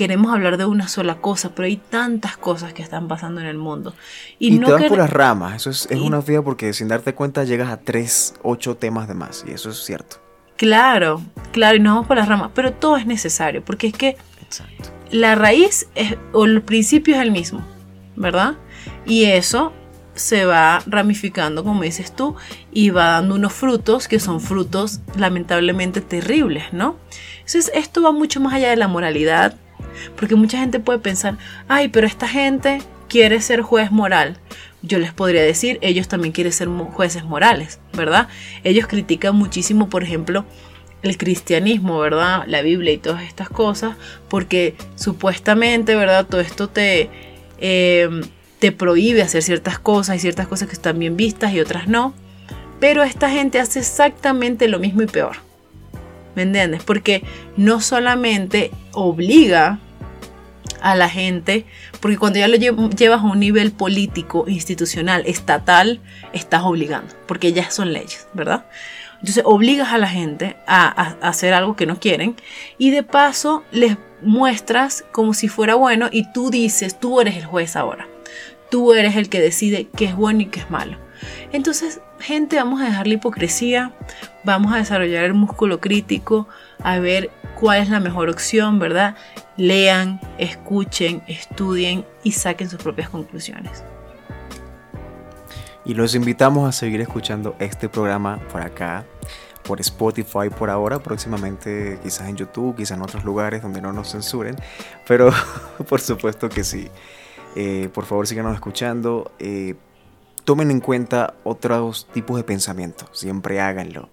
queremos 0.00 0.32
hablar 0.32 0.56
de 0.56 0.64
una 0.64 0.88
sola 0.88 1.16
cosa, 1.16 1.54
pero 1.54 1.66
hay 1.66 1.76
tantas 1.76 2.36
cosas 2.36 2.72
que 2.72 2.82
están 2.82 3.06
pasando 3.06 3.40
en 3.40 3.46
el 3.46 3.58
mundo. 3.58 3.94
Y, 4.38 4.58
no 4.58 4.66
te 4.66 4.72
vas 4.72 4.84
por 4.84 4.98
las 4.98 5.10
ramas, 5.10 5.54
eso 5.54 5.70
es, 5.70 6.00
una 6.00 6.22
fía 6.22 6.42
porque 6.42 6.72
sin 6.72 6.88
darte 6.88 7.14
cuenta 7.14 7.44
llegas 7.44 7.68
a 7.70 7.76
tres, 7.78 8.34
ocho 8.42 8.76
temas 8.76 9.08
de 9.08 9.14
más, 9.14 9.44
y 9.46 9.52
eso 9.52 9.70
es 9.70 9.76
cierto. 9.84 10.16
Claro, 10.56 11.22
claro, 11.52 11.76
y 11.76 11.80
nos 11.80 11.94
vamos 11.94 12.06
por 12.06 12.16
las 12.16 12.28
ramas, 12.28 12.50
pero 12.54 12.72
todo 12.72 12.96
es 12.96 13.06
necesario, 13.06 13.64
porque 13.64 13.88
es 13.88 13.92
que 13.92 14.16
la 15.10 15.34
raíz 15.34 15.88
o 16.32 16.44
el 16.44 16.62
principio 16.62 17.14
es 17.16 17.22
el 17.22 17.30
mismo, 17.30 17.64
¿verdad? 18.16 18.54
Y 19.10 19.24
eso 19.24 19.72
se 20.14 20.44
va 20.44 20.84
ramificando, 20.86 21.64
como 21.64 21.82
dices 21.82 22.14
tú, 22.14 22.36
y 22.70 22.90
va 22.90 23.06
dando 23.08 23.34
unos 23.34 23.52
frutos 23.52 24.06
que 24.06 24.20
son 24.20 24.40
frutos 24.40 25.00
lamentablemente 25.16 26.00
terribles, 26.00 26.72
¿no? 26.72 26.94
Entonces 27.38 27.72
esto 27.74 28.02
va 28.02 28.12
mucho 28.12 28.38
más 28.38 28.54
allá 28.54 28.70
de 28.70 28.76
la 28.76 28.86
moralidad, 28.86 29.56
Porque 30.14 30.36
mucha 30.36 30.58
gente 30.60 30.78
puede 30.78 31.00
pensar, 31.00 31.36
ay, 31.66 31.88
pero 31.88 32.06
esta 32.06 32.28
gente 32.28 32.80
quiere 33.08 33.40
ser 33.40 33.62
juez 33.62 33.90
moral. 33.90 34.38
Yo 34.82 35.00
les 35.00 35.12
podría 35.12 35.42
decir, 35.42 35.78
ellos 35.82 36.06
también 36.06 36.32
quieren 36.32 36.52
ser 36.52 36.68
jueces 36.68 37.24
morales, 37.24 37.80
¿verdad? 37.92 38.28
Ellos 38.62 38.86
critican 38.86 39.34
muchísimo, 39.34 39.88
por 39.88 40.04
ejemplo, 40.04 40.44
el 41.02 41.18
cristianismo, 41.18 41.98
¿verdad? 41.98 42.44
La 42.46 42.62
Biblia 42.62 42.92
y 42.92 42.98
todas 42.98 43.24
estas 43.24 43.48
cosas, 43.48 43.96
porque 44.28 44.76
supuestamente, 44.94 45.96
¿verdad? 45.96 46.26
Todo 46.26 46.40
esto 46.40 46.68
te, 46.68 47.10
em, 47.58 48.22
te 48.60 48.70
prohíbe 48.70 49.22
hacer 49.22 49.42
ciertas 49.42 49.78
cosas, 49.78 50.16
y 50.16 50.18
ciertas 50.20 50.46
cosas 50.46 50.68
que 50.68 50.74
están 50.74 50.98
bien 50.98 51.16
vistas 51.16 51.52
y 51.52 51.60
otras 51.60 51.88
no. 51.88 52.14
Pero 52.78 53.02
esta 53.02 53.28
gente 53.28 53.58
hace 53.58 53.80
exactamente 53.80 54.68
lo 54.68 54.78
mismo 54.78 55.02
y 55.02 55.06
peor. 55.06 55.36
¿Me 56.36 56.42
entiendes? 56.42 56.82
Porque 56.84 57.24
no 57.56 57.80
solamente 57.80 58.70
obliga 58.92 59.80
a 60.80 60.94
la 60.94 61.08
gente, 61.08 61.66
porque 62.00 62.16
cuando 62.16 62.38
ya 62.38 62.48
lo 62.48 62.56
llevas 62.56 63.20
a 63.20 63.24
un 63.24 63.40
nivel 63.40 63.72
político, 63.72 64.44
institucional, 64.46 65.24
estatal, 65.26 66.00
estás 66.32 66.62
obligando, 66.62 67.14
porque 67.26 67.52
ya 67.52 67.70
son 67.70 67.92
leyes, 67.92 68.28
¿verdad? 68.32 68.64
Entonces 69.14 69.42
obligas 69.44 69.92
a 69.92 69.98
la 69.98 70.08
gente 70.08 70.56
a, 70.66 70.88
hacer 71.20 71.52
algo 71.52 71.76
que 71.76 71.84
no 71.84 72.00
quieren 72.00 72.36
y 72.78 72.90
de 72.90 73.02
paso 73.02 73.62
les 73.70 73.98
muestras 74.22 75.04
como 75.12 75.34
si 75.34 75.48
fuera 75.48 75.74
bueno 75.74 76.08
y 76.10 76.32
tú 76.32 76.50
dices, 76.50 76.98
tú 76.98 77.20
eres 77.20 77.36
el 77.36 77.44
juez 77.44 77.76
ahora. 77.76 78.06
Tú 78.70 78.92
eres 78.92 79.16
el 79.16 79.28
que 79.28 79.40
decide 79.40 79.88
qué 79.96 80.06
es 80.06 80.16
bueno 80.16 80.42
y 80.42 80.46
qué 80.46 80.60
es 80.60 80.70
malo. 80.70 80.96
Entonces, 81.52 82.00
gente, 82.18 82.56
vamos 82.56 82.80
a 82.80 82.84
dejar 82.84 83.06
la 83.06 83.14
hipocresía, 83.14 83.92
vamos 84.44 84.72
a 84.72 84.76
desarrollar 84.76 85.24
el 85.24 85.34
músculo 85.34 85.80
crítico, 85.80 86.48
a 86.82 86.98
ver 86.98 87.30
cuál 87.58 87.82
es 87.82 87.90
la 87.90 88.00
mejor 88.00 88.30
opción, 88.30 88.78
¿verdad? 88.78 89.16
Lean, 89.56 90.20
escuchen, 90.38 91.22
estudien 91.26 92.04
y 92.22 92.32
saquen 92.32 92.70
sus 92.70 92.82
propias 92.82 93.10
conclusiones. 93.10 93.84
Y 95.84 95.94
los 95.94 96.14
invitamos 96.14 96.68
a 96.68 96.72
seguir 96.72 97.00
escuchando 97.00 97.56
este 97.58 97.88
programa 97.88 98.38
por 98.52 98.60
acá, 98.60 99.04
por 99.62 99.80
Spotify 99.80 100.48
por 100.56 100.70
ahora, 100.70 100.98
próximamente 100.98 101.98
quizás 102.02 102.28
en 102.28 102.36
YouTube, 102.36 102.76
quizás 102.76 102.96
en 102.96 103.02
otros 103.02 103.24
lugares 103.24 103.62
donde 103.62 103.80
no 103.80 103.92
nos 103.92 104.12
censuren, 104.12 104.56
pero 105.06 105.30
por 105.88 106.00
supuesto 106.00 106.48
que 106.48 106.64
sí. 106.64 106.88
Eh, 107.56 107.88
por 107.92 108.04
favor 108.04 108.26
síganos 108.26 108.54
escuchando. 108.54 109.32
Eh, 109.38 109.74
tomen 110.44 110.70
en 110.70 110.80
cuenta 110.80 111.34
otros 111.44 112.06
tipos 112.12 112.36
de 112.36 112.44
pensamiento, 112.44 113.06
siempre 113.12 113.60
háganlo. 113.60 114.08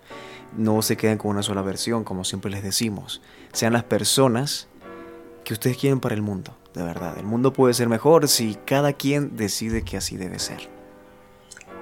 No 0.55 0.81
se 0.81 0.97
queden 0.97 1.17
con 1.17 1.31
una 1.31 1.43
sola 1.43 1.61
versión, 1.61 2.03
como 2.03 2.23
siempre 2.23 2.51
les 2.51 2.63
decimos. 2.63 3.21
Sean 3.53 3.73
las 3.73 3.83
personas 3.83 4.67
que 5.43 5.53
ustedes 5.53 5.77
quieren 5.77 5.99
para 5.99 6.15
el 6.15 6.21
mundo, 6.21 6.55
de 6.73 6.83
verdad. 6.83 7.17
El 7.17 7.25
mundo 7.25 7.53
puede 7.53 7.73
ser 7.73 7.89
mejor 7.89 8.27
si 8.27 8.57
cada 8.65 8.93
quien 8.93 9.35
decide 9.35 9.83
que 9.83 9.97
así 9.97 10.17
debe 10.17 10.39
ser. 10.39 10.69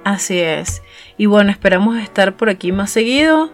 Así 0.03 0.37
es. 0.37 0.83
Y 1.17 1.25
bueno, 1.25 1.49
esperamos 1.49 1.97
estar 1.97 2.37
por 2.37 2.49
aquí 2.49 2.71
más 2.71 2.91
seguido 2.91 3.51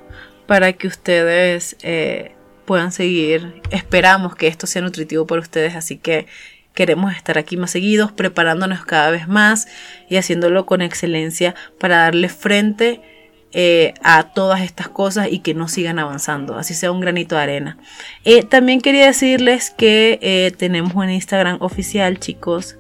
para 0.48 0.74
que 0.74 0.88
ustedes 0.88 1.78
eh, 1.82 2.36
puedan 2.66 2.92
seguir. 2.92 3.62
Esperamos 3.72 4.36
que 4.36 4.48
esto 4.48 4.68
sea 4.68 4.82
nutritivo 4.82 5.26
para 5.26 5.42
ustedes, 5.42 5.76
así 5.76 5.98
que 5.98 6.28
queremos 6.74 7.16
estar 7.16 7.38
aquí 7.38 7.58
más 7.58 7.72
seguidos, 7.72 8.12
preparándonos 8.12 8.86
cada 8.86 9.12
vez 9.12 9.28
más 9.28 9.68
y 10.10 10.18
haciéndolo 10.18 10.66
con 10.66 10.82
excelencia 10.82 11.56
para 11.80 11.98
darle 11.98 12.30
frente 12.30 13.02
eh, 13.54 13.94
a 14.02 14.32
todas 14.34 14.62
estas 14.62 14.88
cosas 14.88 15.28
y 15.30 15.40
que 15.40 15.54
no 15.54 15.68
sigan 15.68 16.00
avanzando, 16.00 16.58
así 16.58 16.74
sea 16.74 16.92
un 16.92 17.02
granito 17.02 17.36
de 17.36 17.42
arena. 17.42 17.78
Eh, 18.24 18.44
también 18.44 18.80
quería 18.80 19.08
decirles 19.08 19.72
que 19.72 20.54
tenemos 20.58 20.94
un 20.94 21.10
Instagram 21.10 21.58
oficial, 21.62 22.20
chicos. 22.20 22.78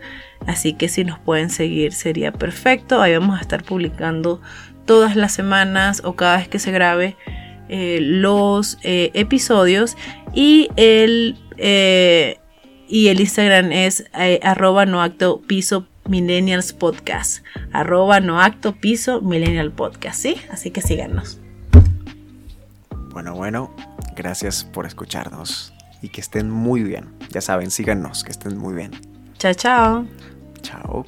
Así 0.48 0.74
que 0.74 0.90
si 0.90 1.04
nos 1.04 1.20
pueden 1.20 1.50
seguir 1.50 1.94
sería 1.94 2.32
perfecto. 2.32 3.02
Ahí 3.02 3.14
vamos 3.14 3.38
a 3.38 3.42
estar 3.42 3.64
publicando 3.64 4.42
todas 4.86 5.16
las 5.16 5.34
semanas 5.34 6.02
o 6.04 6.16
cada 6.16 6.38
vez 6.38 6.48
que 6.48 6.60
se 6.60 6.72
grabe 6.72 7.16
eh, 7.70 8.00
los 8.02 8.78
eh, 8.84 9.12
episodios. 9.14 9.96
Y 10.34 10.70
el, 10.76 11.38
eh, 11.58 12.40
y 12.92 13.08
el 13.08 13.22
Instagram 13.22 13.72
es 13.72 14.04
arroba 14.44 14.86
no 14.86 15.02
acto 15.02 15.40
piso 15.40 15.88
millennials 16.10 16.74
podcast. 16.74 17.44
Arroba 17.72 18.20
no 18.20 18.42
acto 18.42 18.76
piso 18.76 19.22
millennial 19.22 19.72
podcast. 19.72 20.22
¿Sí? 20.22 20.36
Así 20.52 20.72
que 20.72 20.82
síganos. 20.82 21.40
Bueno, 23.14 23.34
bueno, 23.34 23.74
gracias 24.18 24.66
por 24.66 24.86
escucharnos 24.86 25.74
y 26.02 26.10
que 26.10 26.20
estén 26.20 26.52
muy 26.52 26.84
bien. 26.84 27.06
Ya 27.30 27.40
saben, 27.40 27.72
síganos, 27.72 28.26
que 28.26 28.32
estén 28.32 28.58
muy 28.58 28.76
bien. 28.76 28.92
Chao, 29.38 29.54
chao. 29.54 30.06
Chao. 30.62 31.06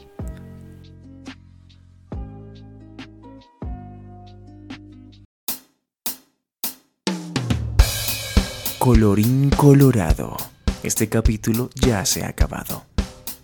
Colorín 8.80 9.50
colorado. 9.50 10.38
Este 10.84 11.08
capítulo 11.08 11.70
ya 11.76 12.06
se 12.06 12.26
ha 12.26 12.28
acabado. 12.28 12.84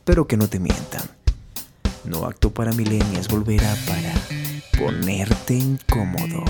Pero 0.03 0.27
que 0.27 0.35
no 0.35 0.49
te 0.49 0.59
mientan. 0.59 1.03
No 2.03 2.25
acto 2.25 2.49
para 2.53 2.73
milenias 2.73 3.29
volverá 3.29 3.73
para 3.87 4.13
ponerte 4.77 5.53
incómodo. 5.53 6.43